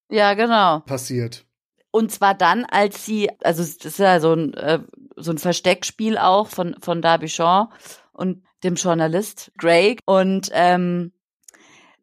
ja, 0.09 0.33
genau. 0.33 0.79
passiert. 0.81 1.45
Und 1.91 2.11
zwar 2.11 2.33
dann, 2.33 2.65
als 2.65 3.05
sie, 3.05 3.29
also 3.43 3.63
das 3.63 3.85
ist 3.85 3.99
ja 3.99 4.19
so 4.19 4.33
ein, 4.33 4.53
äh, 4.55 4.79
so 5.15 5.31
ein 5.31 5.37
Versteckspiel 5.37 6.17
auch 6.17 6.47
von, 6.47 6.75
von 6.81 7.01
Darby 7.01 7.29
Shaw 7.29 7.69
und 8.11 8.43
dem 8.63 8.75
Journalist 8.75 9.51
Greg. 9.57 9.99
Und 10.05 10.49
ähm, 10.53 11.13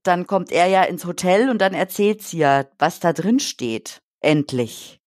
dann 0.03 0.27
kommt 0.27 0.53
er 0.53 0.67
ja 0.67 0.85
ins 0.85 1.05
Hotel 1.05 1.51
und 1.51 1.59
dann 1.59 1.75
erzählt 1.75 2.23
sie 2.23 2.39
ja, 2.39 2.67
was 2.79 3.01
da 3.01 3.13
drin 3.13 3.41
steht. 3.41 4.01
Endlich. 4.21 5.00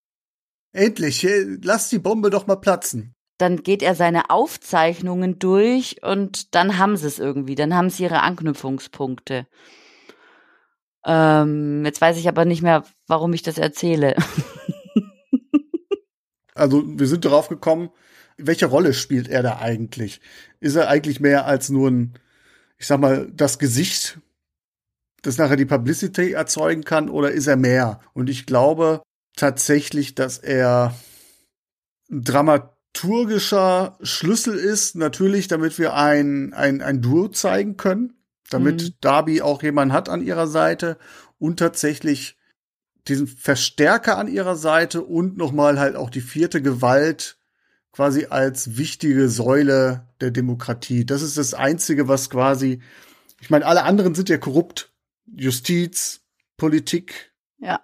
Endlich, 0.74 1.26
lass 1.62 1.90
die 1.90 2.00
Bombe 2.00 2.32
doch 2.32 2.48
mal 2.48 2.56
platzen. 2.56 3.14
Dann 3.38 3.64
geht 3.64 3.82
er 3.84 3.96
seine 3.96 4.30
Aufzeichnungen 4.30 5.40
durch 5.40 6.04
und 6.04 6.56
dann 6.56 6.78
haben 6.78 6.98
sie 6.98 7.08
es 7.08 7.20
irgendwie. 7.20 7.56
Dann 7.56 7.76
haben 7.76 7.90
sie 7.90 8.04
ihre 8.04 8.22
Anknüpfungspunkte. 8.22 9.48
Ähm, 11.06 11.86
jetzt 11.86 12.02
weiß 12.02 12.18
ich 12.18 12.28
aber 12.28 12.46
nicht 12.46 12.62
mehr, 12.62 12.84
warum 13.08 13.34
ich 13.34 13.44
das 13.44 13.58
erzähle. 13.58 14.16
Also, 16.56 16.84
wir 16.86 17.08
sind 17.08 17.26
darauf 17.26 17.50
gekommen, 17.50 17.90
welche 18.38 18.68
Rolle 18.68 18.94
spielt 18.94 19.28
er 19.28 19.44
da 19.44 19.60
eigentlich? 19.60 20.22
Ist 20.60 20.76
er 20.76 20.88
eigentlich 20.88 21.20
mehr 21.20 21.46
als 21.46 21.70
nur 21.70 21.90
ein, 21.90 22.14
ich 22.78 22.88
sag 22.88 23.00
mal, 23.00 23.28
das 23.34 23.60
Gesicht, 23.60 24.20
das 25.24 25.38
nachher 25.38 25.56
die 25.56 25.66
Publicity 25.66 26.34
erzeugen 26.34 26.84
kann, 26.84 27.10
oder 27.10 27.32
ist 27.32 27.48
er 27.48 27.58
mehr? 27.58 28.02
Und 28.14 28.30
ich 28.30 28.46
glaube 28.46 29.02
tatsächlich, 29.36 30.16
dass 30.16 30.38
er 30.38 30.96
ein 32.12 32.24
dramaturgischer 32.24 33.98
Schlüssel 34.02 34.56
ist, 34.56 34.96
natürlich, 34.96 35.48
damit 35.48 35.78
wir 35.80 35.96
ein, 35.96 36.54
ein, 36.54 36.82
ein 36.82 37.02
Duo 37.02 37.28
zeigen 37.30 37.78
können, 37.78 38.14
damit 38.50 38.82
Mhm. 38.82 38.94
Darby 39.02 39.42
auch 39.42 39.64
jemanden 39.64 39.94
hat 39.94 40.10
an 40.10 40.22
ihrer 40.22 40.48
Seite 40.48 40.98
und 41.40 41.58
tatsächlich 41.58 42.38
diesen 43.08 43.28
Verstärker 43.28 44.18
an 44.18 44.28
ihrer 44.28 44.56
Seite 44.56 45.04
und 45.04 45.38
nochmal 45.38 45.80
halt 45.80 45.96
auch 45.96 46.10
die 46.10 46.22
vierte 46.22 46.62
Gewalt 46.62 47.38
quasi 47.92 48.28
als 48.30 48.78
wichtige 48.78 49.30
Säule 49.30 50.08
der 50.22 50.32
Demokratie. 50.32 51.06
Das 51.06 51.22
ist 51.22 51.38
das 51.38 51.54
Einzige, 51.54 52.08
was 52.08 52.30
quasi, 52.30 52.82
ich 53.42 53.50
meine, 53.50 53.66
alle 53.66 53.84
anderen 53.84 54.16
sind 54.16 54.30
ja 54.30 54.38
korrupt. 54.38 54.92
Justiz, 55.26 56.22
Politik, 56.58 57.34
Ja. 57.60 57.82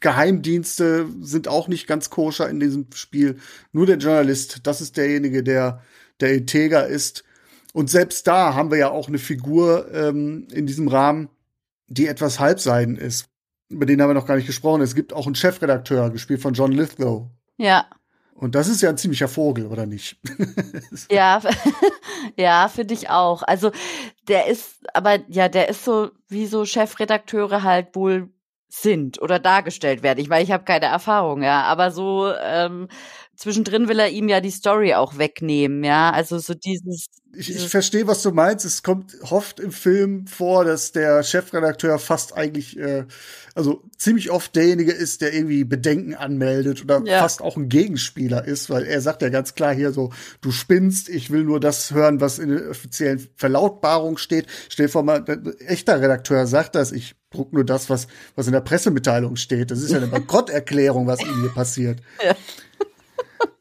Geheimdienste 0.00 1.08
sind 1.20 1.48
auch 1.48 1.68
nicht 1.68 1.86
ganz 1.86 2.10
koscher 2.10 2.48
in 2.48 2.60
diesem 2.60 2.86
Spiel. 2.94 3.38
Nur 3.72 3.86
der 3.86 3.98
Journalist, 3.98 4.60
das 4.66 4.80
ist 4.80 4.96
derjenige, 4.96 5.42
der, 5.42 5.82
der 6.20 6.34
integer 6.34 6.86
ist. 6.86 7.24
Und 7.72 7.90
selbst 7.90 8.26
da 8.26 8.54
haben 8.54 8.70
wir 8.70 8.78
ja 8.78 8.90
auch 8.90 9.08
eine 9.08 9.18
Figur 9.18 9.92
ähm, 9.92 10.48
in 10.52 10.66
diesem 10.66 10.88
Rahmen, 10.88 11.28
die 11.88 12.06
etwas 12.06 12.40
halbseiden 12.40 12.96
ist. 12.96 13.28
Über 13.68 13.86
den 13.86 14.00
haben 14.00 14.10
wir 14.10 14.14
noch 14.14 14.26
gar 14.26 14.36
nicht 14.36 14.46
gesprochen. 14.46 14.82
Es 14.82 14.94
gibt 14.94 15.12
auch 15.12 15.26
einen 15.26 15.34
Chefredakteur, 15.34 16.10
gespielt 16.10 16.40
von 16.40 16.54
John 16.54 16.72
Lithgow. 16.72 17.28
Ja. 17.56 17.86
Und 18.34 18.54
das 18.54 18.68
ist 18.68 18.82
ja 18.82 18.90
ein 18.90 18.98
ziemlicher 18.98 19.28
Vogel, 19.28 19.66
oder 19.66 19.86
nicht? 19.86 20.18
Ja, 21.10 21.40
ja, 22.36 22.68
finde 22.68 22.94
ich 22.94 23.10
auch. 23.10 23.42
Also 23.42 23.70
der 24.28 24.46
ist, 24.46 24.86
aber 24.94 25.18
ja, 25.28 25.48
der 25.48 25.68
ist 25.68 25.84
so, 25.84 26.10
wie 26.28 26.46
so 26.46 26.64
Chefredakteure 26.64 27.62
halt 27.62 27.94
wohl 27.94 28.30
sind 28.68 29.20
oder 29.22 29.38
dargestellt 29.38 30.02
werden. 30.02 30.18
Ich 30.18 30.28
meine, 30.28 30.42
ich 30.42 30.52
habe 30.52 30.64
keine 30.64 30.86
Erfahrung, 30.86 31.42
ja, 31.42 31.62
aber 31.62 31.90
so 31.90 32.32
ähm, 32.42 32.88
zwischendrin 33.36 33.88
will 33.88 33.98
er 33.98 34.08
ihm 34.10 34.28
ja 34.28 34.40
die 34.40 34.50
Story 34.50 34.94
auch 34.94 35.18
wegnehmen, 35.18 35.84
ja. 35.84 36.10
Also 36.10 36.38
so 36.38 36.54
dieses, 36.54 37.06
Ich, 37.34 37.54
ich 37.54 37.68
verstehe, 37.68 38.06
was 38.06 38.22
du 38.22 38.30
meinst. 38.32 38.64
Es 38.64 38.82
kommt 38.82 39.14
oft 39.30 39.60
im 39.60 39.70
Film 39.72 40.26
vor, 40.26 40.64
dass 40.64 40.92
der 40.92 41.22
Chefredakteur 41.22 41.98
fast 41.98 42.36
eigentlich, 42.36 42.78
äh, 42.78 43.04
also 43.54 43.82
ziemlich 43.98 44.30
oft 44.30 44.56
derjenige 44.56 44.92
ist, 44.92 45.20
der 45.20 45.34
irgendwie 45.34 45.64
Bedenken 45.64 46.14
anmeldet 46.14 46.82
oder 46.82 47.02
Ja. 47.04 47.18
fast 47.20 47.42
auch 47.42 47.56
ein 47.56 47.68
Gegenspieler 47.68 48.44
ist, 48.44 48.70
weil 48.70 48.84
er 48.84 49.00
sagt 49.00 49.22
ja 49.22 49.28
ganz 49.28 49.54
klar 49.54 49.74
hier 49.74 49.92
so, 49.92 50.12
du 50.40 50.50
spinnst, 50.50 51.08
ich 51.08 51.30
will 51.30 51.44
nur 51.44 51.60
das 51.60 51.90
hören, 51.92 52.20
was 52.20 52.38
in 52.38 52.48
der 52.50 52.70
offiziellen 52.70 53.28
Verlautbarung 53.36 54.16
steht. 54.18 54.46
Stell 54.68 54.86
dir 54.86 54.92
vor 54.92 55.02
mal, 55.02 55.22
ein 55.26 55.54
echter 55.60 56.00
Redakteur 56.00 56.46
sagt 56.46 56.74
das, 56.74 56.92
ich 56.92 57.14
druck 57.30 57.52
nur 57.52 57.64
das, 57.64 57.90
was, 57.90 58.06
was 58.34 58.46
in 58.46 58.52
der 58.52 58.60
Pressemitteilung 58.60 59.36
steht. 59.36 59.70
Das 59.70 59.82
ist 59.82 59.90
ja 59.90 59.98
eine 59.98 60.06
Bankrotterklärung, 60.06 61.06
was 61.06 61.20
ihm 61.20 61.40
hier 61.40 61.50
passiert. 61.50 62.00
Ja. 62.24 62.34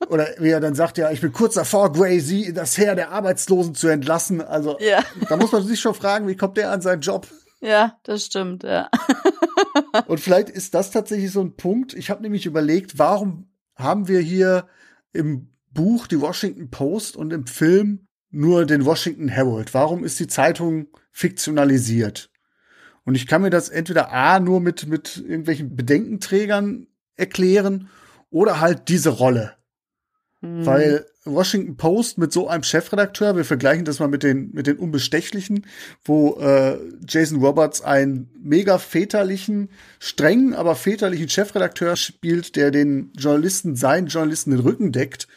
Oder 0.09 0.27
wie 0.39 0.49
er 0.49 0.59
dann 0.59 0.75
sagt, 0.75 0.97
ja, 0.97 1.11
ich 1.11 1.21
bin 1.21 1.31
kurz 1.33 1.55
davor, 1.55 1.91
Gracie 1.91 2.53
das 2.53 2.77
Heer 2.77 2.95
der 2.95 3.11
Arbeitslosen 3.11 3.75
zu 3.75 3.87
entlassen. 3.87 4.41
Also 4.41 4.77
Ja. 4.79 5.03
da 5.29 5.37
muss 5.37 5.51
man 5.51 5.63
sich 5.63 5.79
schon 5.79 5.93
fragen, 5.95 6.27
wie 6.27 6.35
kommt 6.35 6.57
der 6.57 6.71
an 6.71 6.81
seinen 6.81 7.01
Job? 7.01 7.27
ja, 7.61 7.97
das 8.03 8.25
stimmt, 8.25 8.63
ja. 8.63 8.89
Und 10.07 10.19
vielleicht 10.19 10.49
ist 10.49 10.73
das 10.73 10.91
tatsächlich 10.91 11.31
so 11.31 11.41
ein 11.41 11.55
Punkt. 11.55 11.93
Ich 11.93 12.09
habe 12.09 12.21
nämlich 12.21 12.45
überlegt, 12.45 12.99
warum 12.99 13.49
haben 13.75 14.07
wir 14.07 14.19
hier 14.19 14.67
im 15.13 15.49
Buch 15.71 16.07
die 16.07 16.21
Washington 16.21 16.69
Post 16.69 17.15
und 17.17 17.33
im 17.33 17.47
Film 17.47 18.07
nur 18.29 18.65
den 18.65 18.85
Washington 18.85 19.27
Herald? 19.29 19.73
Warum 19.73 20.03
ist 20.03 20.19
die 20.19 20.27
Zeitung 20.27 20.87
fiktionalisiert? 21.11 22.29
Und 23.03 23.15
ich 23.15 23.27
kann 23.27 23.41
mir 23.41 23.49
das 23.49 23.69
entweder 23.69 24.11
A 24.11 24.39
nur 24.39 24.59
mit, 24.61 24.87
mit 24.87 25.17
irgendwelchen 25.17 25.75
Bedenkenträgern 25.75 26.87
erklären 27.15 27.89
oder 28.29 28.59
halt 28.59 28.89
diese 28.89 29.09
Rolle. 29.09 29.54
Hm. 30.41 30.65
Weil 30.65 31.05
Washington 31.25 31.75
Post 31.77 32.17
mit 32.17 32.31
so 32.31 32.47
einem 32.47 32.63
Chefredakteur, 32.63 33.35
wir 33.35 33.45
vergleichen 33.45 33.85
das 33.85 33.99
mal 33.99 34.07
mit 34.07 34.23
den, 34.23 34.51
mit 34.53 34.67
den 34.67 34.77
Unbestechlichen, 34.77 35.65
wo 36.03 36.39
äh, 36.39 36.77
Jason 37.07 37.39
Roberts 37.39 37.81
einen 37.81 38.29
mega 38.41 38.77
väterlichen, 38.77 39.69
strengen, 39.99 40.53
aber 40.53 40.75
väterlichen 40.75 41.29
Chefredakteur 41.29 41.95
spielt, 41.95 42.55
der 42.55 42.71
den 42.71 43.11
Journalisten, 43.17 43.75
seinen 43.75 44.07
Journalisten 44.07 44.51
den 44.51 44.59
Rücken 44.59 44.91
deckt. 44.91 45.27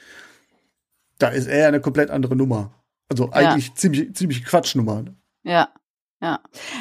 Da 1.18 1.28
ist 1.28 1.46
er 1.48 1.68
eine 1.68 1.80
komplett 1.80 2.10
andere 2.10 2.36
Nummer. 2.36 2.74
Also 3.08 3.32
eigentlich 3.32 3.74
ziemlich, 3.74 4.14
ziemlich 4.14 4.44
Quatschnummer. 4.44 5.04
Ja, 5.42 5.70
ja. 6.20 6.40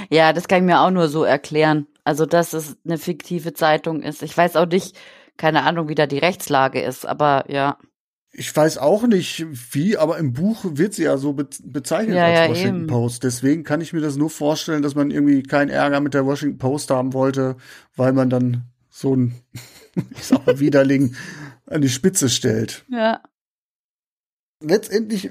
Ja, 0.09 0.33
das 0.33 0.47
kann 0.47 0.59
ich 0.59 0.65
mir 0.65 0.81
auch 0.81 0.91
nur 0.91 1.07
so 1.07 1.23
erklären. 1.23 1.87
Also, 2.03 2.25
dass 2.25 2.53
es 2.53 2.77
eine 2.85 2.97
fiktive 2.97 3.53
Zeitung 3.53 4.01
ist. 4.01 4.23
Ich 4.23 4.35
weiß 4.35 4.55
auch 4.55 4.65
nicht, 4.65 4.97
keine 5.37 5.63
Ahnung, 5.63 5.87
wie 5.87 5.95
da 5.95 6.07
die 6.07 6.17
Rechtslage 6.17 6.81
ist, 6.81 7.05
aber 7.05 7.45
ja. 7.49 7.77
Ich 8.39 8.55
weiß 8.55 8.77
auch 8.77 9.07
nicht 9.07 9.47
wie, 9.73 9.97
aber 9.97 10.19
im 10.19 10.31
Buch 10.31 10.63
wird 10.63 10.93
sie 10.93 11.03
ja 11.03 11.17
so 11.17 11.33
be 11.33 11.47
bezeichnet 11.63 12.15
Ja, 12.15 12.25
als 12.25 12.39
ja, 12.39 12.49
Washington 12.49 12.77
eben. 12.81 12.87
Post. 12.87 13.23
Deswegen 13.23 13.63
kann 13.63 13.81
ich 13.81 13.93
mir 13.93 13.99
das 14.01 14.15
nur 14.15 14.29
vorstellen, 14.29 14.83
dass 14.83 14.93
man 14.93 15.09
irgendwie 15.09 15.41
keinen 15.41 15.69
Ärger 15.71 15.99
mit 16.01 16.13
der 16.13 16.25
Washington 16.25 16.59
Post 16.59 16.91
haben 16.91 17.13
wollte, 17.13 17.57
weil 17.95 18.13
man 18.13 18.29
dann 18.29 18.65
so 18.91 19.15
ein, 19.15 19.33
ich 20.11 20.23
sag 20.23 20.45
mal, 20.45 20.59
Widerling 20.59 21.15
an 21.65 21.81
die 21.81 21.89
Spitze 21.89 22.29
stellt. 22.29 22.85
Ja. 22.89 23.21
Letztendlich, 24.63 25.29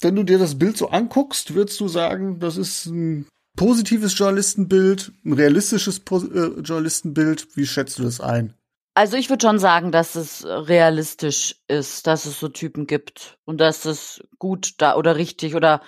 wenn 0.00 0.16
du 0.16 0.22
dir 0.24 0.38
das 0.38 0.58
Bild 0.58 0.76
so 0.76 0.88
anguckst, 0.90 1.54
würdest 1.54 1.78
du 1.80 1.88
sagen, 1.88 2.38
das 2.40 2.56
ist 2.56 2.86
ein 2.86 3.26
positives 3.56 4.16
Journalistenbild, 4.18 5.12
ein 5.24 5.32
realistisches 5.32 6.00
Po- 6.00 6.24
äh, 6.24 6.60
Journalistenbild. 6.60 7.48
Wie 7.56 7.66
schätzt 7.66 7.98
du 7.98 8.02
das 8.04 8.20
ein? 8.20 8.54
Also 8.94 9.16
ich 9.16 9.28
würde 9.28 9.44
schon 9.44 9.58
sagen, 9.58 9.90
dass 9.90 10.14
es 10.14 10.44
realistisch 10.46 11.56
ist, 11.66 12.06
dass 12.06 12.26
es 12.26 12.38
so 12.38 12.48
Typen 12.48 12.86
gibt 12.86 13.38
und 13.44 13.58
dass 13.58 13.84
es 13.84 14.22
gut 14.38 14.74
da 14.78 14.94
oder 14.96 15.16
richtig 15.16 15.56
oder 15.56 15.82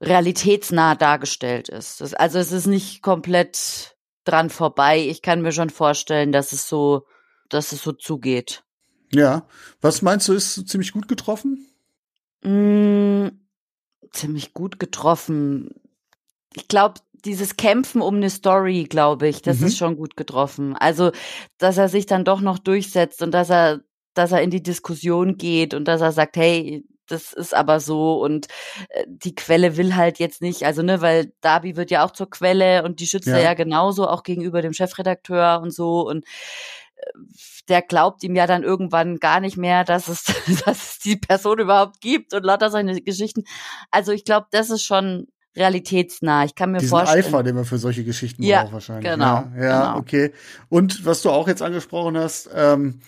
realitätsnah 0.00 0.96
dargestellt 0.96 1.68
ist. 1.68 2.00
Das, 2.00 2.14
also 2.14 2.38
es 2.38 2.50
ist 2.50 2.66
nicht 2.66 3.00
komplett 3.00 3.96
dran 4.24 4.50
vorbei. 4.50 4.98
Ich 4.98 5.22
kann 5.22 5.40
mir 5.40 5.52
schon 5.52 5.70
vorstellen, 5.70 6.32
dass 6.32 6.52
es 6.52 6.68
so, 6.68 7.06
dass 7.48 7.70
es 7.70 7.82
so 7.82 7.92
zugeht. 7.92 8.64
Ja. 9.12 9.46
Was 9.80 10.02
meinst 10.02 10.26
du, 10.26 10.32
ist 10.32 10.68
ziemlich 10.68 10.92
gut 10.92 11.06
getroffen? 11.06 11.64
Mm, 12.42 13.28
ziemlich 14.10 14.52
gut 14.52 14.80
getroffen. 14.80 15.80
Ich 16.54 16.66
glaube, 16.66 17.00
dieses 17.26 17.56
Kämpfen 17.56 18.00
um 18.02 18.16
eine 18.16 18.30
Story, 18.30 18.84
glaube 18.84 19.28
ich, 19.28 19.42
das 19.42 19.60
Mhm. 19.60 19.66
ist 19.66 19.76
schon 19.78 19.96
gut 19.96 20.16
getroffen. 20.16 20.76
Also, 20.76 21.10
dass 21.58 21.76
er 21.78 21.88
sich 21.88 22.06
dann 22.06 22.24
doch 22.24 22.40
noch 22.40 22.58
durchsetzt 22.58 23.22
und 23.22 23.32
dass 23.32 23.50
er, 23.50 23.80
dass 24.14 24.32
er 24.32 24.42
in 24.42 24.50
die 24.50 24.62
Diskussion 24.62 25.36
geht 25.36 25.74
und 25.74 25.86
dass 25.86 26.00
er 26.00 26.12
sagt, 26.12 26.36
hey, 26.36 26.84
das 27.08 27.32
ist 27.32 27.54
aber 27.54 27.78
so 27.80 28.20
und 28.22 28.46
äh, 28.88 29.04
die 29.08 29.34
Quelle 29.34 29.76
will 29.76 29.94
halt 29.94 30.18
jetzt 30.18 30.42
nicht, 30.42 30.64
also 30.64 30.82
ne, 30.82 31.00
weil 31.02 31.32
Darby 31.40 31.76
wird 31.76 31.90
ja 31.90 32.04
auch 32.04 32.10
zur 32.10 32.28
Quelle 32.30 32.82
und 32.84 33.00
die 33.00 33.06
schützt 33.06 33.28
ja. 33.28 33.36
er 33.36 33.42
ja 33.44 33.54
genauso 33.54 34.08
auch 34.08 34.22
gegenüber 34.24 34.62
dem 34.62 34.72
Chefredakteur 34.72 35.60
und 35.62 35.72
so 35.72 36.06
und 36.08 36.24
äh, 36.96 37.10
der 37.68 37.82
glaubt 37.82 38.22
ihm 38.24 38.34
ja 38.36 38.46
dann 38.46 38.62
irgendwann 38.64 39.18
gar 39.18 39.40
nicht 39.40 39.56
mehr, 39.56 39.84
dass 39.84 40.08
es, 40.08 40.24
dass 40.66 40.90
es 40.94 40.98
die 40.98 41.16
Person 41.16 41.58
überhaupt 41.60 42.00
gibt 42.00 42.34
und 42.34 42.44
lauter 42.44 42.70
seine 42.70 43.00
Geschichten. 43.00 43.44
Also 43.90 44.12
ich 44.12 44.24
glaube, 44.24 44.46
das 44.50 44.70
ist 44.70 44.82
schon 44.82 45.28
realitätsnah. 45.56 46.44
Ich 46.44 46.54
kann 46.54 46.72
mir 46.72 46.78
Diesen 46.78 46.90
vorstellen. 46.90 47.24
Eifer, 47.24 47.42
den 47.42 47.54
man 47.54 47.64
für 47.64 47.78
solche 47.78 48.04
Geschichten 48.04 48.42
ja, 48.42 48.62
braucht 48.62 48.74
wahrscheinlich. 48.74 49.10
Genau. 49.10 49.24
Ja, 49.24 49.52
ja 49.58 49.80
genau. 49.86 49.98
okay. 49.98 50.32
Und 50.68 51.04
was 51.04 51.22
du 51.22 51.30
auch 51.30 51.48
jetzt 51.48 51.62
angesprochen 51.62 52.16
hast, 52.16 52.50
ähm, 52.54 53.00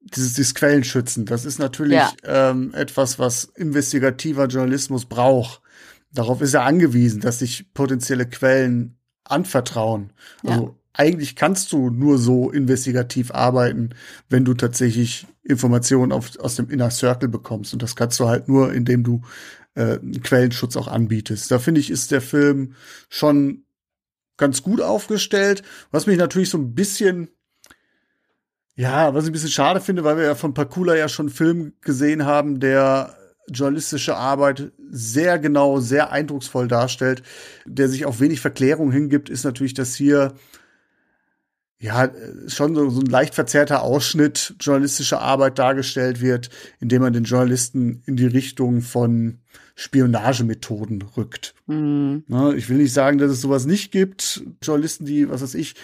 dieses, 0.00 0.34
dieses 0.34 0.54
Quellenschützen, 0.54 1.26
das 1.26 1.44
ist 1.44 1.58
natürlich 1.58 1.94
Ja. 1.98 2.12
ähm, 2.24 2.72
etwas, 2.74 3.18
was 3.18 3.44
investigativer 3.44 4.46
Journalismus 4.46 5.04
braucht. 5.04 5.60
Darauf 6.12 6.40
ist 6.40 6.54
er 6.54 6.64
angewiesen, 6.64 7.20
dass 7.20 7.40
sich 7.40 7.72
potenzielle 7.74 8.26
Quellen 8.26 8.96
anvertrauen. 9.24 10.12
Also 10.44 10.76
eigentlich 10.92 11.36
kannst 11.36 11.72
du 11.72 11.90
nur 11.90 12.16
so 12.16 12.50
investigativ 12.50 13.30
arbeiten, 13.32 13.90
wenn 14.30 14.44
du 14.44 14.54
tatsächlich 14.54 15.26
Informationen 15.42 16.12
auf, 16.12 16.38
aus 16.38 16.56
dem 16.56 16.70
Inner 16.70 16.90
Circle 16.90 17.28
bekommst. 17.28 17.72
Und 17.72 17.82
das 17.82 17.96
kannst 17.96 18.18
du 18.18 18.28
halt 18.28 18.48
nur, 18.48 18.72
indem 18.72 19.04
du 19.04 19.22
äh, 19.76 19.98
Quellenschutz 20.22 20.76
auch 20.76 20.88
anbietest. 20.88 21.50
Da 21.50 21.58
finde 21.58 21.80
ich, 21.80 21.90
ist 21.90 22.10
der 22.10 22.20
Film 22.20 22.74
schon 23.08 23.64
ganz 24.36 24.62
gut 24.62 24.80
aufgestellt. 24.80 25.62
Was 25.90 26.06
mich 26.06 26.18
natürlich 26.18 26.50
so 26.50 26.58
ein 26.58 26.74
bisschen, 26.74 27.28
ja, 28.74 29.14
was 29.14 29.24
ich 29.24 29.30
ein 29.30 29.32
bisschen 29.32 29.50
schade 29.50 29.80
finde, 29.80 30.02
weil 30.04 30.16
wir 30.16 30.24
ja 30.24 30.34
von 30.34 30.54
Pakula 30.54 30.96
ja 30.96 31.08
schon 31.08 31.26
einen 31.26 31.34
Film 31.34 31.72
gesehen 31.80 32.24
haben, 32.24 32.60
der 32.60 33.16
journalistische 33.48 34.16
Arbeit 34.16 34.72
sehr 34.90 35.38
genau, 35.38 35.78
sehr 35.78 36.10
eindrucksvoll 36.10 36.66
darstellt, 36.68 37.22
der 37.64 37.88
sich 37.88 38.04
auf 38.04 38.18
wenig 38.20 38.40
Verklärung 38.40 38.90
hingibt, 38.90 39.28
ist 39.28 39.44
natürlich, 39.44 39.74
dass 39.74 39.94
hier 39.94 40.34
ja 41.78 42.10
schon 42.46 42.74
so, 42.74 42.88
so 42.90 43.00
ein 43.00 43.06
leicht 43.06 43.34
verzerrter 43.34 43.82
Ausschnitt 43.82 44.54
journalistischer 44.60 45.20
Arbeit 45.20 45.58
dargestellt 45.58 46.20
wird, 46.20 46.50
indem 46.80 47.02
man 47.02 47.12
den 47.12 47.24
Journalisten 47.24 48.02
in 48.06 48.16
die 48.16 48.26
Richtung 48.26 48.80
von 48.80 49.38
Spionagemethoden 49.74 51.02
rückt. 51.16 51.54
Mhm. 51.66 52.24
Ne, 52.28 52.54
ich 52.56 52.68
will 52.70 52.78
nicht 52.78 52.94
sagen, 52.94 53.18
dass 53.18 53.30
es 53.30 53.42
sowas 53.42 53.66
nicht 53.66 53.92
gibt. 53.92 54.42
Journalisten, 54.62 55.04
die, 55.04 55.28
was 55.28 55.42
weiß 55.42 55.54
ich, 55.54 55.74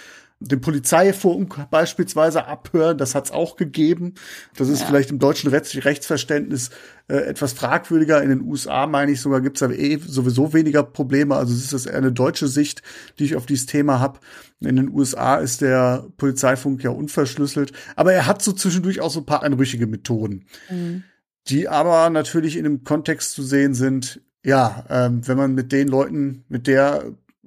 den 0.45 0.61
Polizeifunk 0.61 1.71
beispielsweise 1.71 2.47
abhören, 2.47 2.99
das 2.99 3.15
hat 3.15 3.27
es 3.27 3.31
auch 3.31 3.57
gegeben. 3.57 4.15
Das 4.57 4.69
ist 4.69 4.81
Ja. 4.81 4.87
vielleicht 4.87 5.11
im 5.11 5.19
deutschen 5.19 5.51
Rechts 5.51 5.75
Rechtsverständnis 5.85 6.71
äh, 7.09 7.17
etwas 7.17 7.53
fragwürdiger. 7.53 8.23
In 8.23 8.31
den 8.31 8.43
USA, 8.43 8.87
meine 8.87 9.13
ich 9.13 9.21
sogar, 9.21 9.41
gibt 9.41 9.57
es 9.57 9.63
aber 9.63 9.79
eh 9.79 9.99
sowieso 9.99 10.53
weniger 10.53 10.83
Probleme. 10.83 11.37
Also 11.37 11.55
es 11.55 11.63
ist 11.65 11.73
das 11.73 11.87
eher 11.87 11.97
eine 11.99 12.13
deutsche 12.13 12.49
Sicht, 12.49 12.83
die 13.19 13.25
ich 13.25 13.37
auf 13.37 13.47
dieses 13.47 13.67
Thema 13.67 14.01
habe. 14.01 14.21
In 14.61 14.77
den 14.77 14.91
USA 14.91 15.37
ist 15.37 15.61
der 15.61 16.07
Polizeifunk 16.17 16.83
ja 16.85 16.91
unverschlüsselt. 16.91 17.73
Aber 17.97 18.13
er 18.13 18.27
hat 18.27 18.43
so 18.43 18.53
zwischendurch 18.53 19.01
auch 19.01 19.11
so 19.11 19.21
ein 19.21 19.27
paar 19.27 19.43
anrüchige 19.43 19.87
Methoden 19.87 20.45
Mhm. 20.71 21.05
die 21.49 21.69
aber 21.69 22.09
natürlich 22.11 22.57
in 22.57 22.63
dem 22.65 22.85
Kontext 22.85 23.33
zu 23.33 23.43
sehen 23.43 23.75
sind, 23.75 24.21
ja, 24.45 24.85
ähm, 24.89 25.27
wenn 25.27 25.37
man 25.37 25.55
mit 25.55 25.73
den 25.73 25.89
Leuten, 25.89 26.45
mit 26.49 26.67
der 26.69 27.05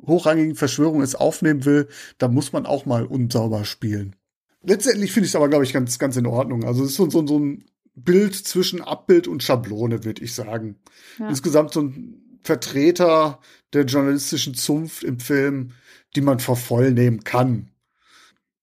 hochrangigen 0.08 0.56
Verschwörung 0.56 1.02
es 1.02 1.16
aufnehmen 1.16 1.66
will, 1.66 1.88
dann 2.18 2.34
muss 2.34 2.54
man 2.54 2.66
auch 2.66 2.86
mal 2.86 3.06
unsauber 3.06 3.66
spielen. 3.66 4.16
Letztendlich 4.64 5.12
finde 5.12 5.26
ich 5.26 5.32
es 5.32 5.36
aber, 5.36 5.50
glaube 5.50 5.64
ich, 5.64 5.74
ganz, 5.74 6.00
ganz 6.00 6.18
in 6.18 6.26
Ordnung. 6.26 6.64
Also 6.64 6.84
es 6.84 6.92
ist 6.92 6.98
so, 6.98 7.10
so, 7.10 7.26
so 7.26 7.40
ein 7.40 7.66
Bild 7.96 8.36
zwischen 8.36 8.82
Abbild 8.82 9.28
und 9.28 9.44
Schablone, 9.44 10.04
würde 10.04 10.24
ich 10.24 10.34
sagen. 10.34 10.78
Ja. 11.20 11.30
Insgesamt 11.30 11.74
so 11.74 11.82
ein 11.82 12.40
Vertreter 12.44 13.40
der 13.74 13.86
journalistischen 13.86 14.54
Zunft 14.54 15.04
im 15.04 15.20
Film, 15.20 15.72
die 16.16 16.22
man 16.22 16.40
vor 16.40 16.58
voll 16.58 16.92
nehmen 16.92 17.24
kann. 17.24 17.70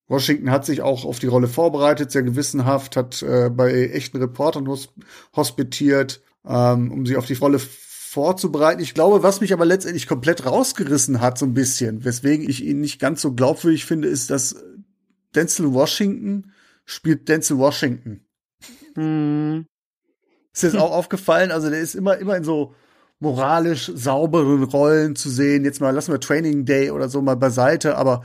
Washington 0.09 0.51
hat 0.51 0.67
sich 0.67 0.83
auch 0.83 1.05
auf 1.05 1.19
die 1.19 1.27
Rolle 1.27 1.49
vorbereitet, 1.49 2.11
sehr 2.11 2.23
gewissenhaft, 2.23 2.97
hat 2.97 3.23
äh, 3.23 3.49
bei 3.51 3.89
echten 3.89 4.19
Reportern 4.19 4.69
hos 4.69 4.93
hospitiert, 5.35 6.21
ähm, 6.47 6.93
um 6.93 7.07
sie 7.07 7.17
auf 7.17 7.27
die 7.27 7.35
Rolle 7.35 7.61
vorzubereiten. 8.13 8.83
Ich 8.83 8.93
glaube, 8.93 9.23
was 9.23 9.41
mich 9.41 9.55
aber 9.55 9.65
letztendlich 9.65 10.07
komplett 10.07 10.45
rausgerissen 10.45 11.23
hat, 11.23 11.39
so 11.39 11.47
ein 11.47 11.55
bisschen, 11.55 12.05
weswegen 12.05 12.47
ich 12.47 12.63
ihn 12.63 12.81
nicht 12.81 13.01
ganz 13.01 13.23
so 13.23 13.33
glaubwürdig 13.33 13.87
finde, 13.87 14.09
ist, 14.09 14.29
dass 14.29 14.55
Denzel 15.35 15.73
Washington 15.73 16.53
spielt 16.85 17.27
Denzel 17.31 17.57
Washington. 17.57 18.27
Mhm. 18.97 19.65
Ist 20.53 20.63
dir 20.63 20.73
das 20.73 20.81
auch 20.81 20.93
aufgefallen? 20.93 21.51
Also 21.51 21.71
der 21.71 21.81
ist 21.81 21.95
immer, 21.95 22.19
immer 22.19 22.37
in 22.37 22.45
so 22.45 22.75
moralisch 23.19 23.91
sauberen 23.95 24.63
Rollen 24.63 25.17
zu 25.17 25.31
sehen. 25.31 25.65
Jetzt 25.65 25.81
mal 25.81 25.95
lassen 25.95 26.13
wir 26.13 26.21
Training 26.21 26.67
Day 26.67 26.91
oder 26.91 27.09
so 27.09 27.23
mal 27.23 27.37
beiseite, 27.37 27.97
aber 27.97 28.25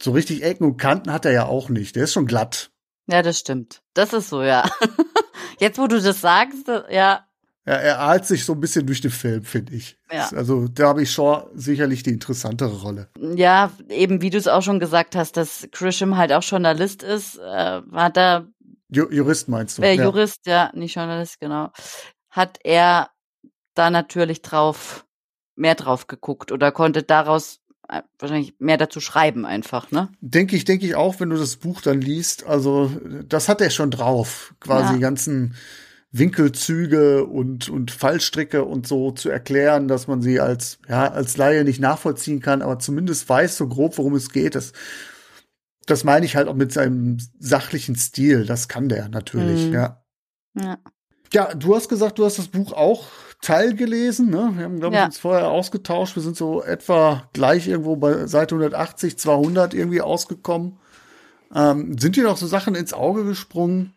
so 0.00 0.12
richtig 0.12 0.44
Ecken 0.44 0.64
und 0.64 0.76
Kanten 0.76 1.12
hat 1.12 1.24
er 1.24 1.32
ja 1.32 1.46
auch 1.46 1.68
nicht. 1.68 1.96
Der 1.96 2.04
ist 2.04 2.12
schon 2.12 2.26
glatt. 2.26 2.70
Ja, 3.08 3.20
das 3.22 3.40
stimmt. 3.40 3.82
Das 3.94 4.12
ist 4.12 4.28
so, 4.28 4.42
ja. 4.44 4.70
Jetzt, 5.58 5.78
wo 5.78 5.88
du 5.88 6.00
das 6.00 6.20
sagst, 6.20 6.68
äh, 6.68 6.82
ja, 6.94 7.26
Er, 7.66 7.80
er 7.80 8.00
ahlt 8.00 8.26
sich 8.26 8.44
so 8.44 8.52
ein 8.52 8.60
bisschen 8.60 8.86
durch 8.86 9.00
den 9.00 9.10
Film, 9.10 9.42
finde 9.44 9.74
ich. 9.74 9.98
Ja. 10.12 10.28
Also 10.34 10.68
da 10.68 10.88
habe 10.88 11.02
ich 11.02 11.10
Shaw 11.10 11.46
sicherlich 11.54 12.02
die 12.02 12.10
interessantere 12.10 12.82
Rolle. 12.82 13.08
ja, 13.36 13.70
eben 13.88 14.20
wie 14.20 14.30
du 14.30 14.36
es 14.38 14.48
auch 14.48 14.62
schon 14.62 14.80
gesagt 14.80 15.16
hast, 15.16 15.36
dass 15.36 15.66
Grisham 15.72 16.16
halt 16.16 16.32
auch 16.32 16.42
Journalist 16.42 17.02
ist, 17.02 17.38
äh, 17.38 17.80
hat 17.92 18.16
er, 18.18 18.48
Ju 18.90 19.10
Jurist 19.10 19.48
meinst 19.48 19.78
du? 19.78 19.82
äh, 19.82 19.94
ja. 19.94 20.04
Jurist, 20.04 20.40
ja, 20.46 20.70
nicht 20.74 20.94
Journalist, 20.94 21.40
genau, 21.40 21.70
hat 22.30 22.58
er 22.64 23.08
da 23.74 23.90
natürlich 23.90 24.42
drauf, 24.42 25.06
mehr 25.56 25.74
drauf 25.74 26.06
geguckt 26.06 26.52
oder 26.52 26.70
konnte 26.70 27.02
daraus 27.02 27.60
äh, 27.88 28.02
wahrscheinlich 28.18 28.54
mehr 28.58 28.76
dazu 28.76 29.00
schreiben 29.00 29.46
einfach, 29.46 29.90
ne? 29.90 30.10
Denke 30.20 30.54
ich, 30.56 30.64
denke 30.64 30.86
ich 30.86 30.94
auch, 30.96 31.18
wenn 31.18 31.30
du 31.30 31.36
das 31.36 31.56
Buch 31.56 31.80
dann 31.80 32.00
liest. 32.00 32.44
Also 32.46 32.90
das 33.26 33.48
hat 33.48 33.60
er 33.60 33.70
schon 33.70 33.90
drauf, 33.90 34.54
quasi 34.60 34.94
Ja. 34.94 34.98
ganzen 35.00 35.54
Winkelzüge 36.16 37.24
und 37.24 37.68
und 37.68 37.90
Fallstricke 37.90 38.64
und 38.64 38.86
so 38.86 39.10
zu 39.10 39.28
erklären, 39.30 39.88
dass 39.88 40.06
man 40.06 40.22
sie 40.22 40.40
als 40.40 40.78
ja 40.88 41.10
als 41.10 41.36
Laie 41.36 41.64
nicht 41.64 41.80
nachvollziehen 41.80 42.40
kann, 42.40 42.62
aber 42.62 42.78
zumindest 42.78 43.28
weiß 43.28 43.56
so 43.56 43.68
grob, 43.68 43.98
worum 43.98 44.14
es 44.14 44.30
geht. 44.30 44.54
Das 44.54 44.72
das 45.86 46.04
meine 46.04 46.24
ich 46.24 46.36
halt 46.36 46.48
auch 46.48 46.54
mit 46.54 46.72
seinem 46.72 47.18
sachlichen 47.38 47.96
Stil. 47.96 48.46
Das 48.46 48.68
kann 48.68 48.88
der 48.88 49.08
natürlich, 49.08 49.66
Mhm. 49.68 49.74
ja. 49.74 50.04
Ja. 50.58 50.78
Ja, 51.32 51.52
du 51.54 51.74
hast 51.74 51.88
gesagt, 51.88 52.18
du 52.18 52.24
hast 52.24 52.38
das 52.38 52.46
Buch 52.46 52.72
auch 52.72 53.08
teilgelesen, 53.42 54.30
ne? 54.30 54.52
Wir 54.56 54.64
haben, 54.64 54.78
glaube 54.78 54.94
ich, 54.94 55.00
Ja. 55.00 55.06
uns 55.06 55.18
vorher 55.18 55.48
ausgetauscht. 55.48 56.14
Wir 56.14 56.22
sind 56.22 56.36
so 56.36 56.62
etwa 56.62 57.28
gleich 57.32 57.66
irgendwo 57.66 57.96
bei 57.96 58.26
Seite 58.28 58.54
180, 58.54 59.18
200 59.18 59.74
irgendwie 59.74 60.00
ausgekommen. 60.00 60.78
Ähm, 61.54 61.98
sind 61.98 62.14
dir 62.16 62.22
noch 62.24 62.36
so 62.36 62.46
Sachen 62.46 62.74
ins 62.76 62.92
Auge 62.92 63.24
gesprungen, 63.24 63.94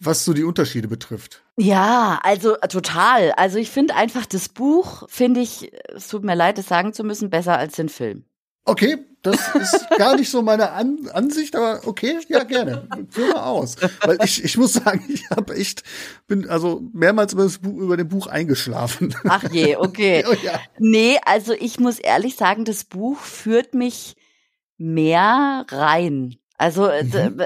was 0.00 0.24
so 0.24 0.32
die 0.32 0.44
Unterschiede 0.44 0.88
betrifft? 0.88 1.42
Ja, 1.60 2.18
also 2.22 2.56
äh, 2.58 2.68
total. 2.68 3.32
Also 3.32 3.58
ich 3.58 3.70
finde 3.70 3.94
einfach 3.94 4.24
das 4.24 4.48
Buch, 4.48 5.04
finde 5.08 5.40
ich, 5.40 5.70
es 5.94 6.08
tut 6.08 6.24
mir 6.24 6.34
leid, 6.34 6.58
es 6.58 6.66
sagen 6.68 6.94
zu 6.94 7.04
müssen, 7.04 7.28
besser 7.28 7.58
als 7.58 7.74
den 7.74 7.90
Film. 7.90 8.24
Okay, 8.64 8.96
das 9.22 9.54
ist 9.54 9.86
gar 9.98 10.16
nicht 10.16 10.30
so 10.30 10.40
meine 10.40 10.70
An 10.70 11.08
Ansicht, 11.12 11.54
aber 11.56 11.80
okay, 11.86 12.18
ja, 12.28 12.44
gerne. 12.44 12.88
Führ 13.10 13.34
mal 13.34 13.42
aus. 13.42 13.76
Weil 14.04 14.18
ich, 14.24 14.42
ich 14.42 14.56
muss 14.56 14.72
sagen, 14.72 15.04
ich 15.12 15.28
habe 15.30 15.54
echt, 15.54 15.82
bin 16.26 16.48
also 16.48 16.80
mehrmals 16.94 17.34
über, 17.34 17.44
das 17.44 17.58
Buch, 17.58 17.76
über 17.76 17.96
dem 17.98 18.08
Buch 18.08 18.26
eingeschlafen. 18.26 19.14
Ach 19.28 19.44
je, 19.50 19.76
okay. 19.76 20.24
Oh 20.30 20.34
ja. 20.42 20.60
Nee, 20.78 21.18
also 21.26 21.52
ich 21.52 21.78
muss 21.78 21.98
ehrlich 21.98 22.36
sagen, 22.36 22.64
das 22.64 22.84
Buch 22.84 23.18
führt 23.18 23.74
mich 23.74 24.14
mehr 24.78 25.66
rein. 25.68 26.36
Also 26.56 26.86
äh, 26.86 27.04
Mhm. 27.04 27.42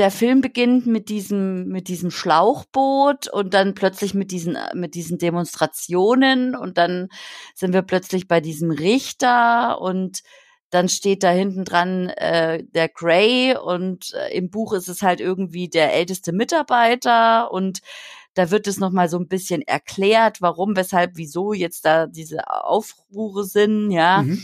Der 0.00 0.10
Film 0.10 0.40
beginnt 0.40 0.86
mit 0.86 1.10
diesem 1.10 1.68
mit 1.68 1.88
diesem 1.88 2.10
Schlauchboot 2.10 3.28
und 3.28 3.52
dann 3.52 3.74
plötzlich 3.74 4.14
mit 4.14 4.30
diesen 4.30 4.56
mit 4.72 4.94
diesen 4.94 5.18
Demonstrationen 5.18 6.56
und 6.56 6.78
dann 6.78 7.08
sind 7.54 7.74
wir 7.74 7.82
plötzlich 7.82 8.26
bei 8.26 8.40
diesem 8.40 8.70
Richter 8.70 9.78
und 9.78 10.22
dann 10.70 10.88
steht 10.88 11.22
da 11.22 11.30
hinten 11.30 11.66
dran 11.66 12.08
äh, 12.08 12.64
der 12.64 12.88
Gray 12.88 13.54
und 13.54 14.14
äh, 14.14 14.34
im 14.34 14.48
Buch 14.48 14.72
ist 14.72 14.88
es 14.88 15.02
halt 15.02 15.20
irgendwie 15.20 15.68
der 15.68 15.92
älteste 15.92 16.32
Mitarbeiter 16.32 17.52
und 17.52 17.80
da 18.32 18.50
wird 18.50 18.66
es 18.68 18.78
noch 18.78 18.90
mal 18.92 19.10
so 19.10 19.18
ein 19.18 19.28
bisschen 19.28 19.60
erklärt, 19.60 20.40
warum, 20.40 20.76
weshalb, 20.76 21.16
wieso 21.16 21.52
jetzt 21.52 21.84
da 21.84 22.06
diese 22.06 22.48
Aufruhre 22.48 23.44
sind, 23.44 23.90
ja. 23.90 24.22
Mhm. 24.22 24.42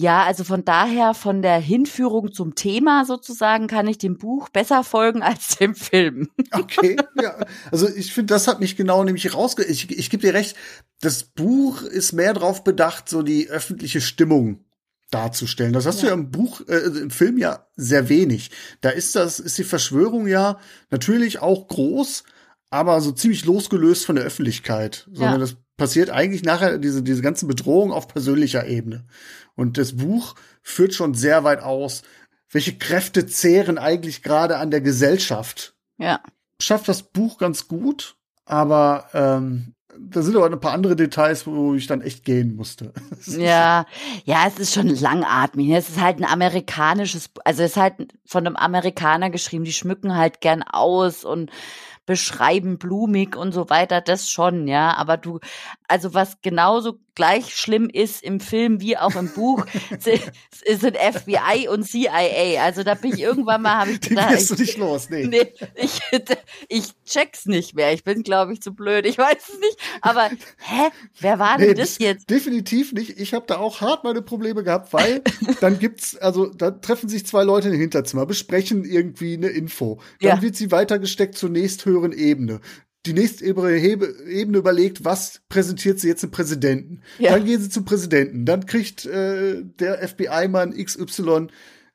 Ja, 0.00 0.22
also 0.22 0.44
von 0.44 0.64
daher, 0.64 1.12
von 1.12 1.42
der 1.42 1.58
Hinführung 1.58 2.32
zum 2.32 2.54
Thema 2.54 3.04
sozusagen, 3.04 3.66
kann 3.66 3.88
ich 3.88 3.98
dem 3.98 4.16
Buch 4.16 4.48
besser 4.48 4.84
folgen 4.84 5.22
als 5.24 5.56
dem 5.56 5.74
Film. 5.74 6.28
Okay, 6.52 6.96
ja. 7.20 7.34
Also 7.72 7.88
ich 7.88 8.14
finde, 8.14 8.32
das 8.32 8.46
hat 8.46 8.60
mich 8.60 8.76
genau 8.76 9.02
nämlich 9.02 9.34
rausge... 9.34 9.64
Ich, 9.64 9.90
ich 9.90 10.08
gebe 10.08 10.24
dir 10.24 10.34
recht, 10.34 10.56
das 11.00 11.24
Buch 11.24 11.82
ist 11.82 12.12
mehr 12.12 12.32
darauf 12.32 12.62
bedacht, 12.62 13.08
so 13.08 13.22
die 13.22 13.48
öffentliche 13.48 14.00
Stimmung 14.00 14.64
darzustellen. 15.10 15.72
Das 15.72 15.84
hast 15.84 16.00
du 16.00 16.06
Ja. 16.06 16.12
ja 16.12 16.18
im 16.18 16.30
Buch, 16.30 16.60
äh, 16.68 16.76
im 16.76 17.10
Film 17.10 17.36
ja 17.36 17.66
sehr 17.74 18.08
wenig. 18.08 18.52
Da 18.80 18.90
ist 18.90 19.16
das, 19.16 19.40
ist 19.40 19.58
die 19.58 19.64
Verschwörung 19.64 20.28
ja 20.28 20.60
natürlich 20.90 21.40
auch 21.40 21.66
groß, 21.66 22.22
aber 22.70 23.00
so 23.00 23.10
ziemlich 23.10 23.44
losgelöst 23.44 24.06
von 24.06 24.14
der 24.14 24.26
Öffentlichkeit, 24.26 25.08
sondern 25.10 25.32
ja. 25.32 25.38
das 25.38 25.56
passiert 25.78 26.10
eigentlich 26.10 26.42
nachher 26.42 26.76
diese, 26.76 27.02
diese 27.02 27.22
ganze 27.22 27.46
Bedrohung 27.46 27.92
auf 27.92 28.08
persönlicher 28.08 28.66
Ebene. 28.66 29.06
Und 29.54 29.78
das 29.78 29.96
Buch 29.96 30.34
führt 30.62 30.92
schon 30.92 31.14
sehr 31.14 31.44
weit 31.44 31.62
aus, 31.62 32.02
welche 32.50 32.76
Kräfte 32.76 33.26
zehren 33.26 33.78
eigentlich 33.78 34.22
gerade 34.22 34.58
an 34.58 34.70
der 34.70 34.82
Gesellschaft. 34.82 35.74
Ja. 35.96 36.20
Schafft 36.60 36.88
das 36.88 37.02
Buch 37.02 37.38
ganz 37.38 37.68
gut, 37.68 38.16
aber 38.44 39.08
ähm, 39.14 39.74
da 40.00 40.22
sind 40.22 40.36
aber 40.36 40.46
ein 40.46 40.60
paar 40.60 40.72
andere 40.72 40.96
Details, 40.96 41.46
wo 41.46 41.74
ich 41.74 41.86
dann 41.86 42.02
echt 42.02 42.24
gehen 42.24 42.54
musste. 42.54 42.92
Ja, 43.26 43.86
ja, 44.24 44.46
es 44.46 44.58
ist 44.58 44.74
schon 44.74 44.88
langatmig. 44.88 45.70
Es 45.70 45.90
ist 45.90 46.00
halt 46.00 46.18
ein 46.18 46.24
amerikanisches, 46.24 47.30
also 47.44 47.62
es 47.62 47.72
ist 47.72 47.76
halt 47.76 47.94
von 48.24 48.46
einem 48.46 48.56
Amerikaner 48.56 49.30
geschrieben, 49.30 49.64
die 49.64 49.72
schmücken 49.72 50.16
halt 50.16 50.40
gern 50.40 50.62
aus 50.62 51.24
und 51.24 51.50
beschreiben 52.08 52.78
blumig 52.78 53.36
und 53.36 53.52
so 53.52 53.68
weiter, 53.68 54.00
das 54.00 54.30
schon, 54.30 54.66
ja. 54.66 54.94
Aber 54.96 55.18
du, 55.18 55.40
also 55.88 56.14
was 56.14 56.40
genauso 56.40 56.98
gleich 57.18 57.56
schlimm 57.56 57.90
ist 57.92 58.22
im 58.22 58.38
Film 58.38 58.80
wie 58.80 58.96
auch 58.96 59.16
im 59.16 59.28
Buch, 59.32 59.66
sind 59.98 60.96
FBI 60.96 61.66
und 61.68 61.82
CIA. 61.82 62.62
Also 62.62 62.84
da 62.84 62.94
bin 62.94 63.12
ich 63.12 63.20
irgendwann 63.20 63.62
mal, 63.62 63.74
habe 63.74 63.90
ich 63.90 64.00
gedacht, 64.00 64.40
Die 64.40 64.46
du 64.46 64.54
nicht 64.54 64.78
los, 64.78 65.10
nee. 65.10 65.26
nee 65.26 65.52
ich, 65.74 66.00
ich 66.68 66.92
check's 67.04 67.46
nicht 67.46 67.74
mehr. 67.74 67.92
Ich 67.92 68.04
bin, 68.04 68.22
glaube 68.22 68.52
ich, 68.52 68.62
zu 68.62 68.72
blöd. 68.72 69.04
Ich 69.04 69.18
weiß 69.18 69.36
es 69.36 69.58
nicht. 69.58 69.78
Aber 70.00 70.30
hä, 70.58 70.90
wer 71.18 71.40
war 71.40 71.58
denn 71.58 71.70
nee, 71.70 71.74
das 71.74 71.98
jetzt? 71.98 72.30
Definitiv 72.30 72.92
nicht. 72.92 73.18
Ich 73.18 73.34
habe 73.34 73.46
da 73.48 73.56
auch 73.56 73.80
hart 73.80 74.04
meine 74.04 74.22
Probleme 74.22 74.62
gehabt, 74.62 74.92
weil 74.92 75.22
dann 75.60 75.80
gibt's, 75.80 76.16
also 76.16 76.46
da 76.46 76.70
treffen 76.70 77.08
sich 77.08 77.26
zwei 77.26 77.42
Leute 77.42 77.68
im 77.68 77.80
Hinterzimmer, 77.80 78.26
besprechen 78.26 78.84
irgendwie 78.84 79.34
eine 79.34 79.48
Info. 79.48 79.98
Dann 80.20 80.36
ja. 80.36 80.42
wird 80.42 80.54
sie 80.54 80.70
weitergesteckt 80.70 81.36
zur 81.36 81.50
nächsthöheren 81.50 82.12
Ebene 82.12 82.60
die 83.08 83.14
nächste 83.14 83.44
Ebene 83.44 84.58
überlegt, 84.58 85.04
was 85.04 85.40
präsentiert 85.48 85.98
sie 85.98 86.08
jetzt 86.08 86.22
dem 86.22 86.30
Präsidenten. 86.30 87.00
Ja. 87.18 87.32
Dann 87.32 87.44
gehen 87.44 87.60
sie 87.60 87.70
zum 87.70 87.84
Präsidenten. 87.84 88.44
Dann 88.44 88.66
kriegt 88.66 89.06
äh, 89.06 89.62
der 89.78 90.06
FBI-Mann 90.06 90.72
XY 90.72 91.48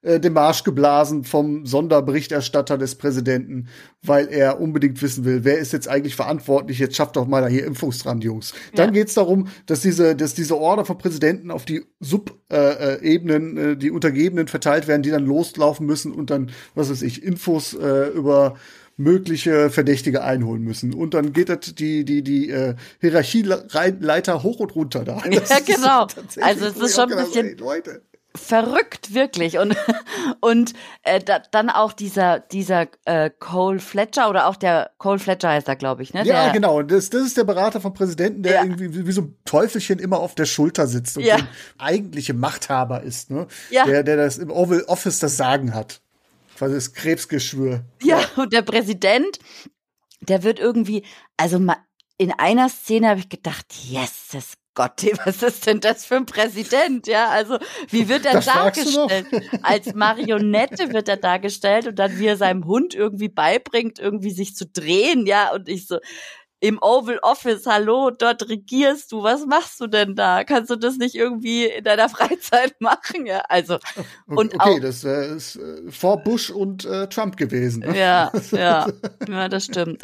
äh, 0.04 0.20
den 0.20 0.34
Marsch 0.34 0.64
geblasen 0.64 1.24
vom 1.24 1.66
Sonderberichterstatter 1.66 2.78
des 2.78 2.96
Präsidenten, 2.96 3.70
weil 4.02 4.28
er 4.28 4.60
unbedingt 4.60 5.02
wissen 5.02 5.24
will, 5.24 5.46
wer 5.46 5.60
ist 5.60 5.72
jetzt 5.72 5.88
eigentlich 5.88 6.16
verantwortlich, 6.16 6.78
jetzt 6.80 6.98
schafft 6.98 7.16
doch 7.16 7.26
mal 7.26 7.42
da 7.42 7.48
hier 7.48 7.66
Impfungs 7.66 8.00
dran, 8.00 8.20
Jungs. 8.20 8.54
Dann 8.76 8.88
ja. 8.88 9.02
geht's 9.02 9.14
darum, 9.14 9.48
dass 9.66 9.80
diese, 9.80 10.16
dass 10.16 10.34
diese 10.34 10.58
Order 10.58 10.84
vom 10.84 10.98
Präsidenten 10.98 11.52
auf 11.52 11.64
die 11.64 11.86
Sub-Ebenen, 12.02 13.58
äh, 13.58 13.72
äh, 13.72 13.76
die 13.78 13.92
Untergebenen 13.92 14.48
verteilt 14.48 14.90
werden, 14.90 15.04
die 15.04 15.12
dann 15.12 15.26
loslaufen 15.26 15.86
müssen 15.86 16.12
und 16.12 16.30
dann, 16.30 16.52
was 16.76 16.90
weiß 16.90 17.02
ich, 17.02 17.24
Infos 17.24 17.74
äh, 17.74 18.08
über 18.10 18.56
mögliche 18.98 19.70
Verdächtige 19.70 20.24
einholen 20.24 20.64
müssen. 20.64 20.94
Und 20.94 21.14
dann 21.14 21.34
geht 21.34 21.50
das 21.50 21.74
die, 21.74 22.06
die, 22.06 22.24
die 22.24 22.50
äh, 22.50 22.76
Hierarchieleiter 23.02 24.44
hoch 24.44 24.60
und 24.60 24.76
runter 24.76 25.04
da. 25.04 25.22
Das 25.30 25.50
ja, 25.50 25.60
genau. 25.60 26.08
Also 26.42 26.66
es 26.66 26.78
ist 26.78 26.96
schon 26.96 27.12
ein 27.12 27.26
bisschen 27.26 27.58
Leute. 27.58 28.04
verrückt, 28.36 29.14
wirklich. 29.14 29.58
Und, 29.58 29.76
und 30.42 30.74
äh, 31.04 31.20
da, 31.20 31.40
dann 31.40 31.70
auch 31.70 31.94
dieser, 31.94 32.40
dieser 32.40 32.88
äh, 33.06 33.32
Cole 33.40 33.80
Fletcher 33.80 34.30
oder 34.30 34.48
auch 34.48 34.56
der 34.56 34.92
Cole 34.98 35.20
Fletcher 35.20 35.50
heißt 35.50 35.68
er, 35.68 35.76
glaube 35.76 36.04
ich, 36.04 36.14
ne? 36.14 36.24
Ja, 36.24 36.46
der, 36.46 36.54
genau. 36.54 36.82
Das, 36.84 37.10
das 37.10 37.24
ist 37.24 37.38
der 37.38 37.46
Berater 37.46 37.82
vom 37.82 37.94
Präsidenten, 37.94 38.44
der 38.44 38.54
ja. 38.54 38.64
irgendwie 38.64 38.94
wie, 38.94 39.08
wie, 39.08 39.12
so 39.12 39.22
ein 39.22 39.38
Teufelchen 39.46 40.00
immer 40.00 40.20
auf 40.20 40.36
der 40.36 40.46
Schulter 40.46 40.88
sitzt 40.88 41.18
und 41.18 41.24
ja. 41.24 41.38
der 41.38 41.48
eigentliche 41.80 42.34
Machthaber 42.34 43.02
ist, 43.02 43.32
ne? 43.32 43.48
Ja. 43.72 43.86
Der, 43.86 44.04
der 44.04 44.18
das 44.18 44.38
im 44.38 44.52
Oval 44.52 44.84
Office 44.88 45.20
das 45.20 45.38
Sagen 45.38 45.74
hat 45.74 46.03
quasi 46.64 46.76
das 46.76 46.94
Krebsgeschwür. 46.94 47.84
Ja, 48.02 48.20
und 48.38 48.54
der 48.54 48.62
Präsident, 48.62 49.40
der 50.22 50.44
wird 50.44 50.60
irgendwie, 50.60 51.04
also 51.38 51.60
in 52.18 52.32
einer 52.32 52.70
Szene 52.70 53.10
habe 53.10 53.20
ich 53.20 53.30
gedacht, 53.30 53.66
yes, 53.90 54.30
das 54.32 54.54
Gott, 54.76 55.04
was 55.26 55.44
ist 55.44 55.68
denn 55.68 55.82
das 55.82 56.04
für 56.06 56.16
ein 56.16 56.26
Präsident? 56.26 57.06
Ja, 57.06 57.30
also 57.30 57.60
wie 57.90 58.10
wird 58.10 58.26
er 58.26 58.34
das 58.34 58.46
dargestellt? 58.46 59.28
Als 59.62 59.94
Marionette 59.94 60.92
wird 60.92 61.08
er 61.10 61.18
dargestellt 61.18 61.86
und 61.86 62.00
dann 62.00 62.18
wie 62.18 62.26
er 62.26 62.38
seinem 62.38 62.66
Hund 62.66 62.96
irgendwie 62.96 63.30
beibringt, 63.30 64.00
irgendwie 64.00 64.32
sich 64.32 64.56
zu 64.56 64.66
drehen, 64.66 65.28
ja, 65.28 65.54
und 65.54 65.70
ich 65.70 65.86
so, 65.86 66.00
im 66.64 66.80
Oval 66.82 67.20
Office, 67.24 67.66
hallo, 67.66 68.10
dort 68.10 68.48
regierst 68.48 69.12
du, 69.12 69.22
was 69.22 69.46
machst 69.46 69.82
du 69.82 69.88
denn 69.88 70.16
da? 70.16 70.46
Kannst 70.46 70.70
du 70.70 70.78
das 70.78 70.96
nicht 70.96 71.14
irgendwie 71.14 71.66
in 71.66 71.84
deiner 71.84 72.08
Freizeit 72.10 72.80
machen? 72.80 73.26
Ja, 73.26 73.44
also 73.50 73.80
und 74.28 74.56
okay, 74.56 74.78
auch, 74.78 74.80
das 74.80 75.04
äh, 75.04 75.36
ist 75.36 75.58
äh, 75.58 75.92
vor 75.92 76.24
Bush 76.24 76.50
und 76.50 76.86
äh, 76.86 77.10
Trump 77.10 77.36
gewesen. 77.36 77.82
Ne? 77.82 77.98
Ja, 77.98 78.32
ja, 78.52 78.88
ja, 79.28 79.50
das 79.50 79.66
stimmt. 79.66 80.04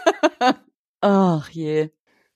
Ach 1.00 1.48
je. 1.48 1.88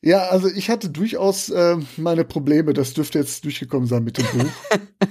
Ja, 0.04 0.28
also 0.28 0.48
ich 0.48 0.68
hatte 0.68 0.90
durchaus 0.90 1.48
äh, 1.48 1.78
meine 1.96 2.24
Probleme. 2.24 2.74
Das 2.74 2.92
dürfte 2.92 3.18
jetzt 3.18 3.42
durchgekommen 3.42 3.88
sein 3.88 4.04
mit 4.04 4.18
dem 4.18 4.26
Buch. 4.26 4.50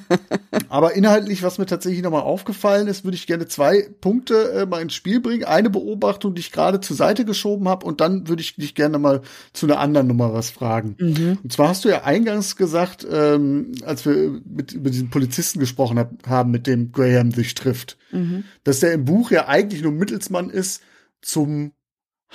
Aber 0.69 0.93
inhaltlich, 0.93 1.41
was 1.41 1.57
mir 1.57 1.65
tatsächlich 1.65 2.03
nochmal 2.03 2.21
aufgefallen 2.21 2.87
ist, 2.87 3.03
würde 3.03 3.15
ich 3.15 3.25
gerne 3.25 3.47
zwei 3.47 3.89
Punkte 4.01 4.51
äh, 4.51 4.65
mal 4.67 4.83
ins 4.83 4.93
Spiel 4.93 5.19
bringen. 5.19 5.45
Eine 5.45 5.71
Beobachtung, 5.71 6.35
die 6.35 6.41
ich 6.41 6.51
gerade 6.51 6.79
zur 6.79 6.95
Seite 6.95 7.25
geschoben 7.25 7.67
habe, 7.67 7.87
und 7.87 8.01
dann 8.01 8.27
würde 8.27 8.43
ich 8.43 8.55
dich 8.55 8.75
gerne 8.75 8.99
mal 8.99 9.21
zu 9.51 9.65
einer 9.65 9.79
anderen 9.79 10.05
Nummer 10.05 10.31
was 10.31 10.51
fragen. 10.51 10.95
Mhm. 10.99 11.39
Und 11.41 11.51
zwar 11.51 11.69
hast 11.69 11.85
du 11.85 11.89
ja 11.89 12.03
eingangs 12.03 12.55
gesagt, 12.55 13.05
ähm, 13.11 13.71
als 13.83 14.05
wir 14.05 14.41
mit 14.45 14.73
über 14.73 14.91
diesen 14.91 15.09
Polizisten 15.09 15.59
gesprochen 15.59 15.97
hab, 15.97 16.11
haben, 16.27 16.51
mit 16.51 16.67
dem 16.67 16.91
Graham 16.91 17.31
sich 17.31 17.55
trifft, 17.55 17.97
mhm. 18.11 18.43
dass 18.63 18.81
der 18.81 18.93
im 18.93 19.05
Buch 19.05 19.31
ja 19.31 19.47
eigentlich 19.47 19.81
nur 19.81 19.91
Mittelsmann 19.91 20.51
ist 20.51 20.83
zum 21.21 21.71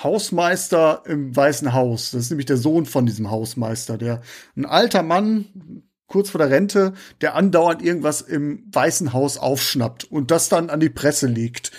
Hausmeister 0.03 1.03
im 1.07 1.35
Weißen 1.35 1.73
Haus. 1.73 2.13
Das 2.13 2.23
ist 2.23 2.31
nämlich 2.31 2.47
der 2.47 2.57
Sohn 2.57 2.87
von 2.87 3.07
diesem 3.07 3.31
Hausmeister, 3.31 3.99
der 3.99 4.23
ein 4.57 4.67
alter 4.67 5.03
Mann, 5.03 5.83
kurz 6.07 6.31
vor 6.31 6.39
der 6.39 6.51
Rente, 6.51 6.95
der 7.21 7.35
andauernd 7.35 7.83
irgendwas 7.83 8.21
im 8.21 8.65
Weißen 8.73 9.13
Haus 9.13 9.39
aufschnappt 9.39 10.05
und 10.05 10.31
das 10.31 10.49
dann 10.49 10.71
an 10.71 10.81
die 10.81 10.89
Presse 10.89 11.27
legt. 11.27 11.73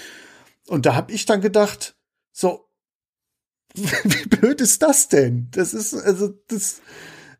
Und 0.67 0.85
da 0.85 0.95
hab 0.95 1.11
ich 1.11 1.25
dann 1.25 1.41
gedacht, 1.41 1.95
so, 2.31 2.69
wie 3.73 4.27
blöd 4.27 4.61
ist 4.61 4.81
das 4.81 5.07
denn? 5.07 5.49
Das 5.51 5.73
ist, 5.73 5.93
also, 5.93 6.29
das, 6.47 6.81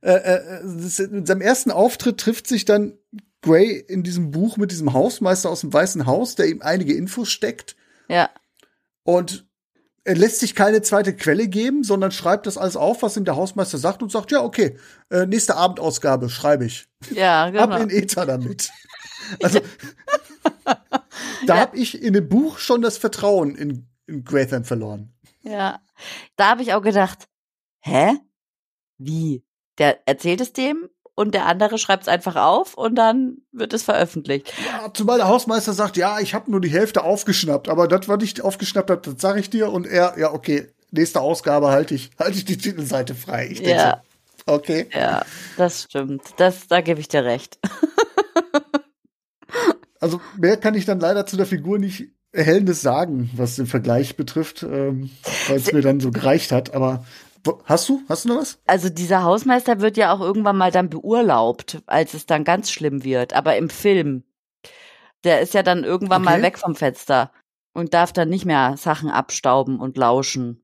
äh, 0.02 0.14
äh, 0.14 0.62
das, 0.64 1.00
in 1.00 1.26
seinem 1.26 1.42
ersten 1.42 1.72
Auftritt 1.72 2.20
trifft 2.20 2.48
sich 2.48 2.66
dann 2.66 2.98
Gray 3.42 3.78
in 3.80 4.04
diesem 4.04 4.32
Buch 4.32 4.58
mit 4.58 4.72
diesem 4.72 4.94
Hausmeister 4.94 5.50
aus 5.50 5.62
dem 5.62 5.72
Weißen 5.72 6.06
Haus, 6.06 6.36
der 6.36 6.48
ihm 6.48 6.62
einige 6.62 6.94
Infos 6.94 7.30
steckt. 7.30 7.76
Ja. 8.10 8.30
Und 9.04 9.49
er 10.10 10.16
lässt 10.16 10.40
sich 10.40 10.56
keine 10.56 10.82
zweite 10.82 11.16
Quelle 11.16 11.48
geben, 11.48 11.84
sondern 11.84 12.12
schreibt 12.12 12.48
das 12.48 12.58
alles 12.58 12.76
auf, 12.76 13.04
was 13.04 13.16
ihm 13.16 13.26
der 13.26 13.36
Hausmeister 13.36 13.78
sagt 13.78 14.02
und 14.02 14.12
sagt, 14.12 14.32
ja, 14.32 14.42
okay, 14.42 14.76
äh, 15.12 15.28
nächste 15.28 15.56
Abendausgabe 15.56 16.30
schreibe 16.30 16.66
ich. 16.66 16.88
Ja, 17.12 17.48
genau. 17.52 17.62
Ab 17.66 17.80
in 17.80 17.92
Ether 17.92 18.26
damit. 18.26 18.72
Also, 19.44 19.60
da 20.66 21.56
ja. 21.56 21.58
habe 21.58 21.78
ich 21.78 22.02
in 22.02 22.14
dem 22.14 22.28
Buch 22.28 22.58
schon 22.58 22.82
das 22.82 22.98
Vertrauen 22.98 23.54
in, 23.54 23.88
in 24.08 24.24
Gratham 24.24 24.66
verloren. 24.66 25.14
Ja, 25.44 25.80
da 26.38 26.50
habe 26.50 26.64
ich 26.64 26.74
auch 26.74 26.82
gedacht, 26.82 27.28
hä? 27.82 28.18
Wie? 28.98 29.44
Der 29.78 30.08
erzählt 30.08 30.42
es 30.42 30.54
dem 30.54 30.90
und 31.20 31.34
der 31.34 31.48
andere 31.48 31.78
schreibt 31.78 32.04
es 32.04 32.08
einfach 32.08 32.38
auf 32.38 32.76
und 32.76 32.96
dann 32.96 33.40
wird 33.52 33.74
es 33.74 33.84
veröffentlicht. 33.84 34.54
Ja, 34.66 34.90
zumal 34.94 35.18
der 35.18 35.28
Hausmeister 35.28 35.74
sagt, 35.74 35.98
ja, 35.98 36.20
ich 36.22 36.34
habe 36.34 36.50
nur 36.50 36.62
die 36.62 36.70
Hälfte 36.70 37.04
aufgeschnappt, 37.04 37.68
aber 37.68 37.90
das, 37.90 38.08
was 38.08 38.24
ich 38.24 38.42
aufgeschnappt 38.42 38.90
habe, 38.90 39.02
das 39.02 39.22
sage 39.22 39.42
ich 39.42 39.50
dir 39.50 39.70
und 39.70 39.86
er, 39.86 40.18
ja, 40.18 40.32
okay, 40.32 40.70
nächste 40.92 41.20
Ausgabe 41.20 41.72
halte 41.72 41.94
ich, 41.94 42.12
halte 42.18 42.38
ich 42.38 42.46
die 42.46 42.58
Titelseite 42.58 43.16
frei. 43.16 43.50
Ich 43.52 43.60
ja. 43.60 44.02
So, 44.48 44.54
okay. 44.54 44.88
Ja, 44.94 45.26
das 45.58 45.84
stimmt. 45.84 46.22
Das, 46.38 46.70
da 46.70 46.80
gebe 46.80 47.02
ich 47.02 47.10
dir 47.10 47.26
recht. 47.26 47.60
also 50.00 50.22
mehr 50.38 50.56
kann 50.56 50.74
ich 50.74 50.86
dann 50.86 51.02
leider 51.02 51.26
zu 51.26 51.36
der 51.36 51.46
Figur 51.46 51.80
nicht 51.80 52.08
Erhellendes 52.32 52.82
sagen, 52.82 53.30
was 53.36 53.58
den 53.58 53.68
Vergleich 53.68 54.16
betrifft, 54.16 54.64
ähm, 54.64 55.10
weil 55.50 55.58
es 55.58 55.74
mir 55.74 55.82
dann 55.82 56.00
so 56.00 56.12
gereicht 56.12 56.54
hat. 56.54 56.74
Aber 56.74 57.04
Hast 57.66 57.90
du? 57.90 58.02
Hast 58.10 58.26
du 58.26 58.30
noch 58.30 58.38
was? 58.38 58.60
Also 58.68 58.90
dieser 58.90 59.24
Hausmeister 59.24 59.82
wird 59.82 59.98
ja 59.98 60.14
auch 60.14 60.20
irgendwann 60.20 60.58
mal 60.58 60.72
dann 60.72 60.90
beurlaubt, 60.90 61.82
als 61.86 62.14
es 62.14 62.26
dann 62.26 62.44
ganz 62.44 62.72
schlimm 62.72 63.04
wird. 63.04 63.34
Aber 63.34 63.58
im 63.58 63.70
Film, 63.70 64.24
der 65.24 65.42
ist 65.42 65.54
ja 65.54 65.64
dann 65.64 65.84
irgendwann 65.84 66.24
okay. 66.24 66.36
mal 66.36 66.42
weg 66.42 66.58
vom 66.58 66.76
Fenster 66.76 67.32
und 67.74 67.94
darf 67.94 68.14
dann 68.14 68.30
nicht 68.30 68.46
mehr 68.46 68.76
Sachen 68.78 69.10
abstauben 69.10 69.80
und 69.80 69.98
lauschen. 69.98 70.64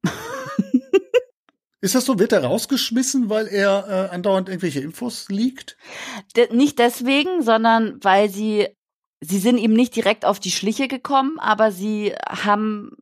Ist 1.82 1.94
das 1.94 2.06
so? 2.06 2.18
Wird 2.18 2.32
er 2.32 2.44
rausgeschmissen, 2.44 3.30
weil 3.30 3.48
er 3.48 4.10
äh, 4.10 4.16
andauernd 4.16 4.50
irgendwelche 4.50 4.80
Infos 4.80 5.30
liegt? 5.30 5.78
De 6.36 6.52
nicht 6.52 6.80
deswegen, 6.80 7.44
sondern 7.44 8.00
weil 8.02 8.28
sie, 8.30 8.68
sie 9.22 9.38
sind 9.38 9.60
ihm 9.60 9.74
nicht 9.74 9.96
direkt 9.96 10.26
auf 10.26 10.40
die 10.40 10.50
Schliche 10.50 10.88
gekommen, 10.88 11.38
aber 11.38 11.72
sie 11.72 12.14
haben 12.28 12.98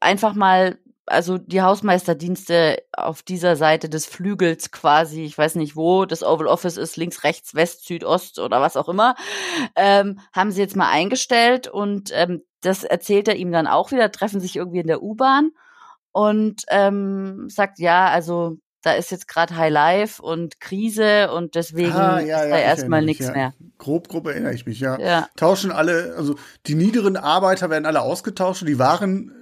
einfach 0.00 0.34
mal 0.34 0.78
also 1.06 1.38
die 1.38 1.62
Hausmeisterdienste 1.62 2.82
auf 2.92 3.22
dieser 3.22 3.56
Seite 3.56 3.88
des 3.88 4.06
Flügels 4.06 4.70
quasi, 4.70 5.24
ich 5.24 5.36
weiß 5.36 5.56
nicht 5.56 5.76
wo, 5.76 6.04
das 6.04 6.22
Oval 6.22 6.46
Office 6.46 6.76
ist 6.76 6.96
links, 6.96 7.24
rechts, 7.24 7.54
West, 7.54 7.86
Süd, 7.86 8.04
Ost 8.04 8.38
oder 8.38 8.60
was 8.60 8.76
auch 8.76 8.88
immer, 8.88 9.14
ähm, 9.74 10.20
haben 10.32 10.52
sie 10.52 10.60
jetzt 10.60 10.76
mal 10.76 10.90
eingestellt 10.90 11.68
und 11.68 12.10
ähm, 12.12 12.42
das 12.60 12.84
erzählt 12.84 13.28
er 13.28 13.36
ihm 13.36 13.50
dann 13.50 13.66
auch 13.66 13.90
wieder, 13.90 14.12
treffen 14.12 14.40
sich 14.40 14.56
irgendwie 14.56 14.80
in 14.80 14.86
der 14.86 15.02
U-Bahn 15.02 15.50
und 16.12 16.62
ähm, 16.68 17.48
sagt, 17.48 17.78
ja, 17.78 18.06
also 18.08 18.58
da 18.82 18.92
ist 18.92 19.10
jetzt 19.10 19.28
gerade 19.28 19.56
High 19.56 19.72
Life 19.72 20.22
und 20.22 20.60
Krise 20.60 21.32
und 21.32 21.54
deswegen 21.54 21.92
Ah, 21.92 22.20
ja, 22.20 22.38
ist 22.38 22.44
ja, 22.44 22.48
da 22.48 22.58
ich 22.58 22.64
erstmal 22.64 23.02
nichts 23.02 23.26
ja. 23.26 23.32
mehr. 23.32 23.54
Grob, 23.78 24.08
grob 24.08 24.26
erinnere 24.26 24.54
ich 24.54 24.66
mich, 24.66 24.80
ja. 24.80 24.98
Ja. 24.98 25.28
Tauschen 25.36 25.72
alle, 25.72 26.14
also 26.16 26.34
die 26.66 26.74
niederen 26.74 27.16
Arbeiter 27.16 27.70
werden 27.70 27.86
alle 27.86 28.02
ausgetauscht, 28.02 28.62
und 28.62 28.68
die 28.68 28.78
wahren 28.78 29.41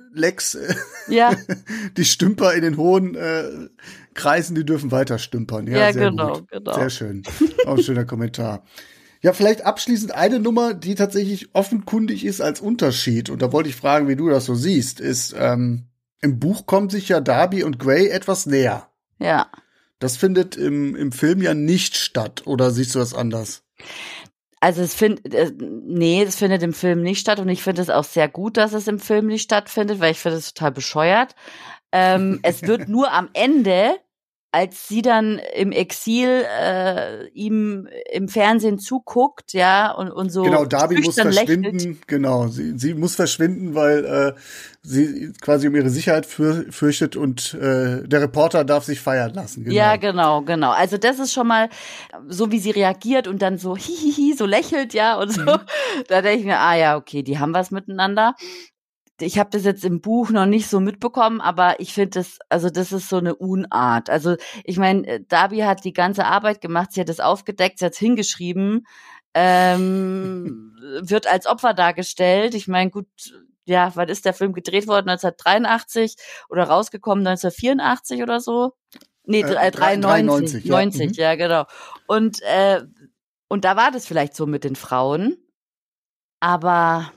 Äh, 0.54 0.74
Ja, 1.08 1.34
die 1.96 2.04
Stümper 2.04 2.54
in 2.54 2.62
den 2.62 2.76
hohen 2.76 3.14
äh, 3.14 3.44
Kreisen, 4.14 4.54
die 4.54 4.64
dürfen 4.64 4.90
weiter 4.90 5.18
stümpern. 5.18 5.66
Ja, 5.66 5.78
Ja, 5.78 5.92
sehr 5.92 6.10
genau, 6.10 6.34
gut. 6.34 6.50
genau. 6.50 6.74
Sehr 6.74 6.90
schön. 6.90 7.22
Auch 7.66 7.76
ein 7.76 7.82
schöner 7.82 8.04
Kommentar. 8.04 8.64
Ja, 9.22 9.32
vielleicht 9.34 9.66
abschließend 9.66 10.12
eine 10.14 10.40
Nummer, 10.40 10.72
die 10.74 10.94
tatsächlich 10.94 11.54
offenkundig 11.54 12.24
ist 12.24 12.40
als 12.40 12.60
Unterschied. 12.60 13.28
Und 13.28 13.42
da 13.42 13.52
wollte 13.52 13.68
ich 13.68 13.76
fragen, 13.76 14.08
wie 14.08 14.16
du 14.16 14.28
das 14.30 14.46
so 14.46 14.54
siehst, 14.54 14.98
ist, 15.00 15.34
ähm, 15.38 15.86
im 16.22 16.38
Buch 16.38 16.66
kommen 16.66 16.90
sich 16.90 17.08
ja 17.08 17.20
Darby 17.20 17.62
und 17.62 17.78
Gray 17.78 18.08
etwas 18.08 18.46
näher. 18.46 18.88
ja. 19.18 19.46
Das 19.98 20.16
findet 20.16 20.56
im, 20.56 20.96
im 20.96 21.12
Film 21.12 21.42
ja 21.42 21.52
nicht 21.52 21.94
statt. 21.94 22.44
Oder 22.46 22.70
siehst 22.70 22.94
du 22.94 22.98
das 23.00 23.12
anders? 23.12 23.64
Also 24.60 24.82
es 24.82 24.94
findet, 24.94 25.34
äh, 25.34 25.50
nee, 25.58 26.22
es 26.22 26.36
findet 26.36 26.62
im 26.62 26.74
Film 26.74 27.02
nicht 27.02 27.20
statt 27.20 27.40
und 27.40 27.48
ich 27.48 27.62
finde 27.62 27.80
es 27.80 27.88
auch 27.88 28.04
sehr 28.04 28.28
gut, 28.28 28.58
dass 28.58 28.74
es 28.74 28.88
im 28.88 28.98
Film 28.98 29.26
nicht 29.26 29.42
stattfindet, 29.42 30.00
weil 30.00 30.12
ich 30.12 30.18
finde 30.18 30.36
es 30.36 30.52
total 30.52 30.72
bescheuert. 30.72 31.34
Ähm, 31.92 32.40
es 32.42 32.62
wird 32.62 32.88
nur 32.88 33.10
am 33.10 33.30
Ende, 33.32 33.96
als 34.52 34.88
sie 34.88 35.00
dann 35.00 35.40
im 35.54 35.70
Exil 35.70 36.44
äh, 36.58 37.28
ihm 37.28 37.88
im 38.10 38.28
Fernsehen 38.28 38.78
zuguckt, 38.80 39.52
ja, 39.52 39.92
und, 39.92 40.10
und 40.10 40.30
so 40.30 40.42
genau, 40.42 40.64
Darby 40.64 41.00
muss 41.00 41.14
verschwinden. 41.14 41.78
lächelt. 41.78 42.08
Genau, 42.08 42.48
sie, 42.48 42.76
sie 42.76 42.94
muss 42.94 43.14
verschwinden, 43.14 43.76
weil 43.76 44.04
äh, 44.04 44.32
sie 44.82 45.32
quasi 45.40 45.68
um 45.68 45.76
ihre 45.76 45.90
Sicherheit 45.90 46.26
für, 46.26 46.66
fürchtet 46.70 47.14
und 47.14 47.54
äh, 47.54 48.02
der 48.08 48.22
Reporter 48.22 48.64
darf 48.64 48.84
sich 48.84 49.00
feiern 49.00 49.34
lassen. 49.34 49.62
Genau. 49.64 49.76
Ja, 49.76 49.94
genau, 49.96 50.42
genau. 50.42 50.72
Also 50.72 50.98
das 50.98 51.20
ist 51.20 51.32
schon 51.32 51.46
mal 51.46 51.68
so, 52.28 52.50
wie 52.50 52.58
sie 52.58 52.72
reagiert 52.72 53.28
und 53.28 53.42
dann 53.42 53.56
so 53.56 53.76
hihihi, 53.76 54.34
so 54.36 54.46
lächelt, 54.46 54.94
ja, 54.94 55.16
und 55.16 55.32
so. 55.32 55.42
Mhm. 55.42 55.60
Da 56.08 56.22
denke 56.22 56.40
ich 56.40 56.44
mir, 56.44 56.58
ah 56.58 56.74
ja, 56.74 56.96
okay, 56.96 57.22
die 57.22 57.38
haben 57.38 57.54
was 57.54 57.70
miteinander. 57.70 58.34
Ich 59.22 59.38
habe 59.38 59.50
das 59.50 59.64
jetzt 59.64 59.84
im 59.84 60.00
Buch 60.00 60.30
noch 60.30 60.46
nicht 60.46 60.68
so 60.68 60.80
mitbekommen, 60.80 61.40
aber 61.40 61.80
ich 61.80 61.92
finde 61.94 62.20
das, 62.20 62.38
also 62.48 62.70
das 62.70 62.92
ist 62.92 63.08
so 63.08 63.16
eine 63.18 63.34
Unart. 63.34 64.10
Also 64.10 64.36
ich 64.64 64.78
meine, 64.78 65.20
Darby 65.20 65.58
hat 65.58 65.84
die 65.84 65.92
ganze 65.92 66.24
Arbeit 66.26 66.60
gemacht, 66.60 66.92
sie 66.92 67.00
hat 67.00 67.08
es 67.08 67.20
aufgedeckt, 67.20 67.78
sie 67.78 67.86
hat 67.86 67.92
es 67.92 67.98
hingeschrieben, 67.98 68.86
ähm, 69.34 70.76
wird 71.02 71.26
als 71.26 71.46
Opfer 71.46 71.74
dargestellt. 71.74 72.54
Ich 72.54 72.68
meine, 72.68 72.90
gut, 72.90 73.06
ja, 73.64 73.92
wann 73.94 74.08
ist 74.08 74.24
der 74.24 74.34
Film 74.34 74.52
gedreht 74.52 74.86
worden? 74.88 75.08
1983 75.10 76.16
oder 76.48 76.64
rausgekommen 76.64 77.26
1984 77.26 78.22
oder 78.22 78.40
so? 78.40 78.72
Nee, 79.24 79.42
Äh, 79.42 79.68
äh, 79.68 79.70
93. 79.70 80.62
93, 80.62 80.64
ja. 80.64 80.70
90, 80.72 81.06
Mhm. 81.08 81.14
ja, 81.14 81.34
genau. 81.36 81.64
Und, 82.06 82.40
äh, 82.42 82.82
und 83.48 83.64
da 83.64 83.76
war 83.76 83.90
das 83.90 84.06
vielleicht 84.06 84.34
so 84.34 84.46
mit 84.46 84.64
den 84.64 84.76
Frauen. 84.76 85.36
Aber, 86.40 87.12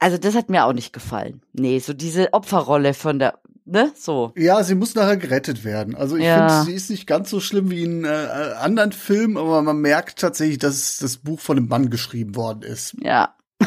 also 0.00 0.18
das 0.18 0.34
hat 0.34 0.50
mir 0.50 0.64
auch 0.64 0.72
nicht 0.72 0.92
gefallen. 0.92 1.42
Nee, 1.52 1.78
so 1.78 1.92
diese 1.92 2.32
Opferrolle 2.32 2.94
von 2.94 3.18
der, 3.18 3.38
ne, 3.64 3.92
so. 3.96 4.32
Ja, 4.36 4.62
sie 4.64 4.74
muss 4.74 4.94
nachher 4.94 5.16
gerettet 5.16 5.64
werden. 5.64 5.94
Also 5.94 6.16
ich 6.16 6.24
Ja. 6.24 6.34
finde, 6.34 6.64
sie 6.70 6.76
ist 6.76 6.90
nicht 6.90 7.06
ganz 7.06 7.30
so 7.30 7.40
schlimm 7.40 7.70
wie 7.70 7.82
in 7.82 8.04
äh, 8.04 8.08
anderen 8.08 8.92
Filmen, 8.92 9.36
aber 9.36 9.62
man 9.62 9.78
merkt 9.80 10.18
tatsächlich, 10.18 10.58
dass 10.58 10.98
das 10.98 11.18
Buch 11.18 11.40
von 11.40 11.56
einem 11.58 11.68
Mann 11.68 11.90
geschrieben 11.90 12.36
worden 12.36 12.62
ist. 12.62 12.94
Ja, 13.00 13.34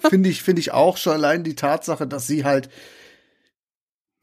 finde 0.00 0.28
ich, 0.28 0.42
finde 0.42 0.60
ich 0.60 0.72
auch 0.72 0.96
schon 0.96 1.12
allein 1.14 1.42
die 1.44 1.54
Tatsache, 1.56 2.06
dass 2.06 2.26
sie 2.26 2.44
halt 2.44 2.68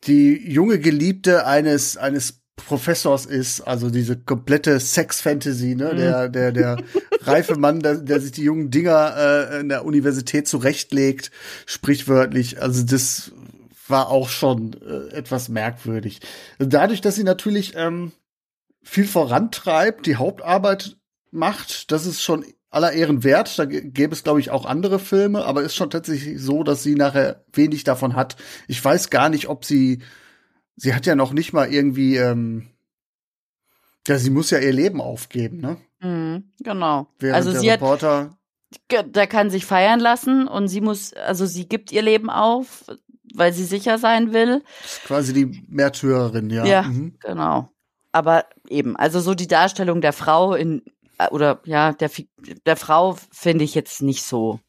die 0.05 0.49
junge 0.51 0.79
Geliebte 0.79 1.45
eines, 1.45 1.97
eines 1.97 2.41
Professors 2.57 3.25
ist, 3.25 3.61
also 3.61 3.89
diese 3.89 4.17
komplette 4.17 4.79
Sex-Fantasy, 4.79 5.75
ne, 5.75 5.91
Mhm. 5.93 5.97
der, 5.97 6.29
der, 6.29 6.51
der 6.51 6.77
reife 7.21 7.55
Mann, 7.55 7.79
der, 7.79 7.95
der 7.95 8.19
sich 8.19 8.31
die 8.33 8.43
jungen 8.43 8.71
Dinger 8.71 9.15
äh, 9.51 9.59
in 9.61 9.69
der 9.69 9.85
Universität 9.85 10.47
zurechtlegt, 10.47 11.31
sprichwörtlich. 11.65 12.61
Also 12.61 12.83
das 12.83 13.31
war 13.87 14.09
auch 14.09 14.27
schon 14.29 14.75
äh, 14.85 15.13
etwas 15.15 15.47
merkwürdig. 15.49 16.19
Dadurch, 16.59 16.99
dass 16.99 17.15
sie 17.15 17.23
natürlich 17.23 17.73
ähm, 17.77 18.11
viel 18.83 19.05
vorantreibt, 19.07 20.05
die 20.05 20.17
Hauptarbeit 20.17 20.97
macht, 21.31 21.91
das 21.91 22.05
ist 22.05 22.21
schon 22.21 22.45
aller 22.69 22.91
Ehren 22.91 23.23
wert. 23.23 23.57
Da 23.57 23.65
gäbe 23.65 24.13
es, 24.13 24.23
glaube 24.23 24.41
ich, 24.41 24.51
auch 24.51 24.65
andere 24.65 24.99
Filme, 24.99 25.45
aber 25.45 25.61
ist 25.61 25.75
schon 25.75 25.89
tatsächlich 25.89 26.41
so, 26.41 26.63
dass 26.63 26.83
sie 26.83 26.95
nachher 26.95 27.45
wenig 27.53 27.85
davon 27.85 28.15
hat. 28.15 28.35
Ich 28.67 28.83
weiß 28.83 29.09
gar 29.09 29.29
nicht, 29.29 29.47
ob 29.47 29.63
sie, 29.63 29.99
sie 30.77 30.93
hat 30.95 31.05
ja 31.05 31.15
noch 31.15 31.33
nicht 31.33 31.51
mal 31.53 31.71
irgendwie, 31.71 32.15
ähm, 32.15 32.67
ja, 34.07 34.17
sie 34.17 34.29
muss 34.29 34.51
ja 34.51 34.59
ihr 34.59 34.71
Leben 34.73 35.01
aufgeben, 35.01 35.57
ne? 35.59 35.77
mhm, 35.99 36.53
genau. 36.63 37.07
Während 37.19 37.35
also 37.35 37.51
der 37.51 37.59
sie 37.59 37.71
hat, 37.71 37.81
Reporter, 37.81 38.37
der 38.89 39.27
kann 39.27 39.49
sich 39.49 39.65
feiern 39.65 39.99
lassen 39.99 40.47
und 40.47 40.69
sie 40.69 40.79
muss, 40.81 41.13
also 41.13 41.45
sie 41.45 41.67
gibt 41.67 41.91
ihr 41.91 42.01
Leben 42.01 42.29
auf, 42.29 42.85
weil 43.33 43.51
sie 43.51 43.65
sicher 43.65 43.97
sein 43.97 44.33
will. 44.33 44.63
ist 44.85 45.03
quasi 45.03 45.33
die 45.33 45.65
Märtyrerin, 45.67 46.49
ja. 46.49 46.65
Ja, 46.65 46.83
Mhm. 46.83 47.17
genau. 47.19 47.69
Aber 48.13 48.45
eben, 48.69 48.95
also 48.95 49.19
so 49.19 49.33
die 49.35 49.47
Darstellung 49.47 49.99
der 50.01 50.13
Frau 50.13 50.53
in 50.53 50.81
äh, 51.17 51.27
oder 51.29 51.61
ja, 51.65 51.91
der 51.93 52.09
der 52.65 52.77
Frau 52.77 53.17
finde 53.31 53.63
ich 53.65 53.75
jetzt 53.75 54.01
nicht 54.01 54.23
so. 54.23 54.59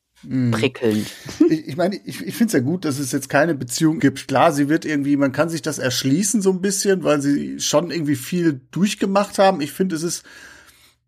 Prickelnd. 0.50 1.06
Ich, 1.48 1.68
ich 1.68 1.76
meine, 1.76 1.96
ich, 2.04 2.26
ich 2.26 2.34
finde 2.34 2.46
es 2.46 2.52
ja 2.52 2.60
gut, 2.60 2.84
dass 2.84 2.98
es 2.98 3.12
jetzt 3.12 3.28
keine 3.28 3.54
Beziehung 3.54 4.00
gibt. 4.00 4.28
Klar, 4.28 4.52
sie 4.52 4.68
wird 4.68 4.84
irgendwie, 4.84 5.16
man 5.16 5.32
kann 5.32 5.48
sich 5.48 5.62
das 5.62 5.78
erschließen 5.78 6.42
so 6.42 6.50
ein 6.50 6.60
bisschen, 6.60 7.04
weil 7.04 7.22
sie 7.22 7.60
schon 7.60 7.90
irgendwie 7.90 8.16
viel 8.16 8.60
durchgemacht 8.70 9.38
haben. 9.38 9.60
Ich 9.60 9.72
finde, 9.72 9.96
es 9.96 10.02
ist, 10.02 10.24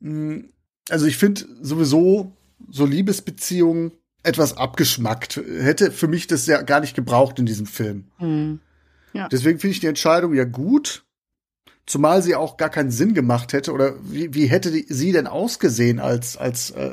mh, 0.00 0.44
also 0.88 1.06
ich 1.06 1.16
finde 1.16 1.44
sowieso 1.60 2.36
so 2.70 2.86
Liebesbeziehungen 2.86 3.92
etwas 4.22 4.56
abgeschmackt. 4.56 5.36
Hätte 5.36 5.90
für 5.90 6.08
mich 6.08 6.26
das 6.26 6.46
ja 6.46 6.62
gar 6.62 6.80
nicht 6.80 6.94
gebraucht 6.94 7.38
in 7.38 7.46
diesem 7.46 7.66
Film. 7.66 8.04
Hm. 8.18 8.60
Deswegen 9.32 9.58
finde 9.58 9.72
ich 9.72 9.80
die 9.80 9.86
Entscheidung 9.86 10.34
ja 10.34 10.44
gut. 10.44 11.04
Zumal 11.86 12.22
sie 12.22 12.36
auch 12.36 12.56
gar 12.56 12.70
keinen 12.70 12.92
Sinn 12.92 13.14
gemacht 13.14 13.52
hätte. 13.52 13.72
Oder 13.72 13.94
wie, 14.04 14.32
wie 14.34 14.46
hätte 14.46 14.70
die, 14.70 14.86
sie 14.88 15.12
denn 15.12 15.26
ausgesehen 15.26 15.98
als, 15.98 16.36
als 16.36 16.70
äh, 16.70 16.92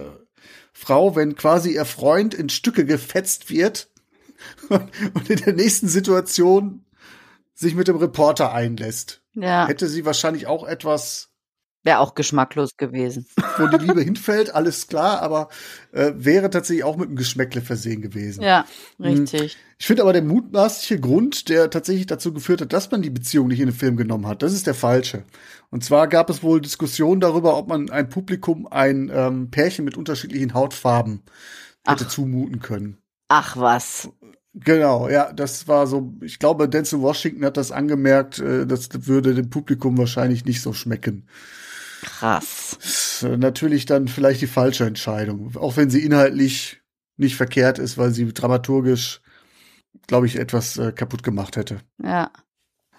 Frau, 0.80 1.16
wenn 1.16 1.36
quasi 1.36 1.74
ihr 1.74 1.86
Freund 1.86 2.36
in 2.36 2.50
Stücke 2.50 2.86
gefetzt 2.86 3.50
wird 3.50 3.90
und 4.70 5.28
in 5.28 5.38
der 5.38 5.54
nächsten 5.54 5.88
Situation 5.88 6.86
sich 7.56 7.74
mit 7.74 7.88
dem 7.88 7.96
Reporter 7.96 8.54
einlässt? 8.54 9.24
Ja, 9.34 9.68
Hätte 9.68 9.88
sie 9.88 10.06
wahrscheinlich 10.06 10.46
auch 10.46 10.68
etwas, 10.68 11.27
wäre 11.88 12.00
auch 12.00 12.16
geschmacklos 12.16 12.76
gewesen. 12.76 13.26
wo 13.58 13.66
die 13.68 13.86
Liebe 13.86 14.02
hinfällt, 14.02 14.54
alles 14.54 14.88
klar, 14.88 15.22
aber 15.22 15.48
äh, 15.94 16.12
wäre 16.16 16.50
tatsächlich 16.50 16.84
auch 16.84 16.98
mit 16.98 17.08
einem 17.08 17.16
Geschmäckle 17.16 17.62
versehen 17.62 18.02
gewesen. 18.02 18.44
Ja, 18.44 18.66
richtig. 19.00 19.58
Ich 19.80 19.88
finde 19.88 20.02
aber 20.02 20.12
der 20.12 20.22
mutmaßliche 20.22 21.00
Grund, 21.00 21.48
der 21.48 21.70
tatsächlich 21.70 22.06
dazu 22.06 22.34
geführt 22.34 22.60
hat, 22.60 22.74
dass 22.74 22.92
man 22.92 23.02
die 23.02 23.10
Beziehung 23.10 23.48
nicht 23.48 23.62
in 23.62 23.68
den 23.68 23.76
Film 23.76 23.96
genommen 23.96 24.28
hat, 24.28 24.44
das 24.44 24.52
ist 24.52 24.68
der 24.68 24.74
falsche. 24.74 25.24
Und 25.70 25.82
zwar 25.82 26.10
gab 26.10 26.30
es 26.30 26.44
wohl 26.44 26.60
Diskussionen 26.60 27.22
darüber, 27.22 27.56
ob 27.58 27.70
man 27.70 27.90
ein 27.90 28.10
Publikum 28.10 28.68
ein 28.68 29.10
ähm, 29.14 29.50
Pärchen 29.50 29.86
mit 29.86 29.96
unterschiedlichen 29.96 30.54
Hautfarben 30.54 31.22
hätte 31.88 32.04
Ach. 32.06 32.10
zumuten 32.10 32.60
können. 32.60 32.98
Ach 33.30 33.56
was. 33.56 34.10
Genau, 34.54 35.08
ja, 35.08 35.32
das 35.32 35.70
war 35.70 35.88
so, 35.88 36.16
ich 36.22 36.40
glaube, 36.40 36.68
Denzel 36.68 37.00
Washington 37.00 37.46
hat 37.46 37.56
das 37.56 37.72
angemerkt, 37.72 38.40
äh, 38.40 38.66
das 38.68 38.90
würde 39.08 39.36
dem 39.36 39.50
Publikum 39.50 39.98
wahrscheinlich 39.98 40.44
nicht 40.44 40.62
so 40.62 40.74
schmecken. 40.74 41.28
Krass. 42.02 42.78
Ist, 42.82 43.24
äh, 43.24 43.38
natürlich 43.38 43.86
dann 43.86 44.08
vielleicht 44.08 44.42
die 44.42 44.48
falsche 44.48 44.86
Entscheidung, 44.86 45.56
auch 45.58 45.78
wenn 45.78 45.90
sie 45.90 46.04
inhaltlich 46.04 46.82
nicht 47.18 47.36
verkehrt 47.36 47.80
ist, 47.80 47.98
weil 47.98 48.12
sie 48.12 48.32
dramaturgisch, 48.34 49.22
glaube 50.08 50.28
ich, 50.28 50.36
etwas 50.36 50.78
äh, 50.78 50.92
kaputt 50.92 51.24
gemacht 51.24 51.56
hätte. 51.56 51.80
Ja. 52.04 52.32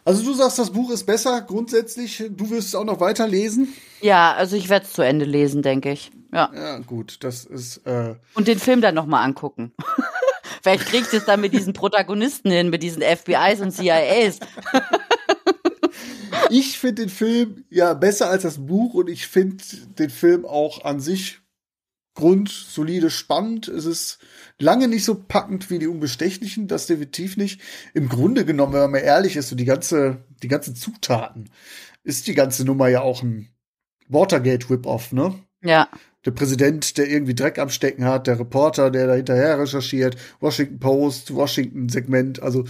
Also 0.04 0.24
du 0.24 0.32
sagst, 0.32 0.58
das 0.58 0.70
Buch 0.72 0.90
ist 0.90 1.04
besser 1.04 1.42
grundsätzlich. 1.42 2.24
Du 2.30 2.48
wirst 2.50 2.68
es 2.68 2.74
auch 2.74 2.84
noch 2.84 2.98
weiterlesen. 2.98 3.68
Ja, 4.00 4.32
also 4.32 4.56
ich 4.56 4.70
werde 4.70 4.86
es 4.86 4.92
zu 4.94 5.02
Ende 5.02 5.26
lesen, 5.26 5.60
denke 5.62 5.92
ich. 5.92 6.10
Ja. 6.32 6.50
Ja, 6.54 6.78
gut, 6.78 7.22
das 7.24 7.44
ist. 7.44 7.78
Äh, 7.86 8.14
Und 8.34 8.48
den 8.48 8.58
Film 8.58 8.80
dann 8.80 8.94
nochmal 8.94 9.24
angucken. 9.24 9.72
Vielleicht 10.62 10.86
kriegt 10.86 11.12
es 11.12 11.24
dann 11.24 11.40
mit 11.40 11.52
diesen 11.52 11.72
Protagonisten 11.72 12.50
hin, 12.50 12.70
mit 12.70 12.82
diesen 12.82 13.02
FBIs 13.02 13.60
und 13.60 13.70
CIAs. 13.70 14.40
ich 16.50 16.78
finde 16.78 17.02
den 17.02 17.08
Film 17.10 17.64
ja 17.70 17.94
besser 17.94 18.30
als 18.30 18.42
das 18.42 18.66
Buch 18.66 18.94
und 18.94 19.08
ich 19.08 19.26
finde 19.26 19.62
den 19.98 20.10
Film 20.10 20.44
auch 20.44 20.84
an 20.84 21.00
sich 21.00 21.40
grundsolide 22.14 23.10
spannend. 23.10 23.68
Es 23.68 23.84
ist 23.84 24.18
lange 24.58 24.88
nicht 24.88 25.04
so 25.04 25.14
packend 25.14 25.70
wie 25.70 25.78
die 25.78 25.86
Unbestechlichen, 25.86 26.66
das 26.66 26.86
definitiv 26.86 27.36
nicht. 27.36 27.60
Im 27.94 28.08
Grunde 28.08 28.44
genommen, 28.44 28.72
wenn 28.72 28.80
man 28.80 28.90
mal 28.90 28.98
ehrlich 28.98 29.36
ist, 29.36 29.48
so 29.48 29.56
die 29.56 29.64
ganze, 29.64 30.24
die 30.42 30.48
ganzen 30.48 30.74
Zutaten, 30.74 31.50
ist 32.02 32.26
die 32.26 32.34
ganze 32.34 32.64
Nummer 32.64 32.88
ja 32.88 33.02
auch 33.02 33.22
ein 33.22 33.48
Watergate-Whip-Off, 34.08 35.12
ne? 35.12 35.34
Ja. 35.62 35.88
der 36.24 36.30
Präsident, 36.32 36.98
der 36.98 37.08
irgendwie 37.08 37.34
Dreck 37.34 37.58
am 37.58 37.68
Stecken 37.68 38.04
hat, 38.04 38.26
der 38.26 38.38
Reporter, 38.38 38.90
der 38.90 39.06
da 39.06 39.14
hinterher 39.14 39.58
recherchiert, 39.58 40.16
Washington 40.40 40.78
Post, 40.78 41.34
Washington 41.34 41.88
Segment, 41.88 42.42
also 42.42 42.64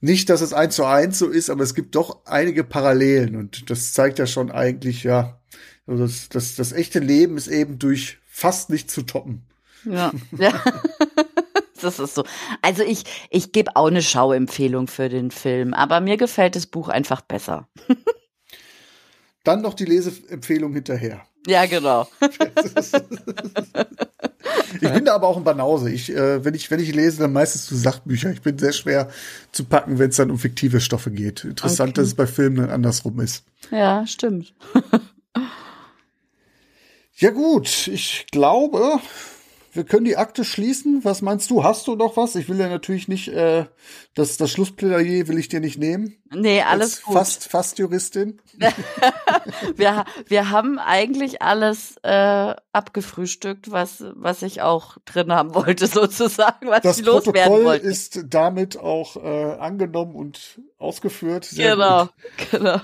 Nicht, 0.00 0.30
dass 0.30 0.40
es 0.40 0.52
eins 0.52 0.76
zu 0.76 0.84
eins 0.84 1.18
so 1.18 1.26
ist, 1.26 1.50
aber 1.50 1.64
es 1.64 1.74
gibt 1.74 1.94
doch 1.94 2.24
einige 2.24 2.62
Parallelen 2.62 3.34
und 3.34 3.68
das 3.70 3.92
zeigt 3.92 4.18
ja 4.18 4.26
schon 4.26 4.50
eigentlich, 4.50 5.02
ja, 5.02 5.40
das, 5.86 6.28
das, 6.28 6.54
das 6.54 6.72
echte 6.72 7.00
Leben 7.00 7.36
ist 7.36 7.48
eben 7.48 7.78
durch 7.78 8.18
fast 8.28 8.70
nicht 8.70 8.90
zu 8.90 9.02
toppen. 9.02 9.46
Ja, 9.84 10.12
ja. 10.36 10.52
das 11.80 11.98
ist 11.98 12.14
so. 12.14 12.24
Also 12.62 12.82
ich, 12.82 13.04
ich 13.30 13.52
gebe 13.52 13.74
auch 13.74 13.86
eine 13.86 14.02
Schauempfehlung 14.02 14.86
für 14.86 15.08
den 15.08 15.30
Film, 15.30 15.74
aber 15.74 16.00
mir 16.00 16.16
gefällt 16.16 16.56
das 16.56 16.66
Buch 16.66 16.88
einfach 16.88 17.20
besser. 17.20 17.68
Dann 19.48 19.62
noch 19.62 19.72
die 19.72 19.86
Leseempfehlung 19.86 20.74
hinterher. 20.74 21.22
Ja, 21.46 21.64
genau. 21.64 22.06
ich 24.74 24.92
bin 24.92 25.06
da 25.06 25.14
aber 25.14 25.26
auch 25.26 25.38
ein 25.38 25.44
Banause. 25.44 25.90
Ich, 25.90 26.14
äh, 26.14 26.44
wenn, 26.44 26.52
ich, 26.52 26.70
wenn 26.70 26.80
ich 26.80 26.94
lese, 26.94 27.20
dann 27.20 27.32
meistens 27.32 27.64
zu 27.64 27.74
Sachbücher. 27.74 28.30
Ich 28.30 28.42
bin 28.42 28.58
sehr 28.58 28.74
schwer 28.74 29.08
zu 29.50 29.64
packen, 29.64 29.98
wenn 29.98 30.10
es 30.10 30.16
dann 30.16 30.30
um 30.30 30.38
fiktive 30.38 30.82
Stoffe 30.82 31.10
geht. 31.10 31.44
Interessant, 31.44 31.92
okay. 31.92 32.00
dass 32.02 32.08
es 32.08 32.14
bei 32.14 32.26
Filmen 32.26 32.56
dann 32.56 32.68
andersrum 32.68 33.20
ist. 33.20 33.44
Ja, 33.70 34.06
stimmt. 34.06 34.52
ja 37.16 37.30
gut, 37.30 37.88
ich 37.88 38.26
glaube, 38.30 39.00
wir 39.72 39.84
können 39.84 40.04
die 40.04 40.16
Akte 40.16 40.44
schließen. 40.44 41.04
Was 41.04 41.22
meinst 41.22 41.50
du? 41.50 41.62
Hast 41.62 41.86
du 41.86 41.94
noch 41.94 42.16
was? 42.16 42.34
Ich 42.34 42.48
will 42.48 42.58
ja 42.58 42.68
natürlich 42.68 43.08
nicht, 43.08 43.28
äh, 43.28 43.66
das, 44.14 44.36
das 44.36 44.50
Schlussplädoyer 44.50 45.28
will 45.28 45.38
ich 45.38 45.48
dir 45.48 45.60
nicht 45.60 45.78
nehmen. 45.78 46.16
Nee, 46.30 46.62
alles 46.62 46.96
Als 46.96 47.02
gut. 47.02 47.14
Fast, 47.14 47.48
fast 47.48 47.78
Juristin. 47.78 48.40
wir, 49.76 50.04
wir 50.26 50.50
haben 50.50 50.78
eigentlich 50.78 51.42
alles 51.42 51.96
äh, 52.02 52.54
abgefrühstückt, 52.72 53.70
was, 53.70 54.04
was 54.14 54.42
ich 54.42 54.62
auch 54.62 54.98
drin 55.04 55.32
haben 55.32 55.54
wollte, 55.54 55.86
sozusagen, 55.88 56.68
was 56.68 56.82
das 56.82 57.00
ich 57.00 57.06
loswerden 57.06 57.42
Protokoll 57.42 57.64
wollte. 57.64 57.86
ist 57.86 58.24
damit 58.28 58.78
auch 58.78 59.16
äh, 59.16 59.58
angenommen 59.58 60.14
und 60.14 60.60
ausgeführt. 60.78 61.44
Sehr 61.44 61.74
genau, 61.76 62.06
gut. 62.06 62.14
genau. 62.50 62.80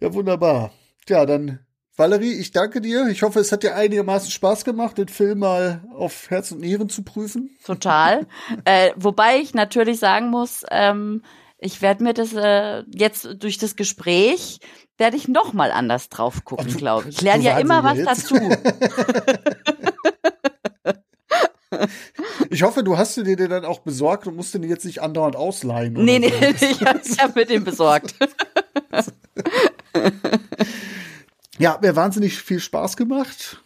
Ja, 0.00 0.12
wunderbar. 0.12 0.72
Ja, 1.08 1.26
dann 1.26 1.64
Valerie, 1.96 2.32
ich 2.32 2.50
danke 2.50 2.80
dir. 2.80 3.06
Ich 3.06 3.22
hoffe, 3.22 3.38
es 3.38 3.52
hat 3.52 3.62
dir 3.62 3.76
einigermaßen 3.76 4.30
Spaß 4.30 4.64
gemacht, 4.64 4.98
den 4.98 5.08
Film 5.08 5.38
mal 5.40 5.84
auf 5.94 6.28
Herz 6.28 6.50
und 6.50 6.60
Nieren 6.60 6.88
zu 6.88 7.02
prüfen. 7.04 7.56
Total. 7.64 8.26
äh, 8.64 8.90
wobei 8.96 9.36
ich 9.38 9.54
natürlich 9.54 10.00
sagen 10.00 10.30
muss, 10.30 10.64
ähm, 10.70 11.22
ich 11.58 11.82
werde 11.82 12.02
mir 12.02 12.12
das 12.12 12.32
äh, 12.34 12.82
jetzt 12.92 13.28
durch 13.38 13.58
das 13.58 13.76
Gespräch 13.76 14.58
werde 14.98 15.16
ich 15.16 15.28
noch 15.28 15.52
mal 15.52 15.70
anders 15.70 16.08
drauf 16.08 16.44
gucken, 16.44 16.76
glaube 16.76 17.08
ich. 17.08 17.16
Ich 17.16 17.22
lerne 17.22 17.42
ja 17.44 17.58
immer 17.58 17.82
was 17.84 17.98
jetzt. 17.98 18.08
dazu. 18.08 18.36
Ich 22.50 22.62
hoffe, 22.62 22.84
du 22.84 22.96
hast 22.96 23.16
dir 23.16 23.24
den 23.24 23.50
dann 23.50 23.64
auch 23.64 23.80
besorgt 23.80 24.28
und 24.28 24.36
musst 24.36 24.54
den 24.54 24.62
jetzt 24.62 24.84
nicht 24.84 25.02
andauernd 25.02 25.34
ausleihen. 25.34 25.92
Nee, 25.94 26.20
nee, 26.20 26.32
so. 26.56 26.66
ich 26.70 26.80
habe 26.86 27.00
hab 27.18 27.34
mir 27.34 27.46
den 27.46 27.64
besorgt. 27.64 28.14
Ja, 31.58 31.78
mir 31.80 31.94
wahnsinnig 31.96 32.42
viel 32.42 32.60
Spaß 32.60 32.96
gemacht. 32.96 33.64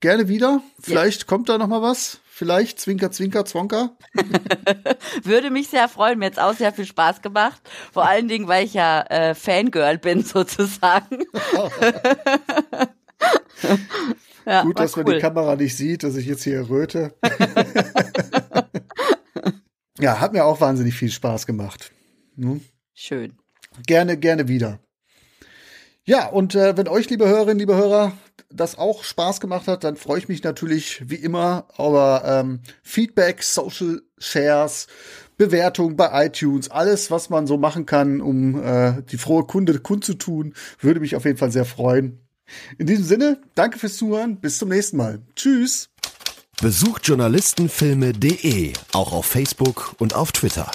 Gerne 0.00 0.28
wieder. 0.28 0.62
Vielleicht 0.80 1.22
ja. 1.22 1.26
kommt 1.26 1.48
da 1.48 1.58
noch 1.58 1.66
mal 1.66 1.82
was. 1.82 2.20
Vielleicht 2.24 2.78
Zwinker, 2.78 3.10
Zwinker, 3.10 3.44
Zwonker. 3.44 3.96
Würde 5.24 5.50
mich 5.50 5.68
sehr 5.68 5.88
freuen. 5.88 6.20
Mir 6.20 6.26
jetzt 6.26 6.38
auch 6.38 6.54
sehr 6.54 6.72
viel 6.72 6.86
Spaß 6.86 7.20
gemacht. 7.20 7.60
Vor 7.92 8.06
allen 8.06 8.28
Dingen, 8.28 8.46
weil 8.46 8.64
ich 8.64 8.74
ja 8.74 9.02
äh, 9.02 9.34
Fangirl 9.34 9.98
bin 9.98 10.22
sozusagen. 10.24 11.24
ja, 14.46 14.62
Gut, 14.62 14.78
dass 14.78 14.96
cool. 14.96 15.02
man 15.02 15.14
die 15.14 15.20
Kamera 15.20 15.56
nicht 15.56 15.76
sieht, 15.76 16.04
dass 16.04 16.14
ich 16.14 16.26
jetzt 16.26 16.44
hier 16.44 16.58
erröte. 16.58 17.16
ja, 19.98 20.20
hat 20.20 20.32
mir 20.32 20.44
auch 20.44 20.60
wahnsinnig 20.60 20.94
viel 20.94 21.10
Spaß 21.10 21.44
gemacht. 21.44 21.90
Hm? 22.36 22.60
Schön. 22.94 23.36
Gerne, 23.84 24.16
gerne 24.16 24.46
wieder. 24.46 24.78
Ja, 26.08 26.26
und 26.26 26.54
äh, 26.54 26.74
wenn 26.74 26.88
euch, 26.88 27.10
liebe 27.10 27.28
Hörerinnen, 27.28 27.58
liebe 27.58 27.76
Hörer, 27.76 28.14
das 28.50 28.78
auch 28.78 29.04
Spaß 29.04 29.40
gemacht 29.40 29.68
hat, 29.68 29.84
dann 29.84 29.96
freue 29.96 30.18
ich 30.18 30.26
mich 30.26 30.42
natürlich 30.42 31.02
wie 31.10 31.16
immer 31.16 31.66
über 31.76 32.22
ähm, 32.24 32.60
Feedback, 32.82 33.42
Social 33.42 34.00
Shares, 34.16 34.86
Bewertung 35.36 35.96
bei 35.96 36.24
iTunes, 36.24 36.70
alles, 36.70 37.10
was 37.10 37.28
man 37.28 37.46
so 37.46 37.58
machen 37.58 37.84
kann, 37.84 38.22
um 38.22 38.58
äh, 38.58 39.02
die 39.02 39.18
frohe 39.18 39.44
Kunde 39.44 39.80
kundzutun, 39.80 40.54
würde 40.80 41.00
mich 41.00 41.14
auf 41.14 41.26
jeden 41.26 41.36
Fall 41.36 41.52
sehr 41.52 41.66
freuen. 41.66 42.26
In 42.78 42.86
diesem 42.86 43.04
Sinne, 43.04 43.42
danke 43.54 43.78
fürs 43.78 43.98
Zuhören, 43.98 44.40
bis 44.40 44.56
zum 44.56 44.70
nächsten 44.70 44.96
Mal. 44.96 45.20
Tschüss. 45.36 45.90
Besucht 46.62 47.06
journalistenfilme.de, 47.06 48.72
auch 48.94 49.12
auf 49.12 49.26
Facebook 49.26 49.94
und 49.98 50.14
auf 50.14 50.32
Twitter. 50.32 50.70